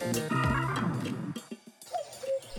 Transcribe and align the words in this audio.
thank 0.00 0.16
you 0.16 0.31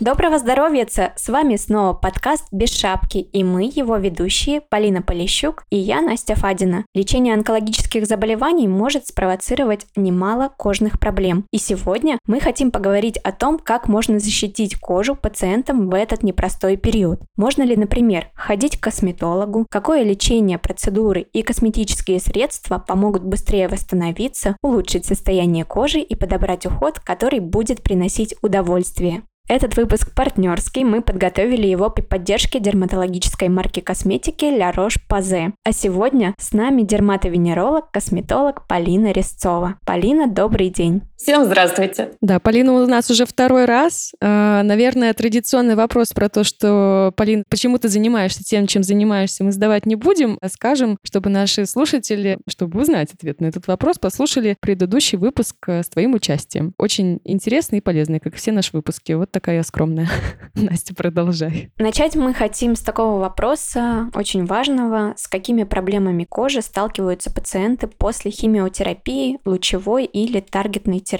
Доброго 0.04 0.38
здоровья! 0.38 0.86
С 0.86 1.28
вами 1.30 1.56
снова 1.56 1.94
подкаст 1.94 2.44
«Без 2.52 2.68
шапки» 2.68 3.16
и 3.16 3.42
мы, 3.42 3.72
его 3.74 3.96
ведущие, 3.96 4.60
Полина 4.60 5.00
Полищук 5.00 5.64
и 5.70 5.78
я, 5.78 6.02
Настя 6.02 6.34
Фадина. 6.34 6.84
Лечение 6.92 7.32
онкологических 7.32 8.04
заболеваний 8.04 8.68
может 8.68 9.06
спровоцировать 9.06 9.86
немало 9.96 10.52
кожных 10.58 11.00
проблем. 11.00 11.46
И 11.52 11.56
сегодня 11.56 12.18
мы 12.26 12.38
хотим 12.38 12.70
поговорить 12.70 13.16
о 13.16 13.32
том, 13.32 13.58
как 13.58 13.88
можно 13.88 14.18
защитить 14.18 14.78
кожу 14.78 15.14
пациентам 15.14 15.88
в 15.88 15.94
этот 15.94 16.22
непростой 16.22 16.76
период. 16.76 17.22
Можно 17.38 17.62
ли, 17.62 17.74
например, 17.74 18.28
ходить 18.34 18.76
к 18.76 18.82
косметологу, 18.82 19.64
какое 19.70 20.02
лечение, 20.02 20.58
процедуры 20.58 21.22
и 21.32 21.40
косметические 21.40 22.20
средства 22.20 22.78
помогут 22.78 23.24
быстрее 23.24 23.68
восстановиться, 23.68 24.58
улучшить 24.60 25.06
состояние 25.06 25.64
кожи 25.64 26.00
и 26.00 26.14
подобрать 26.14 26.66
уход, 26.66 27.00
который 27.00 27.40
будет 27.40 27.82
приносить 27.82 28.34
удовольствие. 28.42 29.22
Этот 29.46 29.76
выпуск 29.76 30.14
партнерский, 30.14 30.84
мы 30.84 31.02
подготовили 31.02 31.66
его 31.66 31.90
при 31.90 32.00
поддержке 32.00 32.60
дерматологической 32.60 33.50
марки 33.50 33.80
косметики 33.80 34.46
La 34.46 34.74
Roche-Posay. 34.74 35.52
А 35.62 35.72
сегодня 35.72 36.34
с 36.38 36.52
нами 36.52 36.80
дерматовенеролог, 36.80 37.90
косметолог 37.90 38.66
Полина 38.66 39.12
Резцова. 39.12 39.76
Полина, 39.84 40.28
добрый 40.28 40.70
день. 40.70 41.02
Всем 41.24 41.46
здравствуйте. 41.46 42.10
Да, 42.20 42.38
Полина 42.38 42.74
у 42.74 42.86
нас 42.86 43.10
уже 43.10 43.24
второй 43.24 43.64
раз. 43.64 44.12
А, 44.20 44.62
наверное, 44.62 45.14
традиционный 45.14 45.74
вопрос 45.74 46.12
про 46.12 46.28
то, 46.28 46.44
что, 46.44 47.14
Полин, 47.16 47.44
почему 47.48 47.78
ты 47.78 47.88
занимаешься 47.88 48.44
тем, 48.44 48.66
чем 48.66 48.82
занимаешься, 48.82 49.42
мы 49.42 49.50
задавать 49.50 49.86
не 49.86 49.94
будем, 49.94 50.36
а 50.42 50.50
скажем, 50.50 50.98
чтобы 51.02 51.30
наши 51.30 51.64
слушатели, 51.64 52.36
чтобы 52.46 52.78
узнать 52.78 53.14
ответ 53.14 53.40
на 53.40 53.46
этот 53.46 53.66
вопрос, 53.68 53.96
послушали 53.98 54.58
предыдущий 54.60 55.16
выпуск 55.16 55.56
э, 55.66 55.82
с 55.82 55.88
твоим 55.88 56.12
участием. 56.12 56.74
Очень 56.76 57.20
интересный 57.24 57.78
и 57.78 57.80
полезный, 57.80 58.20
как 58.20 58.34
все 58.34 58.52
наши 58.52 58.72
выпуски. 58.74 59.12
Вот 59.12 59.30
такая 59.30 59.56
я 59.56 59.62
скромная. 59.62 60.10
Настя, 60.54 60.94
продолжай. 60.94 61.72
Начать 61.78 62.16
мы 62.16 62.34
хотим 62.34 62.76
с 62.76 62.80
такого 62.80 63.18
вопроса, 63.18 64.10
очень 64.14 64.44
важного. 64.44 65.14
С 65.16 65.26
какими 65.26 65.62
проблемами 65.62 66.24
кожи 66.24 66.60
сталкиваются 66.60 67.32
пациенты 67.32 67.86
после 67.86 68.30
химиотерапии, 68.30 69.38
лучевой 69.46 70.04
или 70.04 70.40
таргетной 70.40 71.00
терапии? 71.00 71.13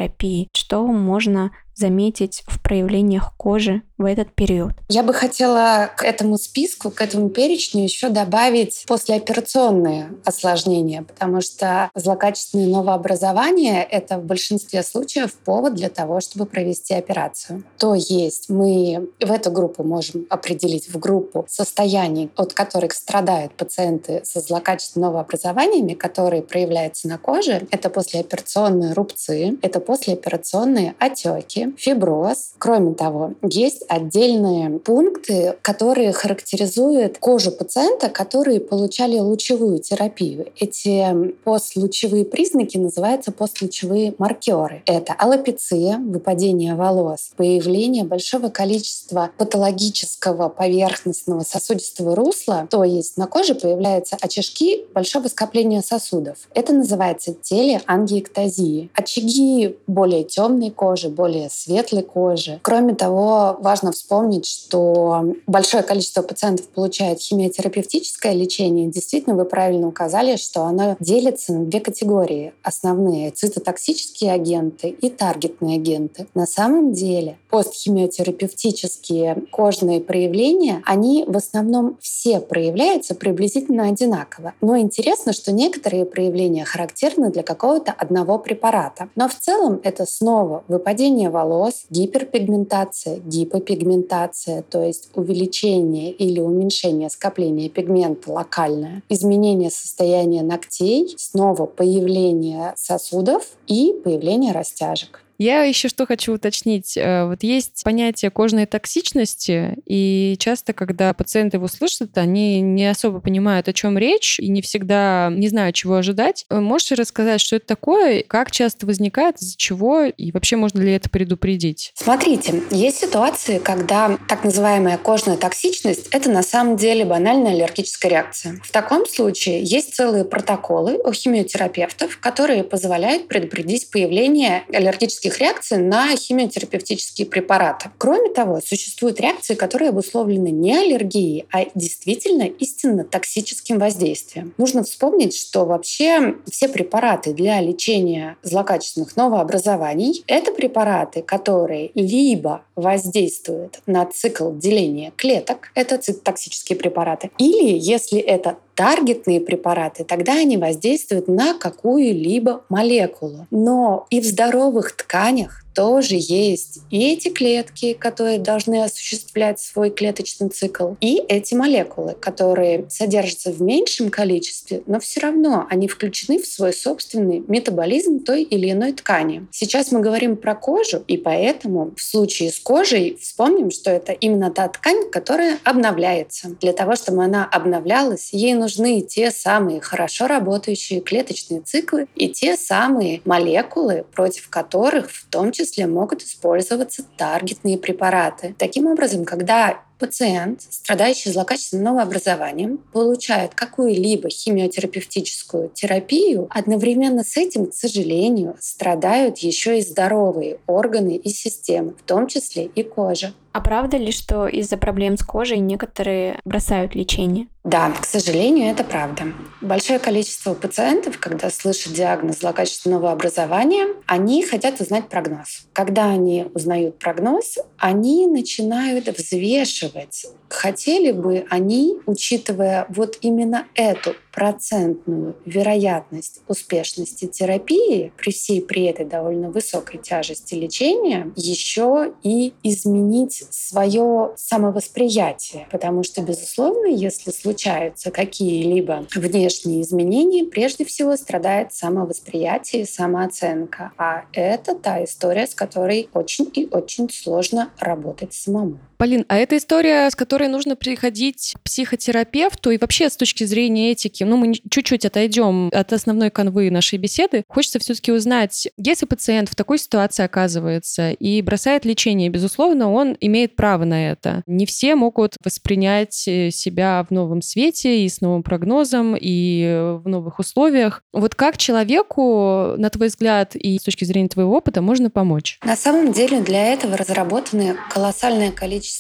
Что 0.52 0.86
можно 0.86 1.50
заметить 1.74 2.42
в 2.46 2.60
проявлениях 2.60 3.32
кожи 3.36 3.82
в 3.96 4.04
этот 4.04 4.32
период. 4.34 4.72
Я 4.88 5.02
бы 5.02 5.14
хотела 5.14 5.90
к 5.96 6.04
этому 6.04 6.36
списку, 6.36 6.90
к 6.90 7.00
этому 7.00 7.28
перечню 7.28 7.84
еще 7.84 8.08
добавить 8.08 8.84
послеоперационные 8.88 10.10
осложнения, 10.24 11.02
потому 11.02 11.40
что 11.40 11.90
злокачественное 11.94 12.66
новообразование— 12.66 13.82
это 13.90 14.18
в 14.18 14.24
большинстве 14.24 14.82
случаев 14.82 15.32
повод 15.34 15.74
для 15.74 15.90
того, 15.90 16.20
чтобы 16.20 16.46
провести 16.46 16.94
операцию. 16.94 17.62
То 17.78 17.94
есть 17.94 18.48
мы 18.48 19.08
в 19.20 19.30
эту 19.30 19.50
группу 19.50 19.84
можем 19.84 20.26
определить 20.28 20.88
в 20.88 20.98
группу 20.98 21.44
состояний, 21.48 22.30
от 22.36 22.52
которых 22.52 22.92
страдают 22.92 23.52
пациенты 23.54 24.22
со 24.24 24.40
злокачественными 24.40 25.04
новообразованиями, 25.04 25.94
которые 25.94 26.42
проявляются 26.42 27.08
на 27.08 27.18
коже. 27.18 27.66
Это 27.70 27.90
послеоперационные 27.90 28.92
рубцы, 28.92 29.56
это 29.62 29.80
послеоперационные 29.80 30.94
отеки, 30.98 31.63
фиброз. 31.76 32.52
Кроме 32.58 32.94
того, 32.94 33.34
есть 33.42 33.84
отдельные 33.88 34.78
пункты, 34.78 35.56
которые 35.62 36.12
характеризуют 36.12 37.18
кожу 37.18 37.50
пациента, 37.50 38.08
которые 38.08 38.60
получали 38.60 39.18
лучевую 39.18 39.78
терапию. 39.78 40.46
Эти 40.58 41.32
постлучевые 41.44 42.24
признаки 42.24 42.76
называются 42.76 43.32
постлучевые 43.32 44.14
маркеры. 44.18 44.82
Это 44.86 45.14
аллопеция, 45.14 45.98
выпадение 45.98 46.74
волос, 46.74 47.30
появление 47.36 48.04
большого 48.04 48.48
количества 48.48 49.30
патологического 49.38 50.48
поверхностного 50.48 51.42
сосудистого 51.42 52.14
русла, 52.14 52.66
то 52.70 52.84
есть 52.84 53.16
на 53.16 53.26
коже 53.26 53.54
появляются 53.54 54.16
очажки 54.20 54.84
большого 54.94 55.28
скопления 55.28 55.82
сосудов. 55.82 56.38
Это 56.54 56.72
называется 56.72 57.34
телеангиэктазия. 57.34 58.88
Очаги 58.94 59.76
более 59.86 60.24
темной 60.24 60.70
кожи, 60.70 61.08
более 61.08 61.50
светлой 61.54 62.02
кожи. 62.02 62.60
Кроме 62.62 62.94
того, 62.94 63.56
важно 63.60 63.92
вспомнить, 63.92 64.46
что 64.46 65.34
большое 65.46 65.82
количество 65.82 66.22
пациентов 66.22 66.68
получает 66.68 67.20
химиотерапевтическое 67.20 68.32
лечение. 68.32 68.88
Действительно, 68.88 69.34
вы 69.34 69.44
правильно 69.44 69.88
указали, 69.88 70.36
что 70.36 70.64
оно 70.64 70.96
делится 71.00 71.52
на 71.52 71.64
две 71.64 71.80
категории. 71.80 72.52
Основные— 72.62 73.30
цитотоксические 73.32 74.32
агенты 74.32 74.88
и 74.88 75.10
таргетные 75.10 75.76
агенты. 75.76 76.26
На 76.34 76.46
самом 76.46 76.92
деле 76.92 77.38
постхимиотерапевтические 77.50 79.44
кожные 79.50 80.00
проявления, 80.00 80.82
они 80.84 81.24
в 81.26 81.36
основном 81.36 81.96
все 82.00 82.40
проявляются 82.40 83.14
приблизительно 83.14 83.88
одинаково. 83.88 84.54
Но 84.60 84.76
интересно, 84.76 85.32
что 85.32 85.52
некоторые 85.52 86.04
проявления 86.04 86.64
характерны 86.64 87.30
для 87.30 87.42
какого-то 87.42 87.92
одного 87.92 88.38
препарата. 88.38 89.08
Но 89.14 89.28
в 89.28 89.34
целом 89.36 89.80
это 89.84 90.06
снова 90.06 90.64
выпадение 90.68 91.30
волос, 91.30 91.43
волос, 91.44 91.84
гиперпигментация, 91.90 93.18
гипопигментация, 93.18 94.62
то 94.62 94.82
есть 94.82 95.10
увеличение 95.14 96.12
или 96.12 96.40
уменьшение 96.40 97.10
скопления 97.10 97.68
пигмента 97.68 98.32
локальное, 98.32 99.02
изменение 99.08 99.70
состояния 99.70 100.42
ногтей, 100.42 101.14
снова 101.16 101.66
появление 101.66 102.72
сосудов 102.76 103.48
и 103.66 103.94
появление 104.04 104.52
растяжек. 104.52 105.23
Я 105.38 105.64
еще 105.64 105.88
что 105.88 106.06
хочу 106.06 106.34
уточнить. 106.34 106.96
Э, 106.96 107.26
вот 107.26 107.42
есть 107.42 107.82
понятие 107.84 108.30
кожной 108.30 108.66
токсичности, 108.66 109.76
и 109.86 110.36
часто, 110.38 110.72
когда 110.72 111.12
пациенты 111.12 111.56
его 111.56 111.68
слышат, 111.68 112.16
они 112.18 112.60
не 112.60 112.86
особо 112.86 113.20
понимают, 113.20 113.68
о 113.68 113.72
чем 113.72 113.98
речь, 113.98 114.38
и 114.38 114.48
не 114.48 114.62
всегда 114.62 115.30
не 115.32 115.48
знают, 115.48 115.74
чего 115.74 115.96
ожидать. 115.96 116.46
Э, 116.50 116.60
можете 116.60 116.94
рассказать, 116.94 117.40
что 117.40 117.56
это 117.56 117.66
такое, 117.66 118.22
как 118.22 118.50
часто 118.50 118.86
возникает, 118.86 119.40
из-за 119.40 119.56
чего, 119.56 120.04
и 120.04 120.32
вообще 120.32 120.56
можно 120.56 120.80
ли 120.80 120.92
это 120.92 121.10
предупредить? 121.10 121.92
Смотрите, 121.94 122.62
есть 122.70 122.98
ситуации, 122.98 123.58
когда 123.58 124.18
так 124.28 124.44
называемая 124.44 124.98
кожная 124.98 125.36
токсичность— 125.36 126.08
это 126.10 126.30
на 126.30 126.42
самом 126.42 126.76
деле 126.76 127.04
банальная 127.04 127.52
аллергическая 127.52 128.10
реакция. 128.10 128.60
В 128.62 128.70
таком 128.70 129.06
случае 129.06 129.62
есть 129.62 129.94
целые 129.94 130.24
протоколы 130.24 130.98
у 131.04 131.12
химиотерапевтов, 131.12 132.18
которые 132.18 132.64
позволяют 132.64 133.28
предупредить 133.28 133.90
появление 133.90 134.64
аллергических 134.72 135.23
аллергических 135.24 135.38
реакций 135.38 135.78
на 135.78 136.14
химиотерапевтические 136.16 137.26
препараты. 137.26 137.90
Кроме 137.98 138.30
того, 138.30 138.60
существуют 138.60 139.20
реакции, 139.20 139.54
которые 139.54 139.90
обусловлены 139.90 140.48
не 140.48 140.76
аллергией, 140.76 141.46
а 141.52 141.66
действительно 141.74 142.44
истинно 142.44 143.04
токсическим 143.04 143.78
воздействием. 143.78 144.52
Нужно 144.58 144.82
вспомнить, 144.84 145.36
что 145.36 145.64
вообще 145.64 146.36
все 146.50 146.68
препараты 146.68 147.32
для 147.32 147.60
лечения 147.60 148.36
злокачественных 148.42 149.16
новообразований— 149.16 150.24
это 150.26 150.52
препараты, 150.52 151.22
которые 151.22 151.90
либо 151.94 152.62
воздействуют 152.76 153.80
на 153.86 154.04
цикл 154.06 154.52
деления 154.52 155.12
клеток, 155.16 155.70
это 155.74 155.98
цитотоксические 155.98 156.76
препараты, 156.76 157.30
или 157.38 157.78
если 157.78 158.18
это 158.18 158.56
таргетные 158.74 159.40
препараты, 159.40 160.04
тогда 160.04 160.34
они 160.34 160.56
воздействуют 160.56 161.28
на 161.28 161.54
какую-либо 161.54 162.64
молекулу. 162.68 163.46
Но 163.50 164.06
и 164.10 164.20
в 164.20 164.24
здоровых 164.24 164.92
тканях 164.96 165.63
тоже 165.74 166.16
есть 166.16 166.78
и 166.90 167.12
эти 167.12 167.28
клетки, 167.28 167.92
которые 167.94 168.38
должны 168.38 168.84
осуществлять 168.84 169.60
свой 169.60 169.90
клеточный 169.90 170.48
цикл, 170.48 170.92
и 171.00 171.22
эти 171.28 171.54
молекулы, 171.54 172.14
которые 172.18 172.86
содержатся 172.88 173.50
в 173.50 173.60
меньшем 173.60 174.10
количестве, 174.10 174.82
но 174.86 175.00
все 175.00 175.20
равно 175.20 175.66
они 175.68 175.88
включены 175.88 176.40
в 176.40 176.46
свой 176.46 176.72
собственный 176.72 177.42
метаболизм 177.46 178.20
той 178.20 178.42
или 178.42 178.70
иной 178.70 178.92
ткани. 178.92 179.46
Сейчас 179.50 179.90
мы 179.90 180.00
говорим 180.00 180.36
про 180.36 180.54
кожу, 180.54 181.02
и 181.08 181.16
поэтому 181.16 181.92
в 181.96 182.02
случае 182.02 182.52
с 182.52 182.60
кожей 182.60 183.18
вспомним, 183.20 183.70
что 183.70 183.90
это 183.90 184.12
именно 184.12 184.50
та 184.50 184.68
ткань, 184.68 185.10
которая 185.10 185.58
обновляется. 185.64 186.50
Для 186.60 186.72
того, 186.72 186.94
чтобы 186.94 187.24
она 187.24 187.44
обновлялась, 187.44 188.30
ей 188.32 188.54
нужны 188.54 189.00
те 189.00 189.30
самые 189.30 189.80
хорошо 189.80 190.28
работающие 190.28 191.00
клеточные 191.00 191.60
циклы 191.60 192.06
и 192.14 192.28
те 192.28 192.56
самые 192.56 193.20
молекулы, 193.24 194.04
против 194.14 194.48
которых 194.48 195.10
в 195.10 195.26
том 195.26 195.50
числе 195.50 195.63
числе 195.64 195.86
могут 195.86 196.22
использоваться 196.22 197.04
таргетные 197.16 197.78
препараты. 197.78 198.54
Таким 198.58 198.86
образом, 198.86 199.24
когда 199.24 199.82
пациент, 199.98 200.62
страдающий 200.62 201.30
злокачественным 201.30 201.84
новообразованием, 201.84 202.78
получает 202.92 203.54
какую-либо 203.54 204.28
химиотерапевтическую 204.28 205.70
терапию, 205.70 206.46
одновременно 206.50 207.24
с 207.24 207.36
этим, 207.36 207.66
к 207.66 207.74
сожалению, 207.74 208.56
страдают 208.60 209.38
еще 209.38 209.78
и 209.78 209.82
здоровые 209.82 210.58
органы 210.66 211.16
и 211.16 211.30
системы, 211.30 211.94
в 211.98 212.02
том 212.02 212.26
числе 212.26 212.64
и 212.66 212.82
кожа. 212.82 213.32
А 213.54 213.60
правда 213.60 213.98
ли, 213.98 214.10
что 214.10 214.48
из-за 214.48 214.76
проблем 214.76 215.16
с 215.16 215.22
кожей 215.22 215.60
некоторые 215.60 216.40
бросают 216.44 216.96
лечение? 216.96 217.46
Да, 217.62 217.90
к 217.92 218.04
сожалению, 218.04 218.70
это 218.70 218.84
правда. 218.84 219.32
Большое 219.62 219.98
количество 219.98 220.52
пациентов, 220.52 221.18
когда 221.18 221.48
слышат 221.48 221.94
диагноз 221.94 222.40
злокачественного 222.40 223.10
образования, 223.10 223.86
они 224.06 224.44
хотят 224.44 224.80
узнать 224.82 225.08
прогноз. 225.08 225.66
Когда 225.72 226.10
они 226.10 226.46
узнают 226.52 226.98
прогноз, 226.98 227.56
они 227.78 228.26
начинают 228.26 229.06
взвешивать, 229.16 230.26
хотели 230.50 231.12
бы 231.12 231.46
они, 231.48 231.96
учитывая 232.04 232.84
вот 232.90 233.16
именно 233.22 233.66
эту 233.74 234.14
процентную 234.30 235.36
вероятность 235.46 236.40
успешности 236.48 237.26
терапии 237.26 238.12
при 238.18 238.30
всей 238.30 238.60
при 238.60 238.84
этой 238.84 239.06
довольно 239.06 239.50
высокой 239.50 239.98
тяжести 239.98 240.54
лечения 240.54 241.32
еще 241.36 242.12
и 242.22 242.52
изменить 242.62 243.43
свое 243.50 244.32
самовосприятие. 244.36 245.66
Потому 245.70 246.02
что, 246.02 246.22
безусловно, 246.22 246.86
если 246.86 247.30
случаются 247.30 248.10
какие-либо 248.10 249.06
внешние 249.14 249.82
изменения, 249.82 250.44
прежде 250.44 250.84
всего 250.84 251.16
страдает 251.16 251.72
самовосприятие 251.72 252.82
и 252.82 252.86
самооценка. 252.86 253.92
А 253.98 254.24
это 254.32 254.74
та 254.74 255.04
история, 255.04 255.46
с 255.46 255.54
которой 255.54 256.08
очень 256.12 256.50
и 256.54 256.68
очень 256.70 257.10
сложно 257.10 257.70
работать 257.78 258.34
самому. 258.34 258.78
Полин, 259.04 259.26
а 259.28 259.36
это 259.36 259.58
история, 259.58 260.08
с 260.08 260.14
которой 260.14 260.48
нужно 260.48 260.76
приходить 260.76 261.52
к 261.58 261.60
психотерапевту 261.60 262.70
и 262.70 262.78
вообще 262.78 263.10
с 263.10 263.18
точки 263.18 263.44
зрения 263.44 263.92
этики, 263.92 264.24
ну, 264.24 264.38
мы 264.38 264.54
чуть-чуть 264.54 265.04
отойдем 265.04 265.68
от 265.74 265.92
основной 265.92 266.30
канвы 266.30 266.70
нашей 266.70 266.98
беседы. 266.98 267.44
Хочется 267.46 267.78
все-таки 267.80 268.12
узнать, 268.12 268.66
если 268.78 269.04
пациент 269.04 269.50
в 269.50 269.56
такой 269.56 269.78
ситуации 269.78 270.22
оказывается 270.22 271.10
и 271.10 271.42
бросает 271.42 271.84
лечение, 271.84 272.30
безусловно, 272.30 272.90
он 272.90 273.14
имеет 273.20 273.56
право 273.56 273.84
на 273.84 274.10
это. 274.10 274.42
Не 274.46 274.64
все 274.64 274.94
могут 274.94 275.36
воспринять 275.44 276.26
э, 276.26 276.50
себя 276.50 277.04
в 277.06 277.12
новом 277.12 277.42
свете 277.42 278.06
и 278.06 278.08
с 278.08 278.22
новым 278.22 278.42
прогнозом, 278.42 279.18
и 279.20 279.98
в 280.02 280.08
новых 280.08 280.38
условиях. 280.38 281.02
Вот 281.12 281.34
как 281.34 281.58
человеку, 281.58 282.72
на 282.78 282.88
твой 282.88 283.08
взгляд, 283.08 283.54
и 283.54 283.78
с 283.78 283.82
точки 283.82 284.06
зрения 284.06 284.28
твоего 284.28 284.56
опыта, 284.56 284.80
можно 284.80 285.10
помочь? 285.10 285.58
На 285.62 285.76
самом 285.76 286.12
деле 286.12 286.40
для 286.40 286.72
этого 286.72 286.96
разработаны 286.96 287.76
колоссальное 287.90 288.50
количество 288.50 288.93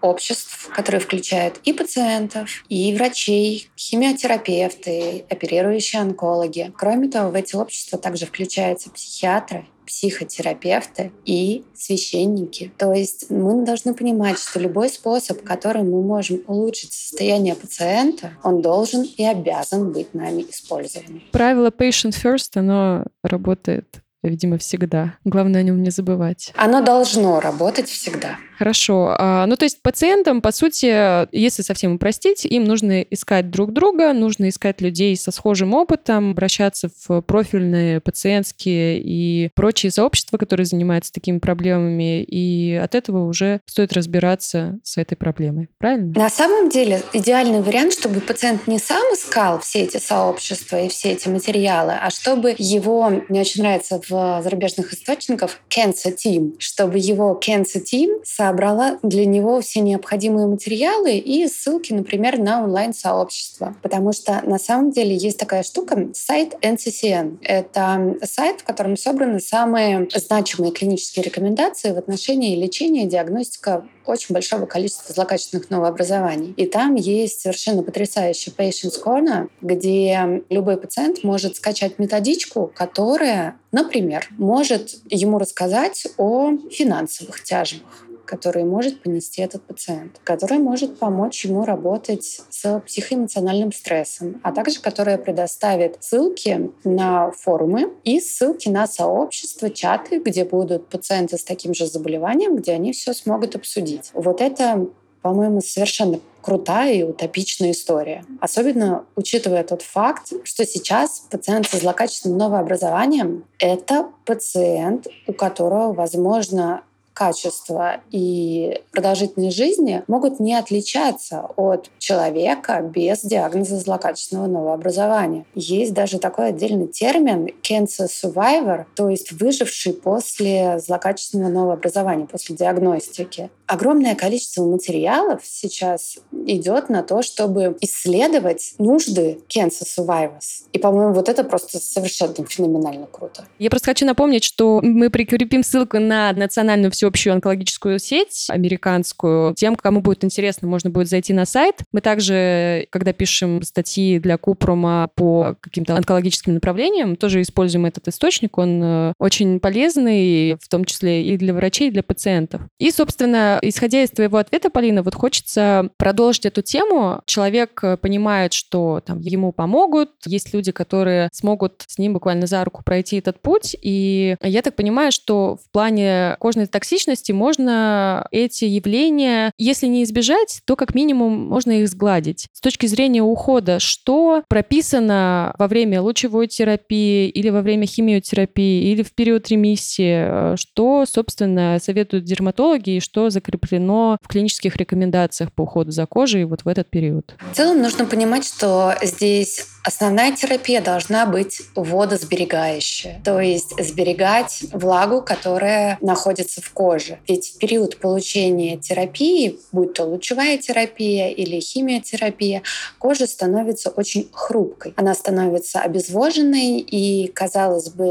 обществ, 0.00 0.70
которые 0.74 1.00
включают 1.00 1.60
и 1.64 1.72
пациентов, 1.72 2.64
и 2.68 2.94
врачей, 2.94 3.70
химиотерапевты, 3.76 5.24
оперирующие 5.28 6.02
онкологи. 6.02 6.72
Кроме 6.76 7.08
того, 7.08 7.30
в 7.30 7.34
эти 7.34 7.56
общества 7.56 7.98
также 7.98 8.26
включаются 8.26 8.90
психиатры, 8.90 9.66
психотерапевты 9.86 11.12
и 11.24 11.64
священники. 11.74 12.72
То 12.78 12.92
есть 12.92 13.30
мы 13.30 13.64
должны 13.64 13.94
понимать, 13.94 14.38
что 14.38 14.58
любой 14.60 14.88
способ, 14.88 15.42
которым 15.42 15.90
мы 15.90 16.02
можем 16.02 16.42
улучшить 16.46 16.92
состояние 16.92 17.54
пациента, 17.54 18.32
он 18.42 18.62
должен 18.62 19.02
и 19.02 19.24
обязан 19.24 19.92
быть 19.92 20.14
нами 20.14 20.42
использован. 20.42 21.22
Правило 21.32 21.68
patient 21.68 22.14
first, 22.22 22.50
оно 22.54 23.04
работает 23.22 24.03
видимо, 24.28 24.58
всегда. 24.58 25.14
Главное 25.24 25.60
о 25.60 25.64
нем 25.64 25.82
не 25.82 25.90
забывать. 25.90 26.52
Оно 26.56 26.82
должно 26.82 27.40
работать 27.40 27.88
всегда. 27.88 28.38
Хорошо. 28.58 29.14
А, 29.18 29.46
ну, 29.46 29.56
то 29.56 29.64
есть 29.64 29.82
пациентам, 29.82 30.40
по 30.40 30.52
сути, 30.52 31.26
если 31.36 31.62
совсем 31.62 31.94
упростить, 31.94 32.44
им 32.44 32.64
нужно 32.64 33.02
искать 33.02 33.50
друг 33.50 33.72
друга, 33.72 34.12
нужно 34.12 34.48
искать 34.48 34.80
людей 34.80 35.16
со 35.16 35.32
схожим 35.32 35.74
опытом, 35.74 36.30
обращаться 36.30 36.88
в 37.06 37.20
профильные 37.22 38.00
пациентские 38.00 39.00
и 39.00 39.50
прочие 39.54 39.90
сообщества, 39.90 40.38
которые 40.38 40.66
занимаются 40.66 41.12
такими 41.12 41.38
проблемами, 41.38 42.22
и 42.22 42.74
от 42.74 42.94
этого 42.94 43.26
уже 43.26 43.60
стоит 43.66 43.92
разбираться 43.92 44.78
с 44.84 44.96
этой 44.98 45.16
проблемой. 45.16 45.68
Правильно? 45.78 46.12
На 46.16 46.30
самом 46.30 46.68
деле 46.68 47.02
идеальный 47.12 47.60
вариант, 47.60 47.92
чтобы 47.92 48.20
пациент 48.20 48.66
не 48.66 48.78
сам 48.78 49.02
искал 49.12 49.58
все 49.60 49.82
эти 49.82 49.96
сообщества 49.96 50.80
и 50.80 50.88
все 50.88 51.12
эти 51.12 51.28
материалы, 51.28 51.94
а 52.00 52.10
чтобы 52.10 52.54
его, 52.56 53.10
мне 53.28 53.40
очень 53.40 53.62
нравится 53.62 54.00
в 54.00 54.00
зарубежных 54.42 54.92
источниках, 54.92 55.60
cancer 55.68 56.14
team, 56.14 56.54
чтобы 56.58 56.98
его 56.98 57.38
cancer 57.42 57.82
team 57.82 58.20
собрала 58.24 58.98
для 59.02 59.26
него 59.26 59.60
все 59.60 59.80
необходимые 59.80 60.46
материалы 60.46 61.16
и 61.16 61.46
ссылки, 61.48 61.92
например, 61.92 62.38
на 62.38 62.62
онлайн-сообщество. 62.64 63.76
Потому 63.82 64.12
что 64.12 64.40
на 64.44 64.58
самом 64.58 64.90
деле 64.90 65.16
есть 65.16 65.38
такая 65.38 65.62
штука, 65.62 66.08
сайт 66.12 66.54
NCCN. 66.62 67.38
Это 67.42 68.16
сайт, 68.22 68.60
в 68.60 68.64
котором 68.64 68.96
собраны 68.96 69.40
самые 69.40 70.08
значимые 70.14 70.72
клинические 70.72 71.24
рекомендации 71.24 71.92
в 71.92 71.98
отношении 71.98 72.56
лечения 72.56 73.06
диагностика 73.06 73.86
очень 74.06 74.34
большого 74.34 74.66
количества 74.66 75.14
злокачественных 75.14 75.70
новообразований. 75.70 76.52
И 76.56 76.66
там 76.66 76.94
есть 76.94 77.40
совершенно 77.40 77.82
потрясающий 77.82 78.50
Patients 78.50 79.02
Corner, 79.02 79.48
где 79.62 80.42
любой 80.50 80.76
пациент 80.76 81.24
может 81.24 81.56
скачать 81.56 81.98
методичку, 81.98 82.70
которая, 82.74 83.56
например, 83.72 84.03
может 84.38 84.96
ему 85.10 85.38
рассказать 85.38 86.06
о 86.16 86.52
финансовых 86.70 87.42
тяжбах 87.42 88.06
который 88.24 88.64
может 88.64 89.02
понести 89.02 89.42
этот 89.42 89.62
пациент, 89.62 90.20
который 90.24 90.58
может 90.58 90.98
помочь 90.98 91.44
ему 91.44 91.64
работать 91.64 92.40
с 92.48 92.80
психоэмоциональным 92.80 93.72
стрессом, 93.72 94.40
а 94.42 94.52
также 94.52 94.80
которая 94.80 95.18
предоставит 95.18 95.98
ссылки 96.00 96.72
на 96.84 97.30
форумы 97.30 97.92
и 98.04 98.20
ссылки 98.20 98.68
на 98.68 98.86
сообщества, 98.86 99.70
чаты, 99.70 100.18
где 100.18 100.44
будут 100.44 100.88
пациенты 100.88 101.38
с 101.38 101.44
таким 101.44 101.74
же 101.74 101.86
заболеванием, 101.86 102.56
где 102.56 102.72
они 102.72 102.92
все 102.92 103.12
смогут 103.12 103.56
обсудить. 103.56 104.10
Вот 104.14 104.40
это 104.40 104.88
по-моему, 105.24 105.62
совершенно 105.62 106.20
крутая 106.42 106.92
и 106.92 107.02
утопичная 107.02 107.70
история. 107.70 108.26
Особенно 108.42 109.06
учитывая 109.16 109.64
тот 109.64 109.80
факт, 109.80 110.34
что 110.44 110.66
сейчас 110.66 111.24
пациент 111.30 111.66
со 111.66 111.78
злокачественным 111.78 112.36
новообразованием— 112.36 113.44
это 113.58 114.10
пациент, 114.26 115.06
у 115.26 115.32
которого, 115.32 115.94
возможно, 115.94 116.82
качества 117.14 118.00
и 118.10 118.82
продолжительность 118.90 119.56
жизни 119.56 120.02
могут 120.08 120.40
не 120.40 120.54
отличаться 120.54 121.48
от 121.56 121.88
человека 121.98 122.82
без 122.82 123.22
диагноза 123.22 123.78
злокачественного 123.78 124.48
новообразования. 124.48 125.46
Есть 125.54 125.94
даже 125.94 126.18
такой 126.18 126.48
отдельный 126.48 126.88
термин 126.88 127.48
cancer 127.62 128.08
survivor, 128.08 128.84
то 128.96 129.08
есть 129.08 129.32
выживший 129.32 129.94
после 129.94 130.80
злокачественного 130.80 131.50
новообразования, 131.50 132.26
после 132.26 132.56
диагностики. 132.56 133.48
Огромное 133.66 134.14
количество 134.14 134.64
материалов 134.64 135.40
сейчас 135.44 136.18
идет 136.46 136.90
на 136.90 137.02
то, 137.02 137.22
чтобы 137.22 137.76
исследовать 137.80 138.74
нужды 138.78 139.38
cancer 139.48 139.84
survivors. 139.84 140.66
И, 140.72 140.78
по-моему, 140.78 141.14
вот 141.14 141.28
это 141.28 141.44
просто 141.44 141.78
совершенно 141.78 142.34
феноменально 142.46 143.06
круто. 143.06 143.46
Я 143.58 143.70
просто 143.70 143.86
хочу 143.86 144.04
напомнить, 144.04 144.44
что 144.44 144.80
мы 144.82 145.08
прикрепим 145.08 145.62
ссылку 145.62 145.98
на 145.98 146.32
национальную 146.32 146.90
всеобщую 146.90 147.34
онкологическую 147.34 147.98
сеть 147.98 148.46
американскую. 148.50 149.54
Тем, 149.54 149.76
кому 149.76 150.00
будет 150.00 150.24
интересно, 150.24 150.68
можно 150.68 150.90
будет 150.90 151.08
зайти 151.08 151.32
на 151.32 151.46
сайт. 151.46 151.76
Мы 151.92 152.00
также, 152.00 152.86
когда 152.90 153.12
пишем 153.12 153.62
статьи 153.62 154.18
для 154.18 154.36
Купрома 154.36 155.08
по 155.14 155.56
каким-то 155.60 155.96
онкологическим 155.96 156.54
направлениям, 156.54 157.16
тоже 157.16 157.40
используем 157.40 157.86
этот 157.86 158.08
источник. 158.08 158.58
Он 158.58 158.82
э, 158.82 159.12
очень 159.18 159.60
полезный, 159.60 160.56
в 160.60 160.68
том 160.68 160.84
числе 160.84 161.24
и 161.24 161.36
для 161.36 161.54
врачей, 161.54 161.88
и 161.88 161.90
для 161.90 162.02
пациентов. 162.02 162.60
И, 162.78 162.90
собственно, 162.90 163.53
исходя 163.62 164.02
из 164.02 164.10
твоего 164.10 164.38
ответа, 164.38 164.70
Полина, 164.70 165.02
вот 165.02 165.14
хочется 165.14 165.90
продолжить 165.96 166.46
эту 166.46 166.62
тему. 166.62 167.22
Человек 167.26 167.80
э, 167.82 167.96
понимает, 167.96 168.52
что 168.52 169.00
там 169.04 169.20
ему 169.20 169.52
помогут, 169.52 170.10
есть 170.26 170.52
люди, 170.54 170.72
которые 170.72 171.28
смогут 171.32 171.82
с 171.86 171.98
ним 171.98 172.14
буквально 172.14 172.46
за 172.46 172.64
руку 172.64 172.82
пройти 172.84 173.18
этот 173.18 173.40
путь. 173.40 173.76
И 173.82 174.36
я 174.42 174.62
так 174.62 174.76
понимаю, 174.76 175.12
что 175.12 175.56
в 175.56 175.70
плане 175.72 176.36
кожной 176.38 176.66
токсичности 176.66 177.32
можно 177.32 178.26
эти 178.30 178.64
явления, 178.64 179.52
если 179.58 179.86
не 179.86 180.04
избежать, 180.04 180.60
то 180.64 180.76
как 180.76 180.94
минимум 180.94 181.46
можно 181.48 181.72
их 181.72 181.88
сгладить. 181.88 182.48
С 182.52 182.60
точки 182.60 182.86
зрения 182.86 183.22
ухода, 183.22 183.78
что 183.78 184.42
прописано 184.48 185.54
во 185.58 185.68
время 185.68 186.00
лучевой 186.00 186.46
терапии 186.48 187.28
или 187.28 187.50
во 187.50 187.62
время 187.62 187.86
химиотерапии 187.86 188.90
или 188.90 189.02
в 189.02 189.14
период 189.14 189.48
ремиссии, 189.48 190.52
э, 190.54 190.56
что, 190.56 191.04
собственно, 191.06 191.78
советуют 191.80 192.24
дерматологи 192.24 192.96
и 192.96 193.00
что 193.00 193.30
закреплено 193.44 194.16
в 194.22 194.28
клинических 194.28 194.76
рекомендациях 194.76 195.52
по 195.52 195.62
уходу 195.62 195.90
за 195.90 196.06
кожей 196.06 196.44
вот 196.44 196.64
в 196.64 196.68
этот 196.68 196.90
период? 196.90 197.34
В 197.52 197.56
целом 197.56 197.82
нужно 197.82 198.06
понимать, 198.06 198.44
что 198.44 198.94
здесь 199.02 199.66
Основная 199.86 200.32
терапия 200.34 200.80
должна 200.80 201.26
быть 201.26 201.60
водосберегающая, 201.74 203.20
то 203.22 203.38
есть 203.38 203.74
сберегать 203.78 204.64
влагу, 204.72 205.20
которая 205.20 205.98
находится 206.00 206.62
в 206.62 206.70
коже. 206.70 207.18
Ведь 207.28 207.48
в 207.48 207.58
период 207.58 207.98
получения 207.98 208.78
терапии, 208.78 209.58
будь 209.72 209.92
то 209.92 210.04
лучевая 210.04 210.56
терапия 210.56 211.28
или 211.28 211.60
химиотерапия, 211.60 212.62
кожа 212.98 213.26
становится 213.26 213.90
очень 213.90 214.30
хрупкой. 214.32 214.94
Она 214.96 215.12
становится 215.12 215.80
обезвоженной, 215.80 216.78
и, 216.78 217.28
казалось 217.28 217.90
бы, 217.90 218.06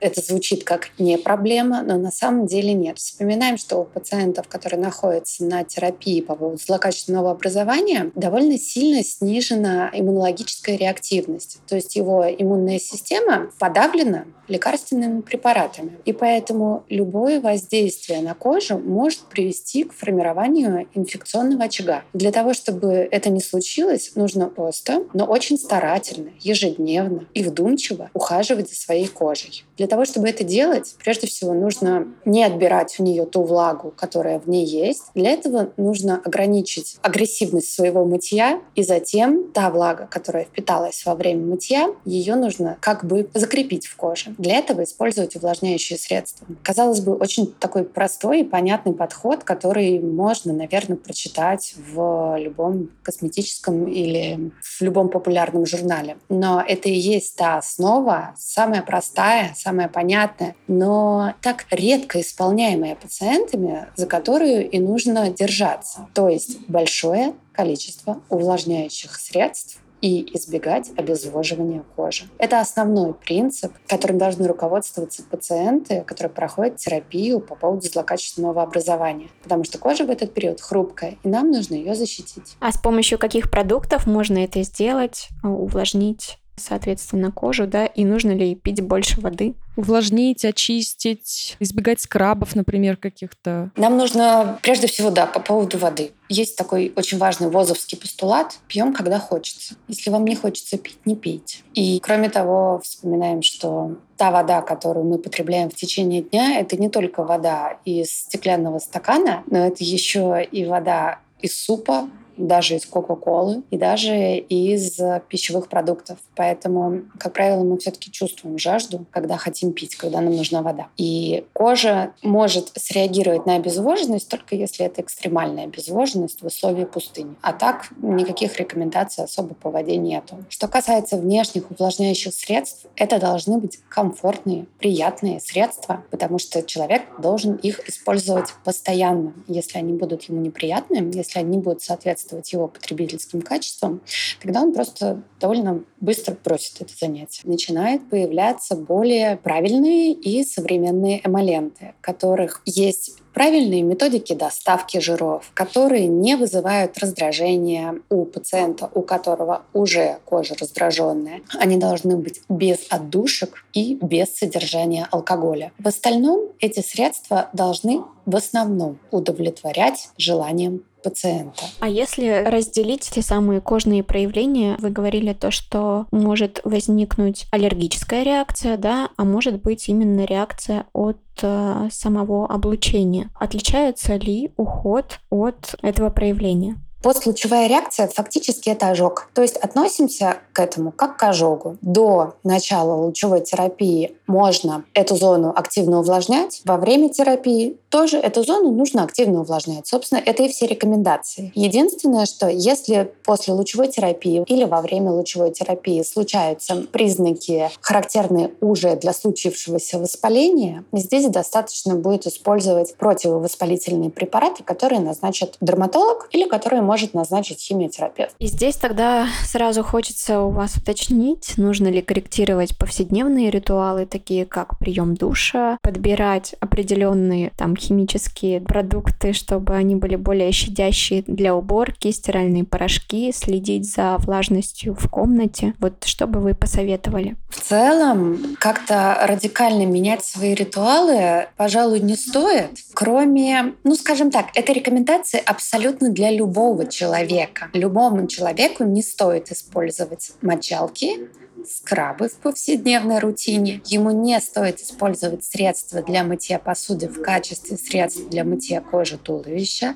это 0.00 0.20
звучит 0.20 0.64
как 0.64 0.90
не 0.98 1.16
проблема, 1.16 1.82
но 1.82 1.96
на 1.96 2.10
самом 2.10 2.46
деле 2.46 2.74
нет. 2.74 2.98
Вспоминаем, 2.98 3.56
что 3.56 3.78
у 3.78 3.84
пациентов, 3.84 4.46
которые 4.46 4.73
находятся 4.76 5.44
на 5.44 5.64
терапии 5.64 6.20
по 6.20 6.34
поводу 6.34 6.58
злокачественного 6.58 7.30
образования, 7.30 8.10
довольно 8.14 8.58
сильно 8.58 9.02
снижена 9.02 9.90
иммунологическая 9.92 10.76
реактивность. 10.76 11.58
То 11.66 11.76
есть 11.76 11.96
его 11.96 12.24
иммунная 12.26 12.78
система 12.78 13.50
подавлена 13.58 14.24
лекарственными 14.48 15.20
препаратами. 15.20 15.98
И 16.04 16.12
поэтому 16.12 16.84
любое 16.88 17.40
воздействие 17.40 18.20
на 18.20 18.34
кожу 18.34 18.78
может 18.78 19.20
привести 19.20 19.84
к 19.84 19.92
формированию 19.92 20.86
инфекционного 20.94 21.64
очага. 21.64 22.02
Для 22.12 22.32
того, 22.32 22.54
чтобы 22.54 23.08
это 23.10 23.30
не 23.30 23.40
случилось, 23.40 24.12
нужно 24.14 24.46
просто, 24.46 25.04
но 25.12 25.24
очень 25.24 25.58
старательно, 25.58 26.30
ежедневно 26.40 27.26
и 27.34 27.42
вдумчиво 27.42 28.10
ухаживать 28.14 28.68
за 28.68 28.76
своей 28.76 29.06
кожей. 29.06 29.64
Для 29.76 29.86
того, 29.86 30.04
чтобы 30.04 30.28
это 30.28 30.44
делать, 30.44 30.94
прежде 31.02 31.26
всего 31.26 31.52
нужно 31.54 32.08
не 32.24 32.44
отбирать 32.44 32.96
у 32.98 33.02
нее 33.02 33.26
ту 33.26 33.42
влагу, 33.42 33.92
которая 33.96 34.38
в 34.38 34.48
ней 34.48 34.64
есть. 34.64 35.04
Для 35.14 35.30
этого 35.30 35.70
нужно 35.76 36.20
ограничить 36.24 36.96
агрессивность 37.02 37.72
своего 37.72 38.04
мытья, 38.04 38.60
и 38.74 38.82
затем 38.82 39.50
та 39.52 39.70
влага, 39.70 40.06
которая 40.10 40.44
впиталась 40.44 41.04
во 41.04 41.14
время 41.14 41.44
мытья, 41.46 41.88
ее 42.04 42.34
нужно 42.34 42.76
как 42.80 43.04
бы 43.04 43.28
закрепить 43.34 43.86
в 43.86 43.96
коже. 43.96 44.33
Для 44.38 44.56
этого 44.56 44.84
использовать 44.84 45.36
увлажняющие 45.36 45.98
средства. 45.98 46.46
Казалось 46.62 47.00
бы, 47.00 47.14
очень 47.14 47.52
такой 47.52 47.84
простой 47.84 48.40
и 48.40 48.44
понятный 48.44 48.92
подход, 48.92 49.44
который 49.44 50.00
можно, 50.00 50.52
наверное, 50.52 50.96
прочитать 50.96 51.74
в 51.76 52.36
любом 52.38 52.90
косметическом 53.02 53.86
или 53.86 54.50
в 54.60 54.80
любом 54.82 55.08
популярном 55.08 55.66
журнале. 55.66 56.16
Но 56.28 56.62
это 56.66 56.88
и 56.88 56.94
есть 56.94 57.36
та 57.36 57.58
основа, 57.58 58.34
самая 58.36 58.82
простая, 58.82 59.54
самая 59.56 59.88
понятная, 59.88 60.56
но 60.66 61.34
так 61.42 61.66
редко 61.70 62.20
исполняемая 62.20 62.96
пациентами, 62.96 63.86
за 63.96 64.06
которую 64.06 64.68
и 64.68 64.78
нужно 64.78 65.30
держаться. 65.30 66.08
То 66.14 66.28
есть 66.28 66.68
большое 66.68 67.34
количество 67.52 68.20
увлажняющих 68.28 69.16
средств 69.16 69.78
и 70.04 70.36
избегать 70.36 70.90
обезвоживания 70.98 71.82
кожи. 71.96 72.24
Это 72.36 72.60
основной 72.60 73.14
принцип, 73.14 73.72
которым 73.88 74.18
должны 74.18 74.46
руководствоваться 74.46 75.22
пациенты, 75.22 76.02
которые 76.02 76.30
проходят 76.30 76.76
терапию 76.76 77.40
по 77.40 77.54
поводу 77.54 77.88
злокачественного 77.88 78.62
образования. 78.62 79.30
Потому 79.42 79.64
что 79.64 79.78
кожа 79.78 80.04
в 80.04 80.10
этот 80.10 80.34
период 80.34 80.60
хрупкая, 80.60 81.16
и 81.22 81.28
нам 81.28 81.50
нужно 81.50 81.76
ее 81.76 81.94
защитить. 81.94 82.56
А 82.60 82.70
с 82.70 82.76
помощью 82.76 83.18
каких 83.18 83.50
продуктов 83.50 84.06
можно 84.06 84.44
это 84.44 84.62
сделать, 84.62 85.28
увлажнить? 85.42 86.38
Соответственно, 86.56 87.32
кожу, 87.32 87.66
да, 87.66 87.86
и 87.86 88.04
нужно 88.04 88.32
ли 88.32 88.54
пить 88.54 88.80
больше 88.80 89.20
воды? 89.20 89.54
Увлажнить, 89.76 90.44
очистить, 90.44 91.56
избегать 91.58 92.00
скрабов, 92.00 92.54
например, 92.54 92.96
каких-то. 92.96 93.70
Нам 93.76 93.96
нужно, 93.96 94.58
прежде 94.62 94.86
всего, 94.86 95.10
да, 95.10 95.26
по 95.26 95.40
поводу 95.40 95.78
воды. 95.78 96.12
Есть 96.28 96.56
такой 96.56 96.92
очень 96.94 97.18
важный 97.18 97.50
возовский 97.50 97.98
постулат 97.98 98.58
«пьем, 98.68 98.92
когда 98.92 99.18
хочется». 99.18 99.74
Если 99.88 100.10
вам 100.10 100.24
не 100.24 100.36
хочется 100.36 100.78
пить, 100.78 100.98
не 101.04 101.16
пейте. 101.16 101.58
И, 101.74 101.98
кроме 102.00 102.30
того, 102.30 102.80
вспоминаем, 102.84 103.42
что 103.42 103.96
та 104.16 104.30
вода, 104.30 104.62
которую 104.62 105.06
мы 105.06 105.18
потребляем 105.18 105.70
в 105.70 105.74
течение 105.74 106.22
дня, 106.22 106.60
это 106.60 106.76
не 106.76 106.88
только 106.88 107.24
вода 107.24 107.78
из 107.84 108.10
стеклянного 108.10 108.78
стакана, 108.78 109.42
но 109.48 109.66
это 109.66 109.82
еще 109.82 110.46
и 110.50 110.64
вода 110.64 111.18
из 111.40 111.60
супа, 111.60 112.08
даже 112.36 112.76
из 112.76 112.86
Кока-Колы 112.86 113.62
и 113.70 113.76
даже 113.76 114.36
из 114.36 115.00
пищевых 115.28 115.68
продуктов. 115.68 116.18
Поэтому, 116.34 117.02
как 117.18 117.32
правило, 117.32 117.62
мы 117.62 117.78
все-таки 117.78 118.10
чувствуем 118.10 118.58
жажду, 118.58 119.06
когда 119.10 119.36
хотим 119.36 119.72
пить, 119.72 119.96
когда 119.96 120.20
нам 120.20 120.36
нужна 120.36 120.62
вода. 120.62 120.88
И 120.96 121.44
кожа 121.52 122.12
может 122.22 122.72
среагировать 122.76 123.46
на 123.46 123.56
обезвоженность 123.56 124.28
только 124.28 124.56
если 124.56 124.86
это 124.86 125.02
экстремальная 125.02 125.64
обезвоженность 125.64 126.42
в 126.42 126.46
условии 126.46 126.84
пустыни. 126.84 127.34
А 127.42 127.52
так 127.52 127.88
никаких 128.00 128.56
рекомендаций 128.58 129.24
особо 129.24 129.54
по 129.54 129.70
воде 129.70 129.96
нету. 129.96 130.36
Что 130.48 130.68
касается 130.68 131.16
внешних 131.16 131.70
увлажняющих 131.70 132.32
средств, 132.34 132.86
это 132.96 133.18
должны 133.18 133.58
быть 133.58 133.78
комфортные, 133.88 134.66
приятные 134.78 135.40
средства, 135.40 136.04
потому 136.10 136.38
что 136.38 136.62
человек 136.62 137.02
должен 137.18 137.56
их 137.56 137.88
использовать 137.88 138.54
постоянно. 138.64 139.34
Если 139.46 139.78
они 139.78 139.92
будут 139.92 140.24
ему 140.24 140.40
неприятны, 140.40 141.10
если 141.12 141.38
они 141.38 141.58
будут 141.58 141.82
соответствовать 141.82 142.23
соответствовать 142.24 142.52
его 142.52 142.68
потребительским 142.68 143.42
качествам, 143.42 144.00
тогда 144.40 144.62
он 144.62 144.72
просто 144.72 145.22
довольно 145.40 145.84
быстро 146.00 146.36
бросит 146.44 146.80
это 146.80 146.92
занятие. 146.98 147.42
Начинают 147.44 148.08
появляться 148.08 148.76
более 148.76 149.36
правильные 149.36 150.12
и 150.12 150.44
современные 150.44 151.20
эмоленты, 151.24 151.94
которых 152.00 152.62
есть 152.64 153.16
правильные 153.32 153.82
методики 153.82 154.32
доставки 154.32 155.00
жиров, 155.00 155.50
которые 155.54 156.06
не 156.06 156.36
вызывают 156.36 156.96
раздражения 156.98 157.96
у 158.08 158.24
пациента, 158.24 158.88
у 158.94 159.02
которого 159.02 159.62
уже 159.72 160.18
кожа 160.24 160.54
раздраженная. 160.58 161.40
Они 161.58 161.76
должны 161.76 162.16
быть 162.16 162.42
без 162.48 162.78
отдушек 162.90 163.64
и 163.72 163.98
без 164.00 164.36
содержания 164.36 165.08
алкоголя. 165.10 165.72
В 165.78 165.88
остальном 165.88 166.52
эти 166.60 166.80
средства 166.80 167.50
должны 167.52 168.02
в 168.24 168.36
основном 168.36 168.98
удовлетворять 169.10 170.10
желаниям 170.16 170.84
пациента. 171.04 171.62
А 171.80 171.88
если 171.88 172.42
разделить 172.44 173.02
те 173.02 173.22
самые 173.22 173.60
кожные 173.60 174.02
проявления, 174.02 174.76
вы 174.80 174.90
говорили 174.90 175.34
то, 175.34 175.50
что 175.50 176.06
может 176.10 176.60
возникнуть 176.64 177.46
аллергическая 177.52 178.22
реакция, 178.22 178.76
да, 178.78 179.10
а 179.16 179.24
может 179.24 179.62
быть 179.62 179.88
именно 179.88 180.24
реакция 180.24 180.86
от 180.94 181.18
э, 181.42 181.88
самого 181.92 182.46
облучения. 182.46 183.30
Отличается 183.38 184.16
ли 184.16 184.50
уход 184.56 185.20
от 185.30 185.76
этого 185.82 186.10
проявления? 186.10 186.78
Постлучевая 187.04 187.66
реакция 187.66 188.08
фактически 188.08 188.70
это 188.70 188.88
ожог. 188.88 189.28
То 189.34 189.42
есть 189.42 189.56
относимся 189.58 190.38
к 190.54 190.58
этому 190.58 190.90
как 190.90 191.18
к 191.18 191.22
ожогу. 191.24 191.76
До 191.82 192.36
начала 192.44 192.94
лучевой 192.94 193.42
терапии 193.42 194.16
можно 194.26 194.86
эту 194.94 195.14
зону 195.14 195.52
активно 195.54 195.98
увлажнять. 195.98 196.62
Во 196.64 196.78
время 196.78 197.10
терапии 197.10 197.76
тоже 197.90 198.16
эту 198.16 198.42
зону 198.42 198.70
нужно 198.70 199.04
активно 199.04 199.42
увлажнять. 199.42 199.86
Собственно, 199.86 200.18
это 200.24 200.44
и 200.44 200.48
все 200.48 200.66
рекомендации. 200.66 201.52
Единственное, 201.54 202.24
что 202.24 202.48
если 202.48 203.12
после 203.22 203.52
лучевой 203.52 203.88
терапии 203.88 204.42
или 204.46 204.64
во 204.64 204.80
время 204.80 205.10
лучевой 205.10 205.52
терапии 205.52 206.02
случаются 206.02 206.86
признаки, 206.90 207.70
характерные 207.82 208.52
уже 208.62 208.96
для 208.96 209.12
случившегося 209.12 209.98
воспаления, 209.98 210.84
здесь 210.94 211.26
достаточно 211.26 211.96
будет 211.96 212.26
использовать 212.26 212.96
противовоспалительные 212.96 214.08
препараты, 214.08 214.64
которые 214.64 215.00
назначит 215.00 215.58
дерматолог 215.60 216.30
или 216.32 216.48
которые 216.48 216.80
можно 216.80 216.93
может 216.94 217.12
назначить 217.12 217.60
химиотерапевт. 217.60 218.36
И 218.38 218.46
здесь 218.46 218.76
тогда 218.76 219.26
сразу 219.44 219.82
хочется 219.82 220.42
у 220.42 220.50
вас 220.50 220.76
уточнить, 220.76 221.54
нужно 221.56 221.88
ли 221.88 222.00
корректировать 222.00 222.78
повседневные 222.78 223.50
ритуалы, 223.50 224.06
такие 224.06 224.46
как 224.46 224.78
прием 224.78 225.16
душа, 225.16 225.76
подбирать 225.82 226.54
определенные 226.60 227.50
там 227.56 227.76
химические 227.76 228.60
продукты, 228.60 229.32
чтобы 229.32 229.74
они 229.74 229.96
были 229.96 230.14
более 230.14 230.52
щадящие 230.52 231.24
для 231.26 231.56
уборки, 231.56 232.12
стиральные 232.12 232.62
порошки, 232.62 233.32
следить 233.32 233.92
за 233.92 234.16
влажностью 234.18 234.94
в 234.94 235.10
комнате. 235.10 235.74
Вот 235.80 236.04
что 236.04 236.28
бы 236.28 236.38
вы 236.38 236.54
посоветовали? 236.54 237.34
В 237.50 237.60
целом, 237.60 238.38
как-то 238.60 239.18
радикально 239.22 239.84
менять 239.84 240.24
свои 240.24 240.54
ритуалы, 240.54 241.48
пожалуй, 241.56 241.98
не 241.98 242.14
стоит, 242.14 242.70
кроме, 242.94 243.72
ну, 243.82 243.96
скажем 243.96 244.30
так, 244.30 244.46
это 244.54 244.72
рекомендации 244.72 245.42
абсолютно 245.44 246.10
для 246.10 246.30
любого 246.30 246.83
человека. 246.86 247.70
Любому 247.72 248.26
человеку 248.26 248.84
не 248.84 249.02
стоит 249.02 249.50
использовать 249.50 250.32
мочалки, 250.42 251.28
скрабы 251.68 252.28
в 252.28 252.34
повседневной 252.36 253.18
рутине. 253.18 253.80
Ему 253.86 254.10
не 254.10 254.40
стоит 254.40 254.80
использовать 254.80 255.44
средства 255.44 256.02
для 256.02 256.24
мытья 256.24 256.58
посуды 256.58 257.08
в 257.08 257.22
качестве 257.22 257.76
средств 257.76 258.28
для 258.28 258.44
мытья 258.44 258.80
кожи 258.80 259.18
туловища. 259.18 259.94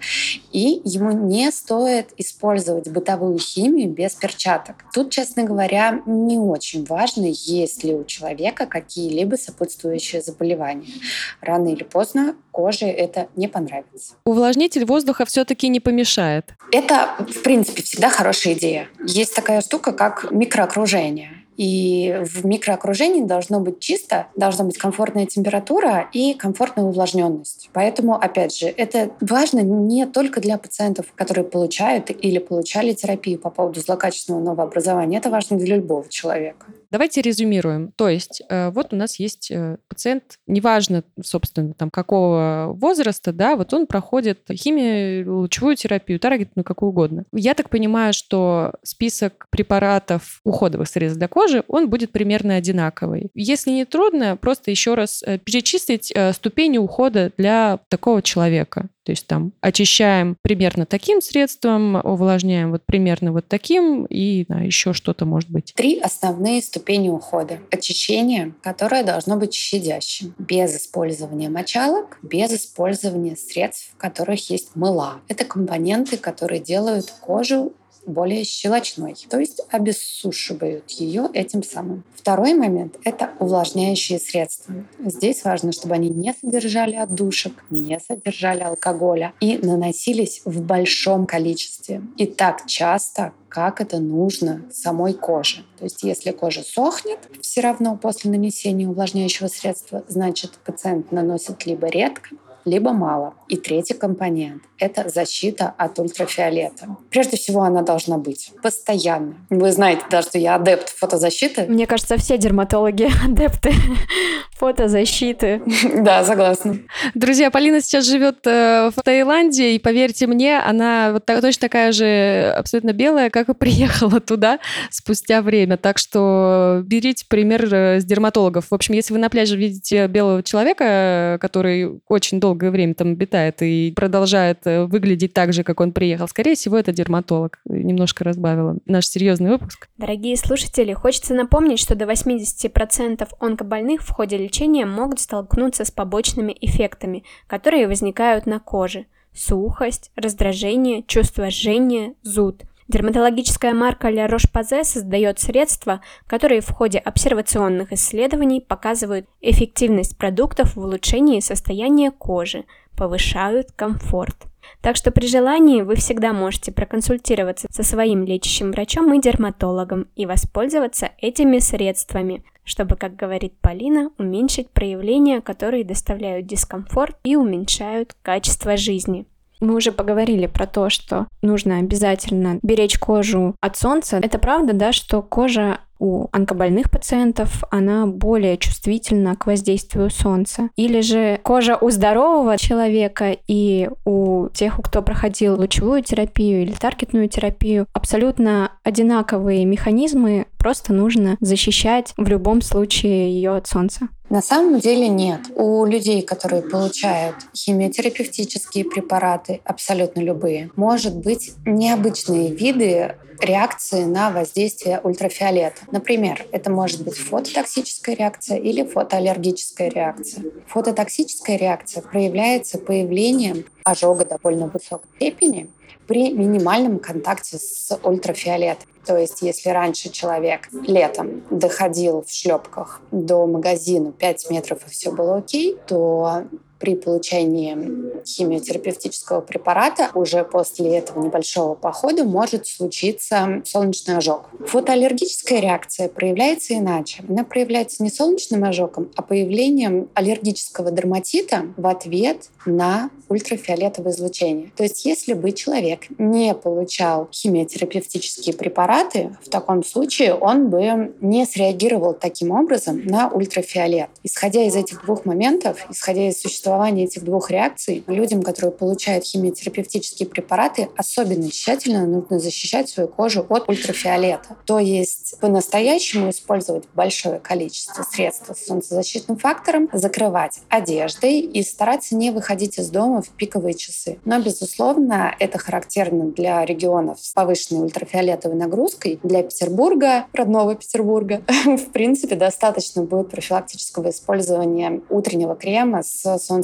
И 0.53 0.81
ему 0.85 1.13
не 1.13 1.51
стоит 1.51 2.09
использовать 2.17 2.89
бытовую 2.89 3.39
химию 3.39 3.91
без 3.91 4.15
перчаток. 4.15 4.77
Тут, 4.93 5.11
честно 5.11 5.45
говоря, 5.45 6.03
не 6.07 6.39
очень 6.39 6.85
важно, 6.85 7.27
есть 7.27 7.85
ли 7.85 7.95
у 7.95 8.05
человека 8.05 8.67
какие-либо 8.67 9.37
сопутствующие 9.37 10.23
заболевания. 10.23 10.93
Рано 11.41 11.69
или 11.69 11.85
поздно 11.85 12.37
коже 12.51 12.87
это 12.87 13.29
не 13.37 13.47
понравится. 13.47 14.15
Увлажнитель 14.25 14.85
воздуха 14.85 15.25
все-таки 15.25 15.69
не 15.69 15.79
помешает. 15.79 16.55
Это, 16.73 17.15
в 17.19 17.43
принципе, 17.43 17.83
всегда 17.83 18.11
хорошая 18.11 18.55
идея. 18.55 18.89
Есть 19.07 19.35
такая 19.35 19.61
штука, 19.61 19.93
как 19.93 20.33
микроокружение. 20.33 21.38
И 21.59 22.23
в 22.25 22.47
микроокружении 22.47 23.25
должно 23.25 23.59
быть 23.61 23.81
чисто, 23.81 24.29
должна 24.37 24.65
быть 24.65 24.79
комфортная 24.79 25.27
температура 25.27 26.09
и 26.13 26.35
комфортная 26.35 26.85
увлажненность. 26.85 27.69
Поэтому, 27.73 28.15
опять 28.15 28.57
же, 28.57 28.67
это 28.69 29.11
важно 29.21 29.59
не 29.61 30.07
только 30.07 30.41
для 30.41 30.57
пациентов, 30.57 31.07
которые 31.17 31.45
получают 31.45 32.11
или 32.11 32.39
получали 32.39 32.93
терапию 32.93 33.41
по 33.41 33.51
поводу 33.51 33.81
злокачественного 33.81 34.43
новообразования. 34.43 35.19
Это 35.19 35.31
важно 35.31 35.59
для 35.59 35.77
любого 35.77 36.09
человека. 36.09 36.67
Давайте 36.91 37.21
резюмируем. 37.21 37.93
То 37.97 38.09
есть 38.09 38.43
э, 38.49 38.71
вот 38.71 38.93
у 38.93 38.97
нас 38.97 39.19
есть 39.19 39.51
э, 39.51 39.77
пациент, 39.89 40.39
неважно, 40.47 41.05
собственно, 41.23 41.75
там 41.75 41.91
какого 41.91 42.73
возраста, 42.75 43.33
да, 43.33 43.57
вот 43.57 43.75
он 43.75 43.87
проходит 43.87 44.41
химию, 44.51 45.41
лучевую 45.41 45.77
терапию, 45.77 46.19
таргетную, 46.19 46.65
какую 46.65 46.91
угодно. 46.91 47.25
Я 47.33 47.55
так 47.55 47.69
понимаю, 47.69 48.15
что 48.15 48.73
список 48.83 49.47
препаратов 49.51 50.41
уходовых 50.45 50.89
средств 50.89 51.19
для 51.19 51.29
кожи, 51.29 51.63
он 51.69 51.91
будет 51.91 52.11
примерно 52.11 52.57
одинаковый. 52.57 53.31
Если 53.35 53.71
не 53.71 53.85
трудно, 53.85 54.37
просто 54.37 54.71
еще 54.71 54.95
раз 54.95 55.23
э, 55.23 55.39
перечислить 55.39 56.13
ступени 56.33 56.79
ухода 56.79 57.33
для 57.37 57.81
такого 57.89 58.23
человека. 58.23 58.89
То 59.09 59.13
есть 59.13 59.27
там 59.27 59.55
очищаем 59.63 60.37
примерно 60.43 60.85
таким 60.85 61.23
средством, 61.23 61.97
увлажняем 61.97 62.73
вот 62.73 62.83
примерно 62.85 63.33
вот 63.33 63.49
таким 63.49 64.05
и 64.05 64.45
да, 64.47 64.61
еще 64.61 64.93
что-то 64.93 65.25
может 65.25 65.49
быть. 65.49 65.73
Три 65.75 65.99
основные 65.99 66.61
ступени 66.61 67.09
ухода. 67.09 67.59
Очищение, 67.71 68.53
которое 68.61 69.03
должно 69.03 69.39
быть 69.39 69.55
щадящим, 69.55 70.35
без 70.39 70.77
использования 70.77 71.49
мочалок, 71.49 72.19
без 72.21 72.53
использования 72.53 73.35
средств, 73.35 73.93
в 73.95 73.97
которых 73.97 74.51
есть 74.51 74.77
мыла. 74.77 75.23
Это 75.27 75.47
компоненты, 75.47 76.19
которые 76.19 76.61
делают 76.61 77.11
кожу 77.23 77.73
более 78.09 78.45
щелочной, 78.45 79.15
то 79.29 79.39
есть 79.39 79.61
обессушивают 79.71 80.91
ее 80.91 81.29
этим 81.33 81.63
самым. 81.63 82.05
Второй 82.15 82.55
момент— 82.55 82.97
это 83.05 83.31
увлажняющие 83.39 84.19
средства. 84.19 84.75
Здесь 85.05 85.45
важно, 85.45 85.73
чтобы 85.73 85.95
они 85.95 86.09
не 86.09 86.35
содержали 86.35 86.97
отдушек, 86.97 87.53
не 87.71 87.99
содержали 88.01 88.63
алкоголя 88.63 89.33
и 89.41 89.59
наносились 89.59 90.43
в 90.45 90.63
большом 90.63 91.27
количестве 91.27 92.03
и 92.17 92.27
так 92.27 92.67
часто, 92.67 93.33
как 93.49 93.81
это 93.81 93.99
нужно 93.99 94.65
самой 94.71 95.15
коже. 95.15 95.65
То 95.79 95.85
есть 95.85 96.03
если 96.03 96.33
кожа 96.33 96.63
сохнет, 96.63 97.19
все 97.41 97.61
равно 97.61 97.97
после 97.97 98.31
нанесения 98.31 98.89
увлажняющего 98.89 99.49
средства, 99.49 100.05
значит 100.09 100.53
пациент 100.65 101.13
наносит 101.13 101.65
либо 101.67 101.87
редко, 101.87 102.31
либо 102.69 102.93
мало. 102.93 103.35
И 103.49 103.57
третий 103.57 103.95
компонент— 103.95 104.63
это 104.79 105.09
защита 105.09 105.75
от 105.77 105.99
ультрафиолета. 105.99 106.97
Прежде 107.11 107.37
всего, 107.37 107.63
она 107.63 107.83
должна 107.83 108.19
быть 108.19 108.53
постоянно. 108.63 109.35
Вы 109.51 109.73
знаете, 109.73 110.03
да, 110.11 110.23
что 110.23 110.39
я 110.39 110.57
адепт 110.57 110.91
фотозащиты. 110.91 111.67
Мне 111.67 111.87
кажется, 111.87 112.17
все 112.19 112.39
дерматологи 112.39 113.09
адепты 113.25 113.73
фотозащиты. 114.59 115.63
Да, 115.99 116.25
согласна. 116.25 116.79
Друзья, 117.15 117.51
Полина 117.51 117.81
сейчас 117.81 118.07
живет 118.07 118.47
э, 118.47 118.91
в 118.95 119.03
Таиланде, 119.03 119.75
и 119.75 119.79
поверьте 119.79 120.27
мне, 120.27 120.59
она 120.59 121.13
вот 121.13 121.27
точно 121.27 121.61
такая 121.61 121.93
же 121.93 122.53
абсолютно 122.57 122.93
белая, 122.93 123.31
как 123.31 123.49
и 123.49 123.55
приехала 123.55 124.21
туда 124.21 124.59
спустя 124.91 125.43
время. 125.43 125.77
Так 125.77 125.99
что 125.99 126.83
берите 126.85 127.25
пример 127.29 127.73
э, 127.73 128.01
с 128.01 128.05
дерматологов. 128.05 128.67
В 128.71 128.75
общем, 128.75 128.95
если 128.95 129.13
вы 129.13 129.19
на 129.19 129.29
пляже 129.29 129.57
видите 129.57 130.07
белого 130.07 130.43
человека, 130.43 131.39
который 131.41 132.01
очень 132.09 132.41
долго 132.41 132.58
долгое 132.59 132.71
время 132.71 132.95
там 132.95 133.13
обитает 133.13 133.63
и 133.63 133.93
продолжает 133.95 134.67
э, 134.67 134.85
выглядеть 134.85 135.33
так 135.33 135.53
же, 135.53 135.63
как 135.63 135.81
он 135.81 135.93
приехал, 135.93 136.27
скорее 136.29 136.55
всего, 136.55 136.77
это 136.77 136.93
дерматолог. 136.93 137.61
Немножко 137.65 138.25
разбавила 138.25 138.77
наш 138.87 139.07
серьезный 139.07 139.51
выпуск. 139.51 139.89
Дорогие 139.97 140.37
слушатели, 140.37 140.93
хочется 140.93 141.35
напомнить, 141.35 141.79
что 141.79 141.95
до 141.95 142.05
80% 142.05 143.29
онкобольных 143.39 144.03
в 144.03 144.11
ходе 144.11 144.37
лечения 144.37 144.87
могут 144.87 145.21
столкнуться 145.21 145.85
с 145.85 145.91
побочными 145.91 146.57
эффектами, 146.61 147.25
которые 147.47 147.87
возникают 147.87 148.47
на 148.47 148.59
коже. 148.59 149.07
Сухость, 149.33 150.11
раздражение, 150.17 151.05
чувство 151.05 151.51
жжения, 151.51 152.15
зуд– 152.23 152.63
Дерматологическая 152.89 153.75
марка 153.75 154.09
La 154.09 154.27
Roche-Posay 154.27 154.83
создает 154.83 155.39
средства, 155.39 156.01
которые 156.27 156.63
в 156.63 156.71
ходе 156.71 156.99
обсервационных 156.99 157.93
исследований 157.93 158.63
показывают 158.63 159.27
эффективность 159.43 160.17
продуктов 160.17 160.75
в 160.75 160.81
улучшении 160.81 161.41
состояния 161.41 162.11
кожи, 162.11 162.65
повышают 162.97 163.73
комфорт. 163.73 164.37
Так 164.81 164.97
что 164.97 165.11
при 165.11 165.27
желании 165.27 165.83
вы 165.83 165.97
всегда 165.97 166.33
можете 166.33 166.73
проконсультироваться 166.73 167.69
со 167.71 167.83
своим 167.83 168.25
лечащим 168.25 168.73
врачом 168.73 169.13
и 169.13 169.21
дерматологом 169.21 170.07
и 170.17 170.25
воспользоваться 170.25 171.11
этими 171.19 171.59
средствами, 171.59 172.43
чтобы, 172.65 172.97
как 172.97 173.17
говорит 173.17 173.53
Полина, 173.61 174.11
уменьшить 174.19 174.71
проявления, 174.71 175.43
которые 175.43 175.85
доставляют 175.85 176.47
дискомфорт 176.47 177.19
и 177.23 177.37
уменьшают 177.37 178.15
качество 178.23 178.79
жизни. 178.79 179.27
Мы 179.61 179.75
уже 179.75 179.93
поговорили 179.93 180.47
про 180.47 180.67
то, 180.67 180.91
что 180.91 181.27
нужно 181.43 181.79
обязательно 181.79 182.59
беречь 182.63 182.99
кожу 182.99 183.55
от 183.61 183.77
солнца. 183.77 184.19
Это 184.23 184.39
правда, 184.39 184.73
да, 184.73 184.93
что 184.93 185.23
кожа 185.23 185.81
у 185.99 186.29
онкобольных 186.33 186.91
пациентов 186.91 187.65
она 187.71 188.07
более 188.07 188.57
чувствительна 188.57 189.37
к 189.37 189.47
воздействию 189.47 190.11
солнца. 190.11 190.71
Или 190.77 191.01
же 191.01 191.41
кожа 191.43 191.77
у 191.77 191.91
здорового 191.91 192.57
человека 192.57 193.37
и 193.47 193.89
у 194.05 194.49
тех, 194.49 194.81
кто 194.83 195.03
проходил 195.03 195.57
лучевую 195.57 196.03
терапию 196.03 196.63
или 196.63 196.73
таргетную 196.73 197.29
терапию, 197.29 197.87
абсолютно 197.93 198.73
одинаковые 198.85 199.65
механизмы, 199.65 200.47
просто 200.59 200.93
нужно 200.93 201.37
защищать 201.41 202.13
в 202.17 202.29
любом 202.29 202.63
случае 202.63 203.33
ее 203.33 203.57
от 203.57 203.67
солнца. 203.67 204.09
На 204.31 204.43
самом 204.43 204.79
деле 204.79 205.09
нет. 205.09 205.41
У 205.55 205.87
людей, 205.87 206.21
которые 206.21 206.63
получают 206.63 207.37
химиотерапевтические 207.57 208.85
препараты, 208.85 209.61
абсолютно 209.65 210.21
любые, 210.21 210.71
может 210.77 211.17
быть 211.17 211.53
необычные 211.65 212.55
виды 212.55 213.15
реакции 213.41 214.05
на 214.05 214.31
воздействие 214.31 215.01
ультрафиолета. 215.03 215.81
Например, 215.91 216.47
это 216.53 216.71
может 216.71 217.03
быть 217.03 217.17
фототоксическая 217.17 218.15
реакция 218.15 218.59
или 218.59 218.85
фотоаллергическая 218.85 219.89
реакция. 219.89 220.45
Фототоксическая 220.67 221.57
реакция 221.57 222.03
проявляется 222.03 222.79
появлением 222.79 223.65
ожога 223.85 224.25
довольно 224.25 224.67
высокой 224.67 225.09
степени 225.17 225.71
при 226.07 226.33
минимальном 226.33 226.99
контакте 226.99 227.59
с 227.59 227.99
ультрафиолетом. 228.03 228.89
То 229.07 229.17
есть, 229.17 229.41
если 229.41 229.71
раньше 229.71 230.11
человек 230.11 230.69
летом 230.87 231.43
доходил 231.51 232.23
в 232.23 232.31
шлепках 232.31 233.01
до 233.11 233.47
магазина 233.47 234.13
5 234.13 234.51
метров 234.51 234.87
и 234.87 234.91
все 234.91 235.11
было 235.11 235.39
окей, 235.39 235.77
то 235.87 236.45
при 236.79 236.95
получении 236.95 237.77
химиотерапевтического 238.25 239.41
препарата 239.41 240.11
уже 240.15 240.45
после 240.45 240.99
этого 240.99 241.25
небольшого 241.25 241.75
похода 241.75 242.25
может 242.25 242.67
случиться 242.67 243.63
солнечный 243.65 244.17
ожог. 244.17 244.51
Фотоаллергическая 244.67 245.61
реакция 245.61 246.09
проявляется 246.09 246.75
иначе. 246.75 247.23
Она 247.29 247.45
проявляется 247.45 248.03
не 248.03 248.11
солнечным 248.11 248.65
ожогом, 248.65 249.11
а 249.17 249.23
появлением 249.23 250.09
аллергического 250.15 250.91
дерматита 250.91 251.67
в 251.77 251.87
ответ 251.87 252.49
на 252.65 253.11
ультрафиолетовое 253.29 254.13
излучение. 254.13 254.73
То 254.77 254.85
есть 254.85 255.05
если 255.05 255.33
бы 255.35 255.53
человек 255.53 256.07
не 256.19 256.55
получал 256.55 257.29
химиотерапевтические 257.33 258.55
препараты, 258.55 259.37
в 259.45 259.49
таком 259.49 259.85
случае 259.85 260.35
он 260.35 260.71
бы 260.71 261.15
не 261.21 261.45
среагировал 261.45 262.15
таким 262.15 262.53
образом 262.53 263.05
на 263.05 263.29
ультрафиолет. 263.29 264.09
Исходя 264.23 264.63
из 264.63 264.77
этих 264.77 265.05
двух 265.05 265.25
моментов, 265.25 265.87
исходя 265.91 266.29
из 266.29 266.41
существования 266.41 266.68
сосуществование 266.69 267.07
этих 267.07 267.25
двух 267.25 267.51
реакций 267.51 268.05
людям, 268.07 268.43
которые 268.43 268.73
получают 268.73 269.25
химиотерапевтические 269.25 270.29
препараты, 270.29 270.89
особенно 270.97 271.51
тщательно 271.51 272.07
нужно 272.07 272.39
защищать 272.39 272.89
свою 272.89 273.09
кожу 273.09 273.47
от 273.49 273.69
ультрафиолета. 273.69 274.57
То 274.67 274.79
есть 274.79 275.39
по-настоящему 275.41 276.31
использовать 276.31 276.85
большое 276.95 277.39
количество 277.39 278.03
средств 278.03 278.51
с 278.55 278.67
солнцезащитным 278.67 279.39
фактором, 279.39 279.89
закрывать 279.93 280.61
одеждой 280.69 281.41
и 281.41 281.63
стараться 281.63 282.15
не 282.15 282.31
выходить 282.31 282.79
из 282.79 282.91
дома 282.91 283.23
в 283.23 283.29
пиковые 283.31 283.75
часы. 283.75 284.19
Но, 284.25 284.39
безусловно, 284.41 285.35
это 285.39 285.59
характерно 285.59 286.31
для 286.31 286.65
регионов 286.65 287.19
с 287.21 287.33
повышенной 287.33 287.83
ультрафиолетовой 287.83 288.57
нагрузкой. 288.57 289.21
Для 289.23 289.43
Петербурга, 289.43 290.27
родного 290.33 290.75
Петербурга, 290.75 291.43
в 291.65 291.93
принципе, 291.93 292.37
достаточно 292.37 293.03
будет 293.03 293.31
профилактического 293.31 294.11
использования 294.11 295.01
утреннего 295.09 295.55
крема 295.55 296.03
с 296.03 296.39
солнцезащитным 296.39 296.58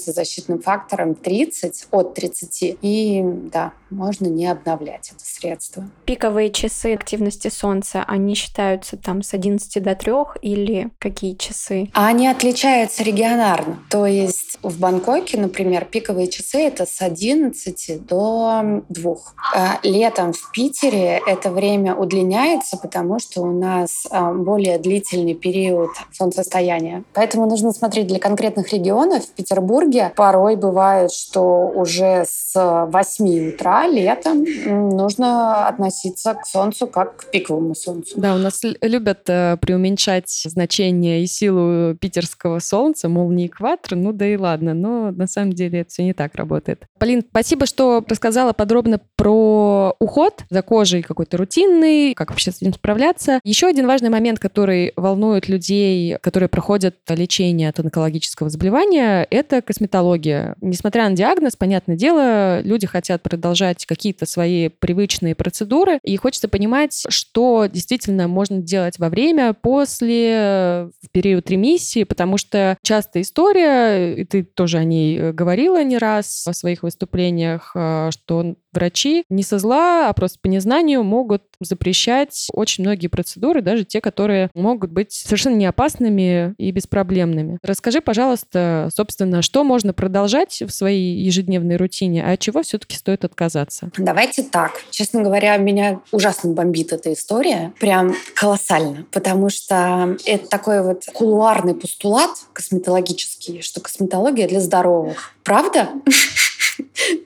фактором 0.60 1.14
30 1.14 1.88
от 1.90 2.14
30. 2.14 2.78
И 2.82 3.22
да, 3.52 3.72
можно 3.94 4.26
не 4.26 4.46
обновлять 4.46 5.12
это 5.14 5.24
средство. 5.24 5.88
Пиковые 6.04 6.50
часы 6.50 6.94
активности 6.94 7.48
солнца, 7.48 8.04
они 8.06 8.34
считаются 8.34 8.96
там 8.96 9.22
с 9.22 9.34
11 9.34 9.82
до 9.82 9.94
3 9.94 10.12
или 10.42 10.90
какие 10.98 11.34
часы? 11.34 11.90
А 11.94 12.08
они 12.08 12.28
отличаются 12.28 13.02
регионарно. 13.02 13.78
То 13.90 14.06
есть 14.06 14.58
в 14.62 14.78
Бангкоке, 14.78 15.38
например, 15.38 15.84
пиковые 15.84 16.28
часы 16.28 16.58
это 16.58 16.86
с 16.86 17.00
11 17.00 18.06
до 18.06 18.82
2. 18.88 19.16
А 19.54 19.78
летом 19.82 20.32
в 20.32 20.50
Питере 20.52 21.20
это 21.26 21.50
время 21.50 21.94
удлиняется, 21.94 22.76
потому 22.76 23.18
что 23.18 23.42
у 23.42 23.52
нас 23.52 24.06
а, 24.10 24.32
более 24.32 24.78
длительный 24.78 25.34
период 25.34 25.90
солнцестояния. 26.12 27.04
Поэтому 27.12 27.46
нужно 27.46 27.72
смотреть 27.72 28.06
для 28.06 28.18
конкретных 28.18 28.72
регионов. 28.72 29.24
В 29.24 29.30
Петербурге 29.30 30.12
порой 30.16 30.56
бывает, 30.56 31.12
что 31.12 31.72
уже 31.74 32.24
с 32.26 32.52
8 32.54 33.48
утра 33.50 33.83
летом 33.86 34.44
нужно 34.44 35.68
относиться 35.68 36.34
к 36.34 36.46
Солнцу 36.46 36.86
как 36.86 37.16
к 37.16 37.30
пиковому 37.30 37.74
Солнцу. 37.74 38.14
Да, 38.16 38.34
у 38.34 38.38
нас 38.38 38.60
любят 38.80 39.28
э, 39.28 39.56
преуменьшать 39.60 40.30
значение 40.44 41.22
и 41.22 41.26
силу 41.26 41.94
питерского 41.94 42.58
Солнца, 42.58 43.08
мол, 43.08 43.30
не 43.30 43.46
экватор, 43.46 43.96
ну 43.96 44.12
да 44.12 44.26
и 44.26 44.36
ладно. 44.36 44.74
Но 44.74 45.10
на 45.10 45.26
самом 45.26 45.52
деле 45.52 45.80
это 45.80 45.90
все 45.90 46.04
не 46.04 46.12
так 46.12 46.34
работает. 46.34 46.84
Полин, 46.98 47.22
спасибо, 47.28 47.66
что 47.66 48.04
рассказала 48.08 48.52
подробно 48.52 49.00
про 49.16 49.73
уход 49.98 50.44
за 50.50 50.62
кожей 50.62 51.02
какой-то 51.02 51.36
рутинный, 51.36 52.14
как 52.14 52.30
вообще 52.30 52.52
с 52.52 52.62
этим 52.62 52.72
справляться. 52.72 53.40
Еще 53.44 53.66
один 53.66 53.86
важный 53.86 54.10
момент, 54.10 54.38
который 54.38 54.92
волнует 54.96 55.48
людей, 55.48 56.16
которые 56.20 56.48
проходят 56.48 56.96
лечение 57.08 57.68
от 57.68 57.80
онкологического 57.80 58.50
заболевания, 58.50 59.26
это 59.30 59.62
косметология. 59.62 60.56
Несмотря 60.60 61.08
на 61.08 61.16
диагноз, 61.16 61.56
понятное 61.56 61.96
дело, 61.96 62.60
люди 62.62 62.86
хотят 62.86 63.22
продолжать 63.22 63.86
какие-то 63.86 64.26
свои 64.26 64.68
привычные 64.68 65.34
процедуры, 65.34 65.98
и 66.02 66.16
хочется 66.16 66.48
понимать, 66.48 67.04
что 67.08 67.66
действительно 67.66 68.28
можно 68.28 68.58
делать 68.58 68.98
во 68.98 69.08
время, 69.08 69.52
после, 69.52 70.90
в 71.02 71.10
период 71.12 71.48
ремиссии, 71.50 72.04
потому 72.04 72.38
что 72.38 72.76
часто 72.82 73.20
история, 73.20 74.14
и 74.14 74.24
ты 74.24 74.42
тоже 74.44 74.78
о 74.78 74.84
ней 74.84 75.32
говорила 75.32 75.82
не 75.82 75.98
раз 75.98 76.44
в 76.46 76.52
своих 76.54 76.82
выступлениях, 76.82 77.72
э, 77.74 78.10
что 78.10 78.56
врачи 78.74 79.24
не 79.28 79.42
со 79.42 79.58
зла, 79.58 79.83
а 79.84 80.12
просто 80.12 80.38
по 80.40 80.46
незнанию 80.46 81.02
могут 81.02 81.42
запрещать 81.60 82.48
очень 82.52 82.84
многие 82.84 83.08
процедуры, 83.08 83.62
даже 83.62 83.84
те, 83.84 84.00
которые 84.00 84.50
могут 84.54 84.90
быть 84.90 85.12
совершенно 85.12 85.54
не 85.54 85.66
опасными 85.66 86.54
и 86.58 86.70
беспроблемными. 86.70 87.58
Расскажи, 87.62 88.00
пожалуйста, 88.00 88.88
собственно, 88.94 89.42
что 89.42 89.64
можно 89.64 89.92
продолжать 89.92 90.62
в 90.62 90.70
своей 90.70 91.16
ежедневной 91.22 91.76
рутине, 91.76 92.24
а 92.24 92.32
от 92.32 92.40
чего 92.40 92.62
все-таки 92.62 92.96
стоит 92.96 93.24
отказаться? 93.24 93.90
Давайте 93.96 94.42
так. 94.42 94.72
Честно 94.90 95.22
говоря, 95.22 95.56
меня 95.56 96.00
ужасно 96.12 96.52
бомбит 96.52 96.92
эта 96.92 97.12
история. 97.12 97.72
Прям 97.80 98.14
колоссально. 98.34 99.06
Потому 99.10 99.50
что 99.50 100.16
это 100.24 100.48
такой 100.48 100.82
вот 100.82 101.04
кулуарный 101.12 101.74
постулат 101.74 102.30
косметологический, 102.52 103.62
что 103.62 103.80
косметология 103.80 104.48
для 104.48 104.60
здоровых. 104.60 105.32
Правда? 105.44 105.88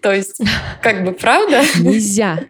То 0.03 0.13
есть, 0.13 0.41
как 0.83 1.05
бы 1.05 1.13
правда? 1.13 1.63
Нельзя. 1.81 2.47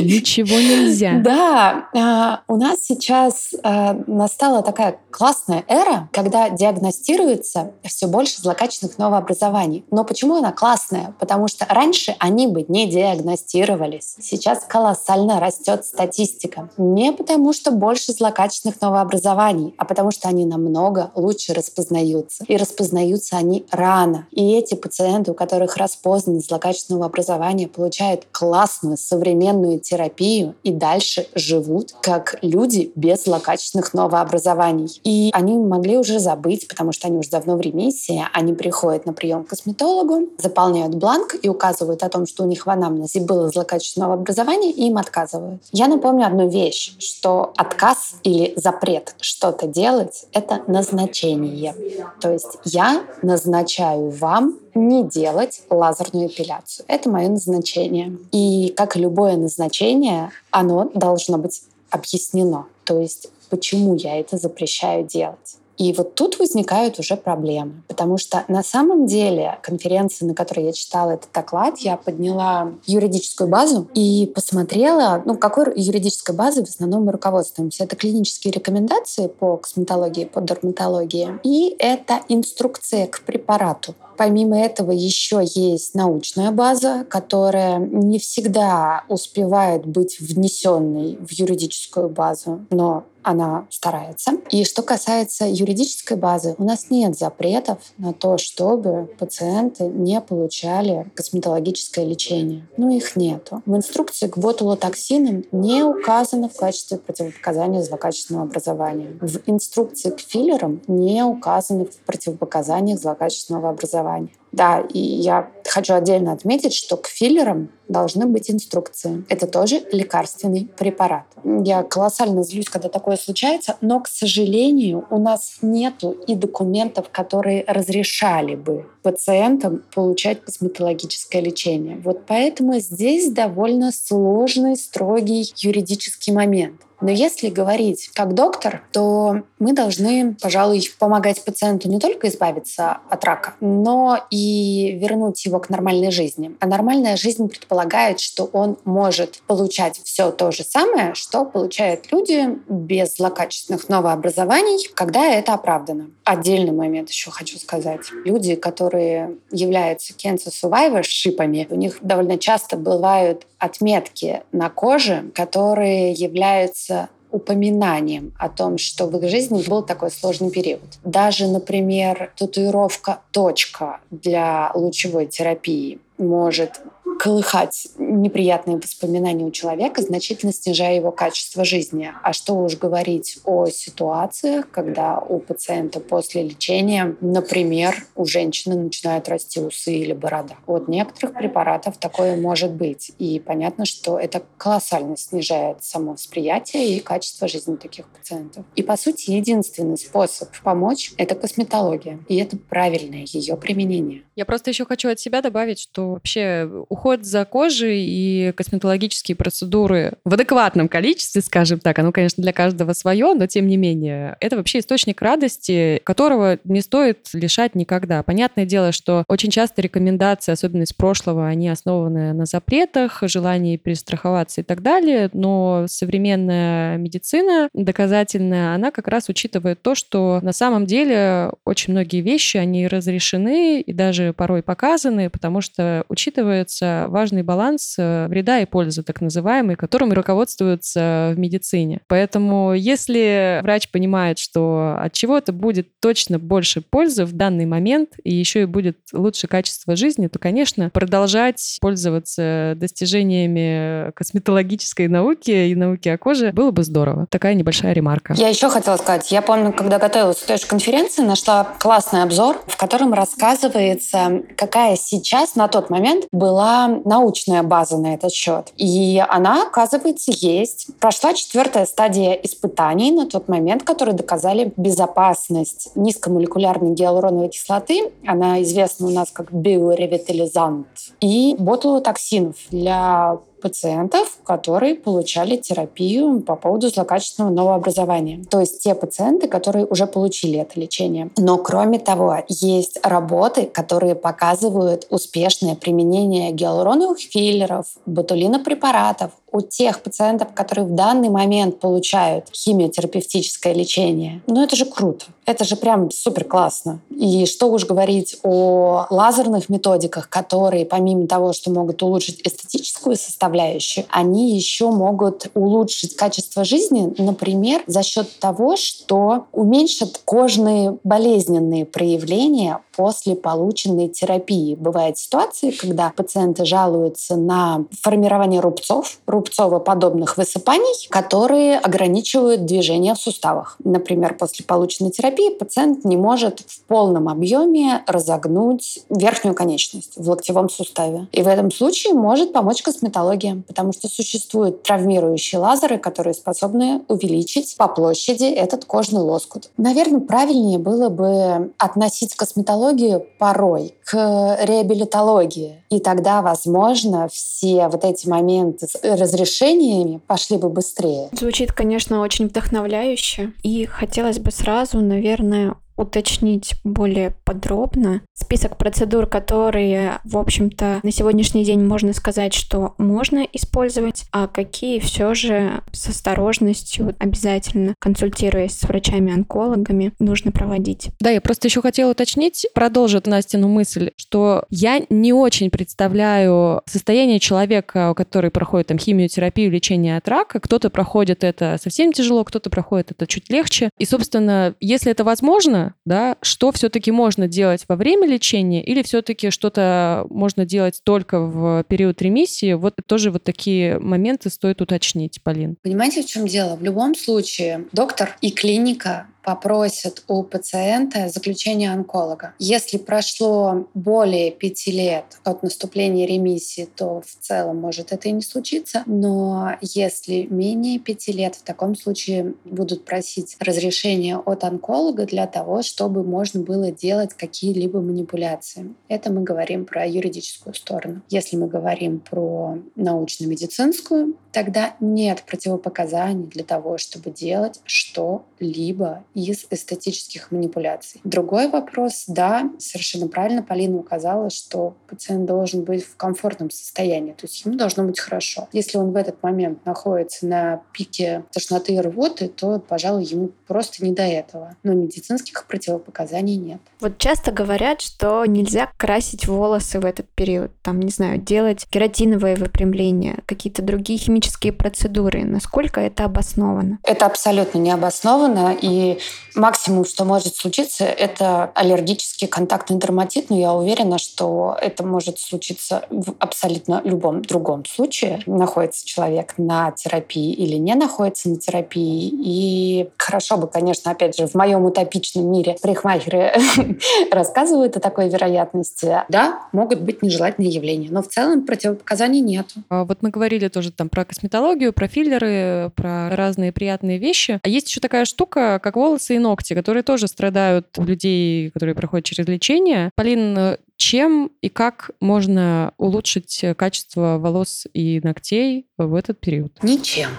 Ничего 0.00 0.56
нельзя. 0.56 1.14
Да, 1.24 1.88
а, 1.94 2.42
у 2.48 2.56
нас 2.56 2.80
сейчас 2.82 3.50
а, 3.62 3.96
настала 4.06 4.62
такая 4.62 4.98
классная 5.10 5.64
эра, 5.68 6.08
когда 6.12 6.50
диагностируется 6.50 7.72
все 7.82 8.06
больше 8.06 8.40
злокачественных 8.42 8.98
новообразований. 8.98 9.84
Но 9.90 10.04
почему 10.04 10.36
она 10.36 10.52
классная? 10.52 11.14
Потому 11.18 11.48
что 11.48 11.66
раньше 11.68 12.14
они 12.18 12.46
бы 12.46 12.64
не 12.68 12.86
диагностировались. 12.86 14.16
Сейчас 14.20 14.64
колоссально 14.66 15.40
растет 15.40 15.84
статистика. 15.84 16.68
Не 16.76 17.12
потому, 17.12 17.52
что 17.52 17.70
больше 17.70 18.12
злокачественных 18.12 18.80
новообразований, 18.80 19.74
а 19.78 19.84
потому 19.84 20.10
что 20.10 20.28
они 20.28 20.44
намного 20.44 21.10
лучше 21.14 21.54
распознаются. 21.54 22.44
И 22.48 22.56
распознаются 22.56 23.36
они 23.36 23.64
рано. 23.70 24.26
И 24.30 24.52
эти 24.52 24.74
пациенты, 24.74 25.30
у 25.30 25.34
которых 25.34 25.76
распознаны 25.76 26.40
злокачественного 26.40 27.06
образования, 27.06 27.68
получают 27.68 28.26
классную 28.30 28.98
современную 28.98 29.63
гормональную 29.64 29.80
терапию 29.80 30.54
и 30.62 30.70
дальше 30.70 31.26
живут 31.34 31.94
как 32.02 32.36
люди 32.42 32.92
без 32.94 33.24
злокачественных 33.24 33.94
новообразований. 33.94 35.00
И 35.04 35.30
они 35.32 35.56
могли 35.56 35.98
уже 35.98 36.18
забыть, 36.18 36.68
потому 36.68 36.92
что 36.92 37.08
они 37.08 37.18
уже 37.18 37.30
давно 37.30 37.56
в 37.56 37.60
ремиссии, 37.60 38.24
они 38.32 38.52
приходят 38.52 39.06
на 39.06 39.12
прием 39.12 39.44
к 39.44 39.48
косметологу, 39.48 40.28
заполняют 40.38 40.94
бланк 40.94 41.34
и 41.40 41.48
указывают 41.48 42.02
о 42.02 42.08
том, 42.08 42.26
что 42.26 42.44
у 42.44 42.46
них 42.46 42.66
в 42.66 42.70
анамнезе 42.70 43.20
было 43.20 43.48
злокачественное 43.50 44.08
новообразование, 44.08 44.72
и 44.72 44.86
им 44.88 44.98
отказывают. 44.98 45.62
Я 45.72 45.88
напомню 45.88 46.26
одну 46.26 46.48
вещь, 46.48 46.94
что 46.98 47.52
отказ 47.56 48.16
или 48.22 48.52
запрет 48.56 49.14
что-то 49.20 49.66
делать— 49.66 50.26
это 50.32 50.62
назначение. 50.66 51.74
То 52.20 52.32
есть 52.32 52.58
я 52.64 53.04
назначаю 53.22 54.10
вам 54.10 54.58
не 54.74 55.04
делать 55.04 55.62
лазерную 55.70 56.28
эпиляцию. 56.28 56.84
Это 56.88 57.08
мое 57.08 57.28
назначение. 57.28 58.16
И 58.32 58.72
как 58.76 58.96
и 58.96 59.00
любое 59.00 59.36
назначение, 59.36 60.30
оно 60.50 60.90
должно 60.94 61.38
быть 61.38 61.62
объяснено. 61.90 62.66
То 62.84 63.00
есть 63.00 63.28
почему 63.50 63.94
я 63.94 64.18
это 64.18 64.36
запрещаю 64.36 65.04
делать. 65.04 65.56
И 65.78 65.92
вот 65.92 66.14
тут 66.14 66.38
возникают 66.38 66.98
уже 66.98 67.16
проблемы, 67.16 67.82
потому 67.88 68.18
что 68.18 68.44
на 68.48 68.62
самом 68.62 69.06
деле 69.06 69.58
конференции, 69.62 70.24
на 70.24 70.34
которой 70.34 70.66
я 70.66 70.72
читала 70.72 71.12
этот 71.12 71.30
доклад, 71.32 71.78
я 71.78 71.96
подняла 71.96 72.72
юридическую 72.86 73.48
базу 73.48 73.88
и 73.94 74.30
посмотрела, 74.34 75.22
ну, 75.24 75.36
какой 75.36 75.72
юридической 75.74 76.34
базой 76.34 76.64
в 76.64 76.68
основном 76.68 77.04
мы 77.04 77.12
руководствуемся. 77.12 77.84
Это 77.84 77.96
клинические 77.96 78.52
рекомендации 78.52 79.26
по 79.26 79.56
косметологии, 79.56 80.24
по 80.24 80.40
дерматологии, 80.40 81.38
и 81.42 81.74
это 81.78 82.20
инструкция 82.28 83.06
к 83.06 83.22
препарату. 83.22 83.94
Помимо 84.16 84.58
этого 84.58 84.92
еще 84.92 85.42
есть 85.42 85.94
научная 85.94 86.52
база, 86.52 87.04
которая 87.08 87.78
не 87.78 88.18
всегда 88.18 89.02
успевает 89.08 89.86
быть 89.86 90.20
внесенной 90.20 91.16
в 91.16 91.32
юридическую 91.32 92.08
базу, 92.08 92.60
но 92.70 93.04
она 93.24 93.66
старается. 93.70 94.32
И 94.50 94.64
что 94.64 94.82
касается 94.82 95.46
юридической 95.46 96.16
базы, 96.16 96.54
у 96.58 96.64
нас 96.64 96.90
нет 96.90 97.18
запретов 97.18 97.78
на 97.98 98.12
то, 98.12 98.38
чтобы 98.38 99.08
пациенты 99.18 99.84
не 99.84 100.20
получали 100.20 101.10
косметологическое 101.14 102.04
лечение. 102.04 102.68
Ну, 102.76 102.94
их 102.94 103.16
нету. 103.16 103.62
В 103.66 103.74
инструкции 103.74 104.28
к 104.28 104.38
ботулотоксинам 104.38 105.44
не 105.50 105.82
указано 105.82 106.48
в 106.48 106.56
качестве 106.56 106.98
противопоказания 106.98 107.82
злокачественного 107.82 108.46
образования. 108.46 109.16
В 109.20 109.40
инструкции 109.46 110.10
к 110.10 110.20
филлерам 110.20 110.82
не 110.86 111.24
указаны 111.24 111.86
в 111.86 111.96
противопоказаниях 112.06 113.00
злокачественного 113.00 113.70
образования. 113.70 114.30
Да, 114.54 114.84
и 114.92 115.00
я 115.00 115.50
хочу 115.64 115.94
отдельно 115.94 116.32
отметить, 116.32 116.74
что 116.74 116.96
к 116.96 117.08
филлерам 117.08 117.70
должны 117.88 118.26
быть 118.26 118.50
инструкции. 118.50 119.24
Это 119.28 119.48
тоже 119.48 119.82
лекарственный 119.90 120.70
препарат. 120.76 121.24
Я 121.42 121.82
колоссально 121.82 122.44
злюсь, 122.44 122.68
когда 122.68 122.88
такое 122.88 123.16
случается, 123.16 123.76
но, 123.80 124.00
к 124.00 124.06
сожалению, 124.06 125.06
у 125.10 125.18
нас 125.18 125.56
нету 125.60 126.12
и 126.28 126.36
документов, 126.36 127.06
которые 127.10 127.64
разрешали 127.66 128.54
бы 128.54 128.86
пациентам 129.02 129.82
получать 129.92 130.40
косметологическое 130.42 131.42
лечение. 131.42 132.00
Вот 132.04 132.24
поэтому 132.26 132.78
здесь 132.78 133.30
довольно 133.30 133.90
сложный, 133.90 134.76
строгий 134.76 135.52
юридический 135.56 136.32
момент. 136.32 136.80
Но 137.00 137.10
если 137.10 137.48
говорить 137.48 138.10
как 138.14 138.34
доктор, 138.34 138.82
то 138.92 139.42
мы 139.58 139.72
должны, 139.72 140.36
пожалуй, 140.40 140.88
помогать 140.98 141.44
пациенту 141.44 141.88
не 141.88 141.98
только 141.98 142.28
избавиться 142.28 142.98
от 143.08 143.24
рака, 143.24 143.54
но 143.60 144.20
и 144.30 144.96
вернуть 145.00 145.44
его 145.44 145.58
к 145.58 145.70
нормальной 145.70 146.10
жизни. 146.10 146.54
А 146.60 146.66
нормальная 146.66 147.16
жизнь 147.16 147.48
предполагает, 147.48 148.20
что 148.20 148.44
он 148.52 148.76
может 148.84 149.42
получать 149.46 150.00
все 150.04 150.30
то 150.30 150.50
же 150.50 150.64
самое, 150.64 151.14
что 151.14 151.44
получают 151.44 152.10
люди 152.12 152.58
без 152.68 153.16
злокачественных 153.16 153.88
новообразований, 153.88 154.88
когда 154.94 155.26
это 155.26 155.54
оправдано. 155.54 156.10
Отдельный 156.24 156.72
момент 156.72 157.10
еще 157.10 157.30
хочу 157.30 157.58
сказать. 157.58 158.00
Люди, 158.24 158.54
которые 158.54 159.36
являются 159.50 160.14
cancer 160.14 160.50
survivor-шипами, 160.50 161.66
у 161.70 161.76
них 161.76 161.98
довольно 162.00 162.38
часто 162.38 162.76
бывают 162.76 163.46
отметки 163.58 164.42
на 164.52 164.68
коже, 164.68 165.30
которые 165.34 166.12
являются 166.12 166.83
упоминанием 167.30 168.32
о 168.38 168.48
том, 168.48 168.78
что 168.78 169.06
в 169.06 169.16
их 169.18 169.28
жизни 169.28 169.64
был 169.68 169.82
такой 169.82 170.10
сложный 170.10 170.50
период. 170.50 170.82
Даже, 171.02 171.48
например, 171.48 172.32
татуировка 172.36 173.20
«точка» 173.32 174.00
для 174.10 174.70
лучевой 174.74 175.26
терапии 175.26 175.98
может 176.16 176.80
колыхать 177.18 177.88
неприятные 177.98 178.76
воспоминания 178.76 179.44
у 179.44 179.50
человека, 179.50 180.02
значительно 180.02 180.52
снижая 180.52 180.96
его 180.96 181.10
качество 181.10 181.64
жизни. 181.64 182.12
А 182.22 182.32
что 182.32 182.54
уж 182.54 182.76
говорить 182.76 183.38
о 183.44 183.66
ситуациях, 183.66 184.70
когда 184.70 185.18
у 185.18 185.38
пациента 185.38 186.00
после 186.00 186.42
лечения, 186.42 187.16
например, 187.20 188.06
у 188.14 188.24
женщины 188.24 188.76
начинают 188.76 189.28
расти 189.28 189.60
усы 189.60 189.94
или 189.94 190.12
борода. 190.12 190.56
От 190.66 190.88
некоторых 190.88 191.36
препаратов 191.36 191.98
такое 191.98 192.36
может 192.36 192.72
быть. 192.72 193.12
И 193.18 193.40
понятно, 193.40 193.84
что 193.84 194.18
это 194.18 194.42
колоссально 194.56 195.16
снижает 195.16 195.82
само 195.82 196.12
восприятие 196.12 196.96
и 196.96 197.00
качество 197.00 197.48
жизни 197.48 197.76
таких 197.76 198.06
пациентов. 198.08 198.64
И, 198.76 198.82
по 198.82 198.96
сути, 198.96 199.30
единственный 199.30 199.96
способ 199.96 200.48
помочь— 200.62 201.12
это 201.16 201.34
косметология. 201.34 202.20
И 202.28 202.36
это 202.36 202.56
правильное 202.56 203.24
ее 203.26 203.56
применение. 203.56 204.22
Я 204.36 204.44
просто 204.44 204.70
еще 204.70 204.84
хочу 204.84 205.08
от 205.08 205.20
себя 205.20 205.42
добавить, 205.42 205.78
что 205.78 206.10
вообще 206.10 206.68
уход 207.04 207.24
за 207.24 207.44
кожей 207.44 208.02
и 208.06 208.52
косметологические 208.52 209.36
процедуры 209.36 210.14
в 210.24 210.32
адекватном 210.32 210.88
количестве, 210.88 211.42
скажем 211.42 211.78
так, 211.78 211.98
оно, 211.98 212.12
конечно, 212.12 212.42
для 212.42 212.54
каждого 212.54 212.94
свое, 212.94 213.34
но 213.34 213.46
тем 213.46 213.66
не 213.66 213.76
менее, 213.76 214.36
это 214.40 214.56
вообще 214.56 214.78
источник 214.78 215.20
радости, 215.20 216.00
которого 216.04 216.58
не 216.64 216.80
стоит 216.80 217.28
лишать 217.34 217.74
никогда. 217.74 218.22
Понятное 218.22 218.64
дело, 218.64 218.92
что 218.92 219.24
очень 219.28 219.50
часто 219.50 219.82
рекомендации, 219.82 220.52
особенно 220.52 220.84
из 220.84 220.94
прошлого, 220.94 221.46
они 221.46 221.68
основаны 221.68 222.32
на 222.32 222.46
запретах, 222.46 223.22
желании 223.22 223.76
перестраховаться 223.76 224.62
и 224.62 224.64
так 224.64 224.80
далее, 224.82 225.28
но 225.34 225.84
современная 225.88 226.96
медицина 226.96 227.68
доказательная, 227.74 228.74
она 228.74 228.90
как 228.90 229.08
раз 229.08 229.28
учитывает 229.28 229.82
то, 229.82 229.94
что 229.94 230.40
на 230.42 230.52
самом 230.52 230.86
деле 230.86 231.50
очень 231.66 231.92
многие 231.92 232.22
вещи, 232.22 232.56
они 232.56 232.88
разрешены 232.88 233.82
и 233.82 233.92
даже 233.92 234.32
порой 234.32 234.62
показаны, 234.62 235.28
потому 235.28 235.60
что 235.60 236.04
учитывается 236.08 236.93
важный 237.08 237.42
баланс 237.42 237.96
э, 237.98 238.26
вреда 238.28 238.60
и 238.60 238.66
пользы, 238.66 239.02
так 239.02 239.20
называемый, 239.20 239.76
которым 239.76 240.12
руководствуются 240.12 241.32
в 241.34 241.38
медицине. 241.38 242.00
Поэтому 242.08 242.74
если 242.74 243.60
врач 243.62 243.90
понимает, 243.90 244.38
что 244.38 244.96
от 244.98 245.12
чего-то 245.12 245.52
будет 245.52 245.88
точно 246.00 246.38
больше 246.38 246.80
пользы 246.80 247.24
в 247.24 247.32
данный 247.32 247.66
момент, 247.66 248.10
и 248.22 248.34
еще 248.34 248.62
и 248.62 248.66
будет 248.66 248.98
лучше 249.12 249.46
качество 249.46 249.96
жизни, 249.96 250.28
то, 250.28 250.38
конечно, 250.38 250.90
продолжать 250.90 251.78
пользоваться 251.80 252.74
достижениями 252.76 254.12
косметологической 254.12 255.08
науки 255.08 255.50
и 255.50 255.74
науки 255.74 256.08
о 256.08 256.18
коже 256.18 256.52
было 256.52 256.70
бы 256.70 256.82
здорово. 256.82 257.26
Такая 257.30 257.54
небольшая 257.54 257.92
ремарка. 257.92 258.34
Я 258.34 258.48
еще 258.48 258.68
хотела 258.68 258.96
сказать, 258.96 259.30
я 259.30 259.42
помню, 259.42 259.72
когда 259.72 259.98
готовилась 259.98 260.38
к 260.38 260.46
той 260.46 260.58
же 260.58 260.66
конференции, 260.66 261.22
нашла 261.22 261.64
классный 261.78 262.22
обзор, 262.22 262.62
в 262.66 262.76
котором 262.76 263.12
рассказывается, 263.12 264.42
какая 264.56 264.96
сейчас 264.96 265.54
на 265.54 265.68
тот 265.68 265.90
момент 265.90 266.26
была 266.32 266.83
научная 266.88 267.62
база 267.62 267.98
на 267.98 268.14
этот 268.14 268.32
счет. 268.32 268.72
И 268.76 269.22
она, 269.28 269.66
оказывается, 269.66 270.32
есть. 270.34 270.88
Прошла 271.00 271.34
четвертая 271.34 271.86
стадия 271.86 272.32
испытаний 272.32 273.10
на 273.10 273.26
тот 273.26 273.48
момент, 273.48 273.82
которые 273.82 274.14
доказали 274.14 274.72
безопасность 274.76 275.90
низкомолекулярной 275.94 276.92
гиалуроновой 276.92 277.48
кислоты. 277.48 278.12
Она 278.26 278.62
известна 278.62 279.06
у 279.06 279.10
нас 279.10 279.30
как 279.30 279.52
биоревитализант. 279.52 280.86
И 281.20 281.56
ботулотоксинов 281.58 282.56
для 282.70 283.38
пациентов, 283.64 284.36
которые 284.44 284.94
получали 284.94 285.56
терапию 285.56 286.40
по 286.40 286.54
поводу 286.54 286.90
злокачественного 286.90 287.50
новообразования. 287.50 288.44
То 288.50 288.60
есть 288.60 288.82
те 288.82 288.94
пациенты, 288.94 289.48
которые 289.48 289.86
уже 289.86 290.06
получили 290.06 290.58
это 290.58 290.78
лечение. 290.78 291.30
Но 291.38 291.56
кроме 291.56 291.98
того, 291.98 292.44
есть 292.48 292.98
работы, 293.02 293.64
которые 293.64 294.16
показывают 294.16 295.06
успешное 295.08 295.76
применение 295.76 296.52
гиалуроновых 296.52 297.18
филлеров, 297.18 297.86
ботулинопрепаратов 298.04 299.30
у 299.54 299.60
тех 299.60 300.02
пациентов, 300.02 300.48
которые 300.52 300.84
в 300.84 300.94
данный 300.96 301.28
момент 301.28 301.78
получают 301.78 302.48
химиотерапевтическое 302.52 303.72
лечение. 303.72 304.42
Ну 304.48 304.60
это 304.60 304.74
же 304.74 304.84
круто. 304.84 305.26
Это 305.46 305.64
же 305.64 305.76
прям 305.76 306.10
супер 306.10 306.44
классно. 306.44 307.00
И 307.10 307.46
что 307.46 307.70
уж 307.70 307.86
говорить 307.86 308.36
о 308.42 309.06
лазерных 309.10 309.68
методиках, 309.68 310.28
которые 310.28 310.84
помимо 310.84 311.28
того, 311.28 311.52
что 311.52 311.70
могут 311.70 312.02
улучшить 312.02 312.40
эстетическую 312.44 313.14
составляющую, 313.16 314.06
они 314.10 314.56
еще 314.56 314.90
могут 314.90 315.50
улучшить 315.54 316.16
качество 316.16 316.64
жизни, 316.64 317.14
например, 317.18 317.84
за 317.86 318.02
счет 318.02 318.28
того, 318.40 318.76
что 318.76 319.44
уменьшат 319.52 320.20
кожные 320.24 320.98
болезненные 321.04 321.84
проявления 321.84 322.80
после 322.96 323.36
полученной 323.36 324.08
терапии. 324.08 324.74
Бывают 324.74 325.18
ситуации, 325.18 325.70
когда 325.70 326.12
пациенты 326.16 326.64
жалуются 326.64 327.36
на 327.36 327.84
формирование 328.00 328.60
рубцов, 328.60 329.18
рубцово-подобных 329.44 330.36
высыпаний, 330.36 331.08
которые 331.10 331.78
ограничивают 331.78 332.64
движение 332.64 333.14
в 333.14 333.18
суставах. 333.18 333.76
Например, 333.84 334.34
после 334.34 334.64
полученной 334.64 335.10
терапии 335.10 335.50
пациент 335.50 336.04
не 336.04 336.16
может 336.16 336.60
в 336.60 336.80
полном 336.84 337.28
объеме 337.28 338.02
разогнуть 338.06 339.00
верхнюю 339.10 339.54
конечность 339.54 340.12
в 340.16 340.28
локтевом 340.28 340.70
суставе. 340.70 341.28
И 341.32 341.42
в 341.42 341.48
этом 341.48 341.70
случае 341.70 342.14
может 342.14 342.52
помочь 342.52 342.82
косметология, 342.82 343.62
потому 343.66 343.92
что 343.92 344.08
существуют 344.08 344.82
травмирующие 344.82 345.58
лазеры, 345.58 345.98
которые 345.98 346.34
способны 346.34 347.02
увеличить 347.08 347.76
по 347.76 347.88
площади 347.88 348.44
этот 348.44 348.84
кожный 348.84 349.20
лоскут. 349.20 349.70
Наверное, 349.76 350.20
правильнее 350.20 350.78
было 350.78 351.08
бы 351.08 351.72
относить 351.78 352.34
косметологию 352.34 353.26
порой 353.38 353.94
к 354.04 354.58
реабилитологии. 354.62 355.82
И 355.90 356.00
тогда, 356.00 356.42
возможно, 356.42 357.28
все 357.28 357.88
вот 357.88 358.04
эти 358.04 358.28
моменты 358.28 358.86
с 358.86 358.96
разрешениями 359.34 360.20
пошли 360.26 360.56
бы 360.56 360.68
быстрее. 360.68 361.28
Звучит, 361.32 361.72
конечно, 361.72 362.20
очень 362.20 362.46
вдохновляюще. 362.46 363.52
И 363.62 363.84
хотелось 363.86 364.38
бы 364.38 364.50
сразу, 364.50 365.00
наверное, 365.00 365.74
уточнить 365.96 366.74
более 366.84 367.34
подробно 367.44 368.22
список 368.34 368.76
процедур, 368.76 369.26
которые, 369.26 370.20
в 370.24 370.36
общем-то, 370.36 371.00
на 371.02 371.10
сегодняшний 371.10 371.64
день 371.64 371.84
можно 371.84 372.12
сказать, 372.12 372.54
что 372.54 372.94
можно 372.98 373.46
использовать, 373.52 374.24
а 374.32 374.48
какие 374.48 374.98
все 374.98 375.34
же 375.34 375.82
с 375.92 376.08
осторожностью, 376.08 377.14
обязательно 377.18 377.94
консультируясь 377.98 378.78
с 378.78 378.82
врачами-онкологами, 378.82 380.12
нужно 380.18 380.52
проводить. 380.52 381.08
Да, 381.20 381.30
я 381.30 381.40
просто 381.40 381.68
еще 381.68 381.80
хотела 381.80 382.10
уточнить, 382.10 382.66
продолжит 382.74 383.26
Настину 383.26 383.68
мысль, 383.68 384.10
что 384.16 384.64
я 384.70 385.02
не 385.10 385.32
очень 385.32 385.70
представляю 385.70 386.82
состояние 386.86 387.40
человека, 387.40 388.14
который 388.14 388.50
проходит 388.50 388.88
там 388.88 388.98
химиотерапию, 388.98 389.70
лечение 389.70 390.16
от 390.16 390.28
рака. 390.28 390.60
Кто-то 390.60 390.90
проходит 390.90 391.44
это 391.44 391.78
совсем 391.82 392.12
тяжело, 392.12 392.44
кто-то 392.44 392.70
проходит 392.70 393.12
это 393.12 393.26
чуть 393.26 393.50
легче. 393.50 393.90
И, 393.98 394.04
собственно, 394.04 394.74
если 394.80 395.10
это 395.10 395.24
возможно, 395.24 395.83
да, 396.04 396.36
что 396.42 396.72
все-таки 396.72 397.10
можно 397.10 397.48
делать 397.48 397.84
во 397.88 397.96
время 397.96 398.26
лечения 398.26 398.84
или 398.84 399.02
все-таки 399.02 399.50
что-то 399.50 400.26
можно 400.30 400.64
делать 400.64 401.00
только 401.04 401.40
в 401.40 401.84
период 401.88 402.22
ремиссии? 402.22 402.72
Вот 402.74 402.94
тоже 403.06 403.30
вот 403.30 403.44
такие 403.44 403.98
моменты 403.98 404.50
стоит 404.50 404.80
уточнить, 404.80 405.42
Полин. 405.42 405.76
Понимаете, 405.82 406.22
в 406.22 406.26
чем 406.26 406.46
дело? 406.46 406.76
В 406.76 406.82
любом 406.82 407.14
случае 407.14 407.86
доктор 407.92 408.36
и 408.40 408.50
клиника 408.50 409.26
попросят 409.44 410.22
у 410.28 410.42
пациента 410.42 411.28
заключение 411.28 411.92
онколога. 411.92 412.54
Если 412.58 412.98
прошло 412.98 413.86
более 413.94 414.50
пяти 414.50 414.90
лет 414.90 415.24
от 415.44 415.62
наступления 415.62 416.26
ремиссии, 416.26 416.88
то 416.96 417.20
в 417.20 417.44
целом 417.44 417.80
может 417.80 418.12
это 418.12 418.28
и 418.28 418.32
не 418.32 418.42
случиться. 418.42 419.02
Но 419.06 419.76
если 419.80 420.46
менее 420.50 420.98
пяти 420.98 421.32
лет, 421.32 421.56
в 421.56 421.62
таком 421.62 421.94
случае 421.96 422.54
будут 422.64 423.04
просить 423.04 423.56
разрешение 423.60 424.38
от 424.38 424.64
онколога 424.64 425.26
для 425.26 425.46
того, 425.46 425.82
чтобы 425.82 426.22
можно 426.24 426.60
было 426.60 426.90
делать 426.90 427.34
какие-либо 427.34 428.00
манипуляции. 428.00 428.94
Это 429.08 429.30
мы 429.30 429.42
говорим 429.42 429.84
про 429.84 430.06
юридическую 430.06 430.74
сторону. 430.74 431.22
Если 431.28 431.56
мы 431.56 431.66
говорим 431.66 432.20
про 432.20 432.78
научно-медицинскую, 432.96 434.36
тогда 434.52 434.94
нет 435.00 435.42
противопоказаний 435.46 436.46
для 436.46 436.64
того, 436.64 436.96
чтобы 436.96 437.30
делать 437.30 437.80
что-либо 437.84 439.24
из 439.34 439.66
эстетических 439.70 440.50
манипуляций. 440.50 441.20
Другой 441.24 441.68
вопрос, 441.68 442.24
да, 442.26 442.70
совершенно 442.78 443.28
правильно 443.28 443.62
Полина 443.62 443.98
указала, 443.98 444.50
что 444.50 444.96
пациент 445.08 445.46
должен 445.46 445.82
быть 445.82 446.04
в 446.04 446.16
комфортном 446.16 446.70
состоянии, 446.70 447.32
то 447.32 447.46
есть 447.46 447.64
ему 447.64 447.76
должно 447.76 448.04
быть 448.04 448.20
хорошо. 448.20 448.68
Если 448.72 448.98
он 448.98 449.12
в 449.12 449.16
этот 449.16 449.42
момент 449.42 449.84
находится 449.84 450.46
на 450.46 450.82
пике 450.92 451.44
тошноты 451.52 451.94
и 451.94 452.00
рвоты, 452.00 452.48
то, 452.48 452.78
пожалуй, 452.78 453.24
ему 453.24 453.50
просто 453.66 454.04
не 454.04 454.12
до 454.12 454.22
этого. 454.22 454.76
Но 454.82 454.92
медицинских 454.92 455.66
противопоказаний 455.66 456.56
нет. 456.56 456.80
Вот 457.00 457.18
часто 457.18 457.52
говорят, 457.52 458.00
что 458.00 458.44
нельзя 458.44 458.90
красить 458.96 459.46
волосы 459.46 460.00
в 460.00 460.04
этот 460.04 460.28
период. 460.30 460.70
Там, 460.82 461.00
не 461.00 461.10
знаю, 461.10 461.38
делать 461.38 461.86
кератиновое 461.90 462.56
выпрямление, 462.56 463.38
какие-то 463.46 463.82
другие 463.82 464.18
химические 464.18 464.72
процедуры. 464.72 465.44
Насколько 465.44 466.00
это 466.00 466.24
обосновано? 466.24 466.98
Это 467.02 467.26
абсолютно 467.26 467.78
не 467.78 467.90
обосновано. 467.90 468.76
И 468.80 469.18
максимум, 469.54 470.04
что 470.04 470.24
может 470.24 470.56
случиться, 470.56 471.04
это 471.04 471.70
аллергический 471.74 472.46
контактный 472.46 472.98
дерматит. 472.98 473.50
Но 473.50 473.58
я 473.58 473.72
уверена, 473.72 474.18
что 474.18 474.76
это 474.80 475.04
может 475.04 475.38
случиться 475.38 476.04
в 476.10 476.34
абсолютно 476.38 477.00
любом 477.04 477.42
другом 477.42 477.84
случае. 477.84 478.40
Находится 478.46 479.06
человек 479.06 479.54
на 479.58 479.92
терапии 479.92 480.52
или 480.52 480.76
не 480.76 480.94
находится 480.94 481.48
на 481.48 481.56
терапии. 481.56 482.30
И 482.32 483.08
хорошо 483.16 483.56
бы, 483.56 483.68
конечно, 483.68 484.10
опять 484.10 484.36
же, 484.36 484.46
в 484.46 484.54
моем 484.54 484.84
утопичном 484.84 485.50
мире 485.50 485.76
парикмахеры 485.80 486.52
рассказывают 487.30 487.96
о 487.96 488.00
такой 488.00 488.28
вероятности. 488.28 489.22
Да, 489.28 489.62
могут 489.72 490.00
быть 490.00 490.22
нежелательные 490.22 490.70
явления, 490.70 491.08
но 491.10 491.22
в 491.22 491.28
целом 491.28 491.64
противопоказаний 491.64 492.40
нет. 492.40 492.66
А 492.88 493.04
вот 493.04 493.18
мы 493.22 493.30
говорили 493.30 493.68
тоже 493.68 493.92
там 493.92 494.08
про 494.08 494.24
косметологию, 494.24 494.92
про 494.92 495.08
филлеры, 495.08 495.90
про 495.94 496.34
разные 496.34 496.72
приятные 496.72 497.18
вещи. 497.18 497.60
А 497.62 497.68
есть 497.68 497.88
еще 497.88 498.00
такая 498.00 498.24
штука, 498.24 498.80
как 498.82 498.96
волосы 498.96 499.13
и 499.16 499.38
ногти, 499.38 499.74
которые 499.74 500.02
тоже 500.02 500.28
страдают 500.28 500.98
у 500.98 501.04
людей, 501.04 501.70
которые 501.70 501.94
проходят 501.94 502.24
через 502.24 502.46
лечение. 502.46 503.10
Полин, 503.14 503.76
чем 503.96 504.50
и 504.60 504.68
как 504.68 505.10
можно 505.20 505.92
улучшить 505.98 506.64
качество 506.76 507.38
волос 507.38 507.86
и 507.94 508.20
ногтей 508.22 508.86
в 508.98 509.14
этот 509.14 509.40
период? 509.40 509.78
Ничем. 509.82 510.30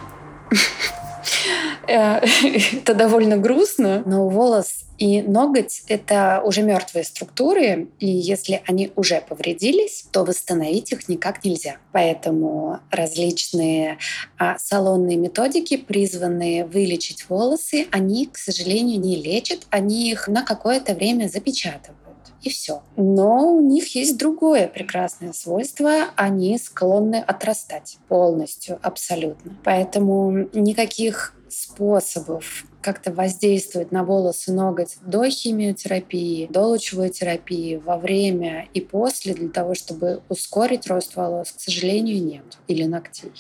Э, 1.88 2.20
это 2.74 2.94
довольно 2.94 3.38
грустно, 3.38 4.04
но 4.06 4.28
волос 4.28 4.86
и 4.98 5.22
ноготь— 5.22 5.84
это 5.88 6.42
уже 6.44 6.62
мертвые 6.62 7.04
структуры, 7.04 7.90
и 8.00 8.08
если 8.08 8.62
они 8.66 8.92
уже 8.96 9.22
повредились, 9.22 10.06
то 10.12 10.24
восстановить 10.24 10.92
их 10.94 11.10
никак 11.10 11.44
нельзя. 11.44 11.78
Поэтому 11.92 12.80
различные 12.92 13.98
а, 14.38 14.58
салонные 14.58 15.18
методики, 15.18 15.76
призванные 15.76 16.66
вылечить 16.66 17.30
волосы, 17.30 17.88
они, 17.92 18.28
к 18.28 18.38
сожалению, 18.38 19.00
не 19.02 19.18
лечат, 19.18 19.68
они 19.70 20.10
их 20.10 20.28
на 20.30 20.44
какое-то 20.44 20.94
время 20.94 21.28
запечатывают 21.28 22.06
и 22.42 22.50
все. 22.50 22.84
Но 22.96 23.56
у 23.56 23.62
них 23.62 23.96
есть 23.96 24.18
другое 24.18 24.68
прекрасное 24.68 25.34
свойство. 25.34 26.10
Они 26.16 26.58
склонны 26.60 27.16
отрастать 27.16 27.98
полностью, 28.08 28.80
абсолютно. 28.84 29.58
Поэтому 29.64 30.48
никаких 30.54 31.35
способов 31.50 32.66
как-то 32.82 33.12
воздействовать 33.12 33.92
на 33.92 34.04
волосы, 34.04 34.52
ноготь 34.52 34.98
до 35.02 35.30
химиотерапии, 35.30 36.48
до 36.48 36.62
лучевой 36.62 37.10
терапии, 37.10 37.76
во 37.76 37.98
время 37.98 38.68
и 38.74 38.82
после 38.82 39.34
для 39.34 39.50
того, 39.50 39.76
чтобы 39.76 40.22
ускорить 40.30 40.88
рост 40.88 41.16
волос, 41.16 41.52
к 41.52 41.60
сожалению, 41.60 42.24
нет. 42.24 42.58
Или 42.68 42.84
ногтей. 42.84 43.32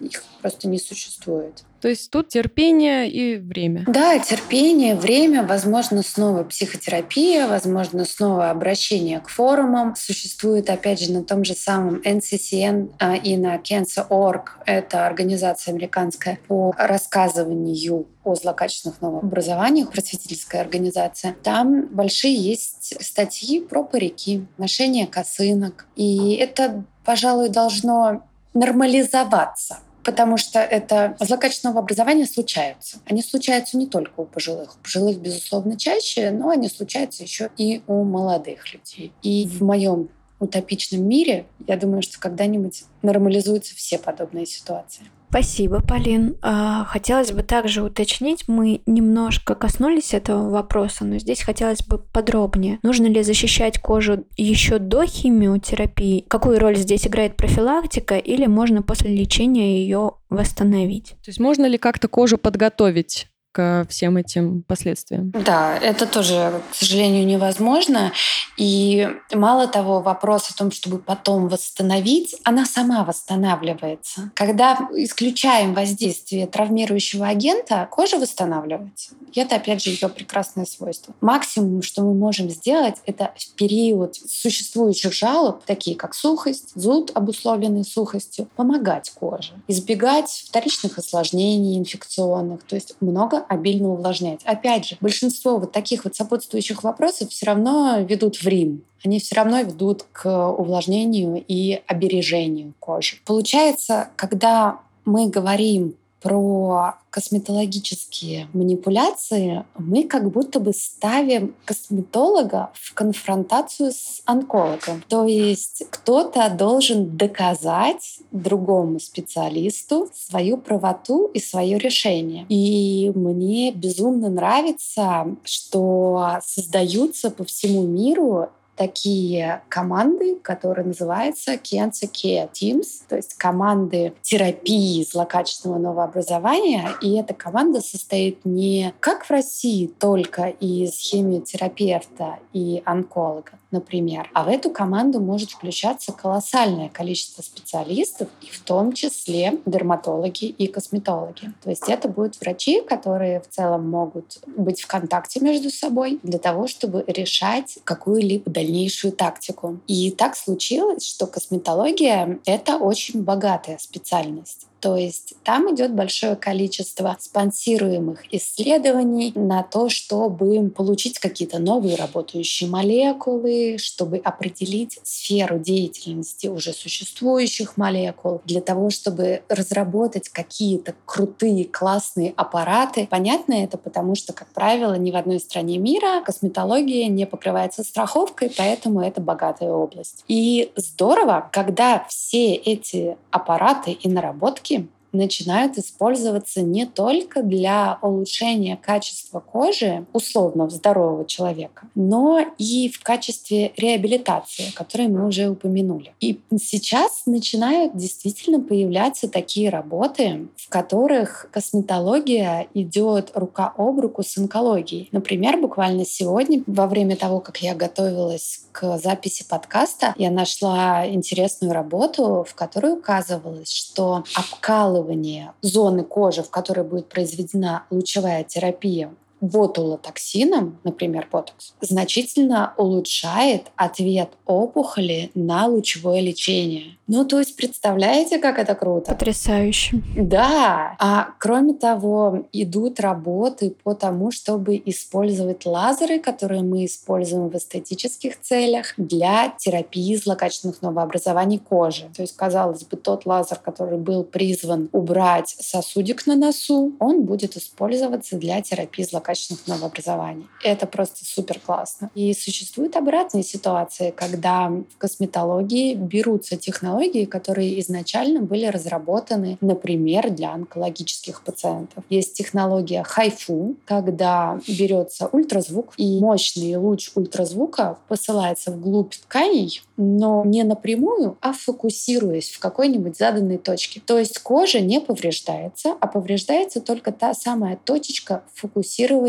Их 0.00 0.22
просто 0.40 0.68
не 0.68 0.78
существует. 0.78 1.64
То 1.80 1.88
есть 1.88 2.10
тут 2.10 2.28
терпение 2.28 3.10
и 3.10 3.36
время. 3.36 3.84
Да, 3.86 4.18
терпение, 4.18 4.94
время, 4.94 5.42
возможно, 5.42 6.02
снова 6.02 6.42
психотерапия, 6.42 7.46
возможно, 7.46 8.06
снова 8.06 8.48
обращение 8.48 9.20
к 9.20 9.28
форумам. 9.28 9.94
Существует, 9.94 10.70
опять 10.70 10.98
же, 10.98 11.12
на 11.12 11.22
том 11.22 11.44
же 11.44 11.52
самом 11.52 11.96
NCCN 11.96 12.94
а, 12.98 13.16
и 13.16 13.36
на 13.36 13.56
Cancer.org. 13.56 14.60
Это 14.64 15.06
организация 15.06 15.72
американская 15.72 16.38
по 16.48 16.74
рассказыванию 16.78 18.06
о 18.24 18.34
злокачественных 18.34 19.02
новообразованиях, 19.02 19.92
просветительская 19.92 20.62
организация. 20.62 21.36
Там 21.42 21.88
большие 21.88 22.34
есть 22.34 22.94
статьи 23.04 23.60
про 23.60 23.84
парики, 23.84 24.46
ношение 24.56 25.06
косынок. 25.06 25.86
И 25.96 26.34
это, 26.36 26.82
пожалуй, 27.04 27.50
должно 27.50 28.26
нормализоваться 28.54 29.80
потому 30.04 30.36
что 30.36 30.60
это 30.60 31.16
злокачественного 31.18 31.80
образования 31.80 32.26
случаются. 32.26 32.98
Они 33.06 33.22
случаются 33.22 33.76
не 33.76 33.86
только 33.86 34.20
у 34.20 34.24
пожилых. 34.26 34.76
У 34.76 34.82
пожилых, 34.82 35.18
безусловно, 35.18 35.76
чаще, 35.76 36.30
но 36.30 36.50
они 36.50 36.68
случаются 36.68 37.22
еще 37.22 37.50
и 37.56 37.82
у 37.86 38.04
молодых 38.04 38.72
людей. 38.72 39.12
И 39.22 39.46
в 39.46 39.62
моем 39.62 40.10
утопичном 40.38 41.06
мире, 41.08 41.46
я 41.66 41.76
думаю, 41.76 42.02
что 42.02 42.20
когда-нибудь 42.20 42.84
нормализуются 43.02 43.74
все 43.74 43.98
подобные 43.98 44.46
ситуации. 44.46 45.04
Спасибо, 45.34 45.80
Полин. 45.80 46.36
А, 46.42 46.84
хотелось 46.84 47.32
бы 47.32 47.42
также 47.42 47.82
уточнить, 47.82 48.44
мы 48.46 48.82
немножко 48.86 49.56
коснулись 49.56 50.14
этого 50.14 50.48
вопроса, 50.48 51.04
но 51.04 51.18
здесь 51.18 51.42
хотелось 51.42 51.84
бы 51.84 51.98
подробнее. 51.98 52.78
Нужно 52.84 53.06
ли 53.06 53.20
защищать 53.24 53.80
кожу 53.80 54.26
еще 54.36 54.78
до 54.78 55.04
химиотерапии? 55.04 56.24
Какую 56.28 56.60
роль 56.60 56.76
здесь 56.76 57.08
играет 57.08 57.36
профилактика 57.36 58.16
или 58.16 58.46
можно 58.46 58.82
после 58.82 59.12
лечения 59.12 59.80
ее 59.80 60.12
восстановить? 60.30 61.16
То 61.24 61.30
есть 61.30 61.40
можно 61.40 61.66
ли 61.66 61.78
как-то 61.78 62.06
кожу 62.06 62.38
подготовить 62.38 63.26
к 63.54 63.86
всем 63.88 64.16
этим 64.16 64.62
последствиям. 64.62 65.30
Да, 65.30 65.78
это 65.78 66.06
тоже, 66.06 66.60
к 66.72 66.74
сожалению, 66.74 67.24
невозможно. 67.24 68.12
И 68.56 69.08
мало 69.32 69.68
того, 69.68 70.00
вопрос 70.00 70.50
о 70.50 70.54
том, 70.54 70.72
чтобы 70.72 70.98
потом 70.98 71.46
восстановить, 71.46 72.34
она 72.42 72.66
сама 72.66 73.04
восстанавливается. 73.04 74.32
Когда 74.34 74.76
исключаем 74.96 75.72
воздействие 75.72 76.48
травмирующего 76.48 77.28
агента, 77.28 77.88
кожа 77.92 78.18
восстанавливается. 78.18 79.12
И 79.32 79.40
это, 79.40 79.56
опять 79.56 79.82
же, 79.82 79.90
ее 79.90 80.08
прекрасное 80.08 80.66
свойство. 80.66 81.14
Максимум, 81.20 81.82
что 81.82 82.02
мы 82.02 82.14
можем 82.14 82.50
сделать, 82.50 82.96
это 83.06 83.32
в 83.36 83.54
период 83.54 84.16
существующих 84.16 85.12
жалоб, 85.12 85.62
такие 85.64 85.96
как 85.96 86.14
сухость, 86.14 86.72
зуд, 86.74 87.12
обусловленный 87.14 87.84
сухостью, 87.84 88.48
помогать 88.56 89.10
коже, 89.10 89.52
избегать 89.68 90.44
вторичных 90.48 90.98
осложнений 90.98 91.78
инфекционных, 91.78 92.64
то 92.64 92.74
есть 92.74 92.96
много 93.00 93.43
обильно 93.48 93.90
увлажнять. 93.90 94.40
Опять 94.44 94.86
же, 94.86 94.96
большинство 95.00 95.58
вот 95.58 95.72
таких 95.72 96.04
вот 96.04 96.16
сопутствующих 96.16 96.82
вопросов 96.82 97.30
все 97.30 97.46
равно 97.46 97.98
ведут 98.00 98.36
в 98.36 98.46
Рим. 98.46 98.82
Они 99.04 99.20
все 99.20 99.34
равно 99.36 99.60
ведут 99.60 100.04
к 100.12 100.50
увлажнению 100.50 101.44
и 101.46 101.82
обережению 101.86 102.72
кожи. 102.80 103.16
Получается, 103.24 104.08
когда 104.16 104.78
мы 105.04 105.28
говорим 105.28 105.94
про 106.24 106.94
косметологические 107.10 108.48
манипуляции, 108.54 109.66
мы 109.76 110.04
как 110.04 110.30
будто 110.30 110.58
бы 110.58 110.72
ставим 110.72 111.54
косметолога 111.66 112.70
в 112.72 112.94
конфронтацию 112.94 113.92
с 113.92 114.22
онкологом. 114.24 115.04
То 115.06 115.26
есть 115.26 115.84
кто-то 115.90 116.48
должен 116.48 117.14
доказать 117.18 118.20
другому 118.32 119.00
специалисту 119.00 120.08
свою 120.14 120.56
правоту 120.56 121.26
и 121.34 121.40
свое 121.40 121.76
решение. 121.78 122.46
И 122.48 123.12
мне 123.14 123.70
безумно 123.70 124.30
нравится, 124.30 125.26
что 125.44 126.38
создаются 126.42 127.30
по 127.30 127.44
всему 127.44 127.82
миру 127.82 128.48
такие 128.76 129.62
команды, 129.68 130.36
которые 130.36 130.86
называются 130.86 131.54
Cancer 131.54 132.10
Care 132.10 132.50
Teams, 132.52 132.86
то 133.08 133.16
есть 133.16 133.34
команды 133.34 134.14
терапии 134.22 135.04
злокачественного 135.04 135.78
новообразования. 135.78 136.90
И 137.00 137.14
эта 137.16 137.34
команда 137.34 137.80
состоит 137.80 138.44
не 138.44 138.94
как 139.00 139.24
в 139.24 139.30
России 139.30 139.86
только 139.86 140.48
из 140.48 140.98
химиотерапевта 140.98 142.38
и 142.52 142.82
онколога, 142.84 143.52
например. 143.74 144.30
А 144.32 144.44
в 144.44 144.48
эту 144.48 144.70
команду 144.70 145.20
может 145.20 145.50
включаться 145.50 146.12
колоссальное 146.12 146.88
количество 146.88 147.42
специалистов, 147.42 148.28
и 148.40 148.46
в 148.46 148.60
том 148.60 148.92
числе 148.92 149.58
дерматологи 149.66 150.46
и 150.46 150.66
косметологи. 150.66 151.52
То 151.62 151.70
есть 151.70 151.88
это 151.88 152.08
будут 152.08 152.40
врачи, 152.40 152.80
которые 152.80 153.40
в 153.40 153.48
целом 153.48 153.90
могут 153.90 154.38
быть 154.46 154.80
в 154.80 154.86
контакте 154.86 155.40
между 155.40 155.70
собой 155.70 156.20
для 156.22 156.38
того, 156.38 156.66
чтобы 156.68 157.04
решать 157.06 157.78
какую-либо 157.84 158.50
дальнейшую 158.50 159.12
тактику. 159.12 159.80
И 159.86 160.10
так 160.12 160.36
случилось, 160.36 161.04
что 161.04 161.26
косметология— 161.26 162.38
это 162.46 162.76
очень 162.76 163.22
богатая 163.22 163.78
специальность. 163.78 164.66
То 164.84 164.98
есть 164.98 165.32
там 165.44 165.74
идет 165.74 165.94
большое 165.94 166.36
количество 166.36 167.16
спонсируемых 167.18 168.20
исследований 168.34 169.32
на 169.34 169.62
то, 169.62 169.88
чтобы 169.88 170.68
получить 170.68 171.18
какие-то 171.18 171.58
новые 171.58 171.96
работающие 171.96 172.68
молекулы, 172.68 173.78
чтобы 173.78 174.18
определить 174.18 174.98
сферу 175.02 175.58
деятельности 175.58 176.48
уже 176.48 176.74
существующих 176.74 177.78
молекул, 177.78 178.42
для 178.44 178.60
того, 178.60 178.90
чтобы 178.90 179.40
разработать 179.48 180.28
какие-то 180.28 180.94
крутые, 181.06 181.64
классные 181.64 182.34
аппараты. 182.36 183.06
Понятно 183.10 183.54
это, 183.54 183.78
потому 183.78 184.14
что, 184.14 184.34
как 184.34 184.48
правило, 184.48 184.92
ни 184.98 185.10
в 185.10 185.16
одной 185.16 185.40
стране 185.40 185.78
мира 185.78 186.20
косметология 186.22 187.08
не 187.08 187.24
покрывается 187.24 187.84
страховкой, 187.84 188.52
поэтому 188.54 189.00
это 189.00 189.22
богатая 189.22 189.70
область. 189.70 190.24
И 190.28 190.72
здорово, 190.76 191.48
когда 191.50 192.04
все 192.06 192.52
эти 192.52 193.16
аппараты 193.30 193.92
и 193.92 194.08
наработки 194.10 194.73
начинают 195.14 195.78
использоваться 195.78 196.62
не 196.62 196.86
только 196.86 197.42
для 197.42 197.98
улучшения 198.02 198.76
качества 198.76 199.40
кожи 199.40 200.06
условно 200.12 200.68
здорового 200.68 201.24
человека, 201.24 201.88
но 201.94 202.40
и 202.58 202.90
в 202.90 203.02
качестве 203.02 203.72
реабилитации, 203.76 204.72
которую 204.74 205.10
мы 205.10 205.26
уже 205.26 205.48
упомянули. 205.48 206.12
И 206.20 206.40
сейчас 206.60 207.22
начинают 207.26 207.96
действительно 207.96 208.60
появляться 208.60 209.28
такие 209.28 209.70
работы, 209.70 210.48
в 210.56 210.68
которых 210.68 211.48
косметология 211.50 212.66
идет 212.74 213.30
рука 213.34 213.72
об 213.76 214.00
руку 214.00 214.22
с 214.22 214.36
онкологией. 214.36 215.08
Например, 215.12 215.56
буквально 215.56 216.04
сегодня, 216.04 216.62
во 216.66 216.86
время 216.86 217.16
того, 217.16 217.40
как 217.40 217.58
я 217.58 217.74
готовилась 217.74 218.62
к 218.72 218.98
записи 218.98 219.44
подкаста, 219.48 220.14
я 220.18 220.30
нашла 220.30 221.08
интересную 221.08 221.72
работу, 221.72 222.44
в 222.48 222.54
которой 222.54 222.94
указывалось, 222.94 223.70
что 223.70 224.24
обкалывание 224.34 225.03
обследование 225.04 225.52
зоны 225.60 226.04
кожи, 226.04 226.42
в 226.42 226.50
которой 226.50 226.84
будет 226.84 227.08
произведена 227.08 227.84
лучевая 227.90 228.44
терапия, 228.44 229.14
ботулотоксином, 229.44 230.78
например, 230.84 231.28
ботокс, 231.30 231.74
значительно 231.80 232.74
улучшает 232.76 233.66
ответ 233.76 234.30
опухоли 234.46 235.30
на 235.34 235.66
лучевое 235.66 236.20
лечение. 236.20 236.96
Ну, 237.06 237.26
то 237.26 237.38
есть, 237.38 237.56
представляете, 237.56 238.38
как 238.38 238.58
это 238.58 238.74
круто? 238.74 239.12
Потрясающе. 239.12 240.02
Да. 240.16 240.96
А 240.98 241.28
кроме 241.38 241.74
того, 241.74 242.46
идут 242.52 242.98
работы 242.98 243.74
по 243.82 243.94
тому, 243.94 244.30
чтобы 244.30 244.80
использовать 244.86 245.66
лазеры, 245.66 246.18
которые 246.18 246.62
мы 246.62 246.86
используем 246.86 247.50
в 247.50 247.56
эстетических 247.56 248.40
целях 248.40 248.94
для 248.96 249.52
терапии 249.58 250.16
злокачественных 250.16 250.80
новообразований 250.80 251.58
кожи. 251.58 252.08
То 252.16 252.22
есть, 252.22 252.36
казалось 252.36 252.84
бы, 252.84 252.96
тот 252.96 253.26
лазер, 253.26 253.58
который 253.58 253.98
был 253.98 254.24
призван 254.24 254.88
убрать 254.92 255.54
сосудик 255.60 256.26
на 256.26 256.36
носу, 256.36 256.94
он 257.00 257.24
будет 257.24 257.56
использоваться 257.56 258.36
для 258.36 258.62
терапии 258.62 259.02
злокачественных 259.02 259.33
новообразований. 259.66 260.46
Это 260.62 260.86
просто 260.86 261.24
супер 261.24 261.58
классно. 261.58 262.10
И 262.14 262.32
существуют 262.34 262.96
обратные 262.96 263.42
ситуации, 263.42 264.10
когда 264.10 264.68
в 264.68 264.98
косметологии 264.98 265.94
берутся 265.94 266.56
технологии, 266.56 267.24
которые 267.24 267.80
изначально 267.80 268.40
были 268.40 268.66
разработаны, 268.66 269.58
например, 269.60 270.30
для 270.30 270.52
онкологических 270.52 271.42
пациентов. 271.42 272.04
Есть 272.10 272.34
технология 272.34 273.02
хайфу, 273.02 273.76
когда 273.84 274.60
берется 274.68 275.28
ультразвук, 275.28 275.94
и 275.96 276.20
мощный 276.20 276.76
луч 276.76 277.10
ультразвука 277.14 277.98
посылается 278.08 278.70
вглубь 278.70 279.14
тканей, 279.14 279.82
но 279.96 280.44
не 280.44 280.62
напрямую, 280.62 281.36
а 281.40 281.52
фокусируясь 281.52 282.50
в 282.50 282.58
какой-нибудь 282.58 283.16
заданной 283.16 283.58
точке. 283.58 284.00
То 284.04 284.18
есть 284.18 284.38
кожа 284.38 284.80
не 284.80 285.00
повреждается, 285.00 285.96
а 286.00 286.06
повреждается 286.06 286.80
только 286.80 287.12
та 287.12 287.34
самая 287.34 287.78
точечка 287.84 288.42
фокусирования 288.54 289.23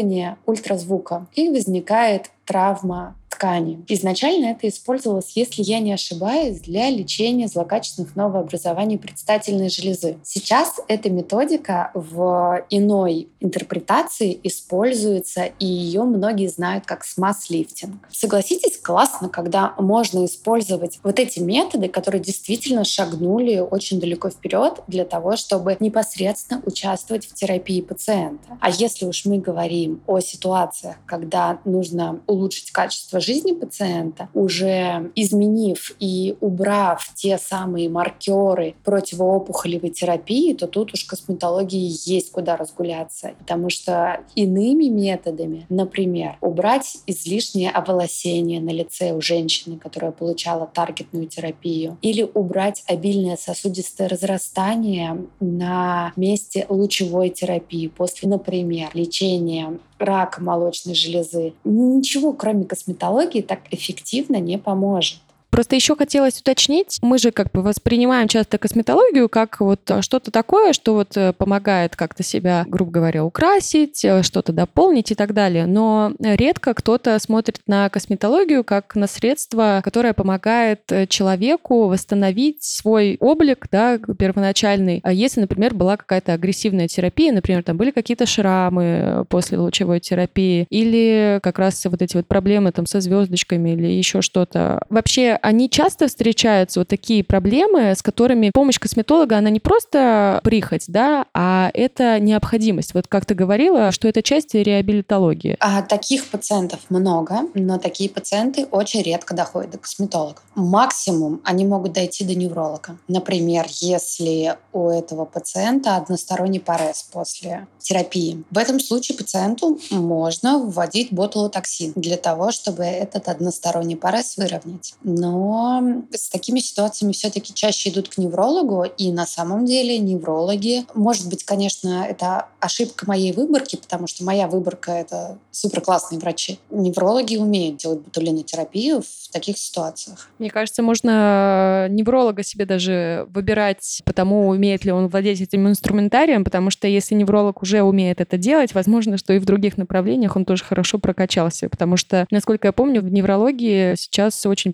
ультразвука. 0.45 1.27
И 1.33 1.49
возникает 1.49 2.31
травма 2.45 3.15
ткани. 3.35 3.83
Изначально 3.87 4.47
это 4.47 4.67
использовалось, 4.67 5.33
если 5.35 5.61
я 5.61 5.79
не 5.79 5.93
ошибаюсь, 5.93 6.61
для 6.61 6.89
лечения 6.89 7.47
злокачественных 7.47 8.15
новообразований 8.15 8.97
предстательной 8.97 9.69
железы. 9.69 10.17
Сейчас 10.23 10.79
эта 10.87 11.09
методика 11.09 11.91
в 11.93 12.65
иной 12.69 13.27
интерпретации 13.39 14.39
используется, 14.43 15.45
и 15.59 15.65
ее 15.65 16.03
многие 16.03 16.47
знают 16.47 16.85
как 16.85 17.03
смаз-лифтинг. 17.03 18.07
Согласитесь, 18.11 18.79
классно, 18.79 19.29
когда 19.29 19.73
можно 19.77 20.25
использовать 20.25 20.99
вот 21.03 21.19
эти 21.19 21.39
методы, 21.39 21.89
которые 21.89 22.21
действительно 22.21 22.83
шагнули 22.85 23.59
очень 23.59 23.99
далеко 23.99 24.29
вперед 24.29 24.81
для 24.87 25.05
того, 25.05 25.35
чтобы 25.35 25.75
непосредственно 25.79 26.61
участвовать 26.65 27.25
в 27.25 27.33
терапии 27.33 27.81
пациента. 27.81 28.57
А 28.61 28.69
если 28.69 29.05
уж 29.05 29.25
мы 29.25 29.39
говорим 29.39 30.01
о 30.07 30.19
ситуациях, 30.19 30.95
когда 31.05 31.59
нужно 31.65 32.21
улучшить 32.27 32.71
качество 32.71 33.19
жизни 33.25 33.51
пациента, 33.53 34.29
уже 34.33 35.11
изменив 35.15 35.95
и 35.99 36.35
убрав 36.41 37.11
те 37.15 37.37
самые 37.37 37.89
маркеры 37.89 38.75
противоопухолевой 38.83 39.89
терапии, 39.89 40.53
то 40.53 40.67
тут 40.67 40.93
уж 40.93 41.05
косметологии 41.05 41.91
есть 42.09 42.31
куда 42.31 42.55
разгуляться. 42.55 43.33
Потому 43.39 43.69
что 43.69 44.21
иными 44.35 44.85
методами, 44.85 45.65
например, 45.69 46.37
убрать 46.41 46.97
излишнее 47.07 47.71
оволосение 47.71 48.61
на 48.61 48.69
лице 48.69 49.13
у 49.13 49.21
женщины, 49.21 49.77
которая 49.77 50.11
получала 50.11 50.67
таргетную 50.67 51.27
терапию, 51.27 51.97
или 52.01 52.29
убрать 52.33 52.83
обильное 52.87 53.37
сосудистое 53.37 54.07
разрастание 54.07 55.25
на 55.39 56.13
месте 56.15 56.65
лучевой 56.69 57.29
терапии 57.29 57.87
после, 57.87 58.29
например, 58.29 58.89
лечения 58.93 59.79
рака 59.99 60.41
молочной 60.41 60.95
железы. 60.95 61.53
Ничего, 61.63 62.33
кроме 62.33 62.65
косметологии, 62.65 63.41
так 63.41 63.61
эффективно 63.71 64.37
не 64.39 64.57
поможет. 64.57 65.19
Просто 65.55 65.77
еще 65.77 65.95
хотелось 65.95 66.41
уточнить, 66.41 66.99
мы 67.01 67.17
же 67.17 67.31
как 67.31 67.49
бы 67.53 67.61
воспринимаем 67.61 68.27
часто 68.27 68.57
косметологию 68.57 69.29
как 69.29 69.61
вот 69.61 69.89
э, 69.89 70.01
что-то 70.01 70.29
такое, 70.29 70.73
что 70.73 70.95
вот 70.95 71.15
э, 71.15 71.31
помогает 71.31 71.95
как-то 71.95 72.23
себя, 72.23 72.65
грубо 72.67 72.91
говоря, 72.91 73.23
украсить, 73.23 74.03
э, 74.03 74.21
что-то 74.21 74.51
дополнить 74.51 75.11
и 75.11 75.15
так 75.15 75.33
далее. 75.33 75.65
Но 75.65 76.11
редко 76.19 76.73
кто-то 76.73 77.17
смотрит 77.19 77.61
на 77.67 77.87
косметологию 77.87 78.65
как 78.65 78.95
на 78.95 79.07
средство, 79.07 79.79
которое 79.81 80.13
помогает 80.13 80.91
человеку 81.07 81.87
восстановить 81.87 82.61
свой 82.61 83.15
облик, 83.21 83.67
да, 83.71 83.97
первоначальный. 83.97 84.99
А 85.05 85.13
если, 85.13 85.39
например, 85.39 85.73
была 85.73 85.95
какая-то 85.95 86.33
агрессивная 86.33 86.89
терапия, 86.89 87.31
например, 87.31 87.63
там 87.63 87.77
были 87.77 87.91
какие-то 87.91 88.25
шрамы 88.25 89.25
после 89.29 89.57
лучевой 89.57 90.01
терапии, 90.01 90.67
или 90.69 91.39
как 91.41 91.59
раз 91.59 91.85
вот 91.85 92.01
эти 92.01 92.17
вот 92.17 92.27
проблемы 92.27 92.73
там 92.73 92.85
со 92.85 92.99
звездочками 92.99 93.69
или 93.69 93.87
еще 93.87 94.21
что-то. 94.21 94.83
Вообще 94.89 95.39
они 95.45 95.69
часто 95.69 96.07
встречаются, 96.07 96.79
вот 96.79 96.87
такие 96.87 97.23
проблемы, 97.23 97.93
с 97.95 98.01
которыми 98.01 98.49
помощь 98.51 98.79
косметолога, 98.79 99.37
она 99.37 99.51
не 99.51 99.59
просто 99.59 100.39
прихоть, 100.43 100.85
да, 100.87 101.27
а 101.35 101.69
это 101.75 102.19
необходимость. 102.19 102.95
Вот 102.95 103.07
как 103.07 103.27
ты 103.27 103.35
говорила, 103.35 103.91
что 103.91 104.07
это 104.07 104.23
часть 104.23 104.55
реабилитологии. 104.55 105.55
А 105.59 105.83
таких 105.83 106.25
пациентов 106.27 106.79
много, 106.89 107.41
но 107.53 107.77
такие 107.77 108.09
пациенты 108.09 108.65
очень 108.71 109.03
редко 109.03 109.35
доходят 109.35 109.71
до 109.71 109.77
косметолога. 109.77 110.39
Максимум 110.55 111.41
они 111.43 111.63
могут 111.63 111.93
дойти 111.93 112.23
до 112.23 112.33
невролога. 112.33 112.97
Например, 113.07 113.67
если 113.69 114.55
у 114.73 114.89
этого 114.89 115.25
пациента 115.25 115.95
односторонний 115.95 116.59
парез 116.59 117.03
после 117.11 117.67
терапии. 117.77 118.43
В 118.49 118.57
этом 118.57 118.79
случае 118.79 119.15
пациенту 119.15 119.79
можно 119.91 120.57
вводить 120.57 121.13
ботулотоксин 121.13 121.93
для 121.95 122.17
того, 122.17 122.51
чтобы 122.51 122.83
этот 122.83 123.27
односторонний 123.27 123.95
парез 123.95 124.37
выровнять. 124.37 124.95
Но 125.03 125.34
но 125.35 126.03
с 126.11 126.29
такими 126.29 126.59
ситуациями 126.59 127.11
все-таки 127.11 127.53
чаще 127.53 127.89
идут 127.89 128.09
к 128.09 128.17
неврологу, 128.17 128.83
и 128.83 129.11
на 129.11 129.25
самом 129.25 129.65
деле 129.65 129.97
неврологи, 129.97 130.85
может 130.93 131.29
быть, 131.29 131.43
конечно, 131.43 132.05
это 132.09 132.47
ошибка 132.59 133.05
моей 133.07 133.33
выборки, 133.33 133.75
потому 133.75 134.07
что 134.07 134.23
моя 134.23 134.47
выборка— 134.47 134.91
это 134.93 135.37
супер 135.51 135.81
классные 135.81 136.19
врачи. 136.19 136.59
Неврологи 136.69 137.35
умеют 137.35 137.77
делать 137.77 137.99
ботулинотерапию 137.99 139.01
в 139.01 139.31
таких 139.31 139.57
ситуациях. 139.57 140.29
Мне 140.39 140.49
кажется, 140.49 140.81
можно 140.81 141.87
невролога 141.89 142.43
себе 142.43 142.65
даже 142.65 143.27
выбирать 143.29 144.01
по 144.05 144.13
тому, 144.13 144.47
умеет 144.47 144.85
ли 144.85 144.91
он 144.91 145.07
владеть 145.07 145.41
этим 145.41 145.67
инструментарием, 145.67 146.45
потому 146.45 146.69
что 146.69 146.87
если 146.87 147.15
невролог 147.15 147.61
уже 147.61 147.81
умеет 147.81 148.21
это 148.21 148.37
делать, 148.37 148.73
возможно, 148.73 149.17
что 149.17 149.33
и 149.33 149.39
в 149.39 149.45
других 149.45 149.77
направлениях 149.77 150.35
он 150.37 150.45
тоже 150.45 150.63
хорошо 150.63 150.97
прокачался, 150.97 151.67
потому 151.67 151.97
что, 151.97 152.25
насколько 152.31 152.67
я 152.67 152.71
помню, 152.71 153.01
в 153.01 153.11
неврологии 153.11 153.95
сейчас 153.95 154.45
очень 154.45 154.71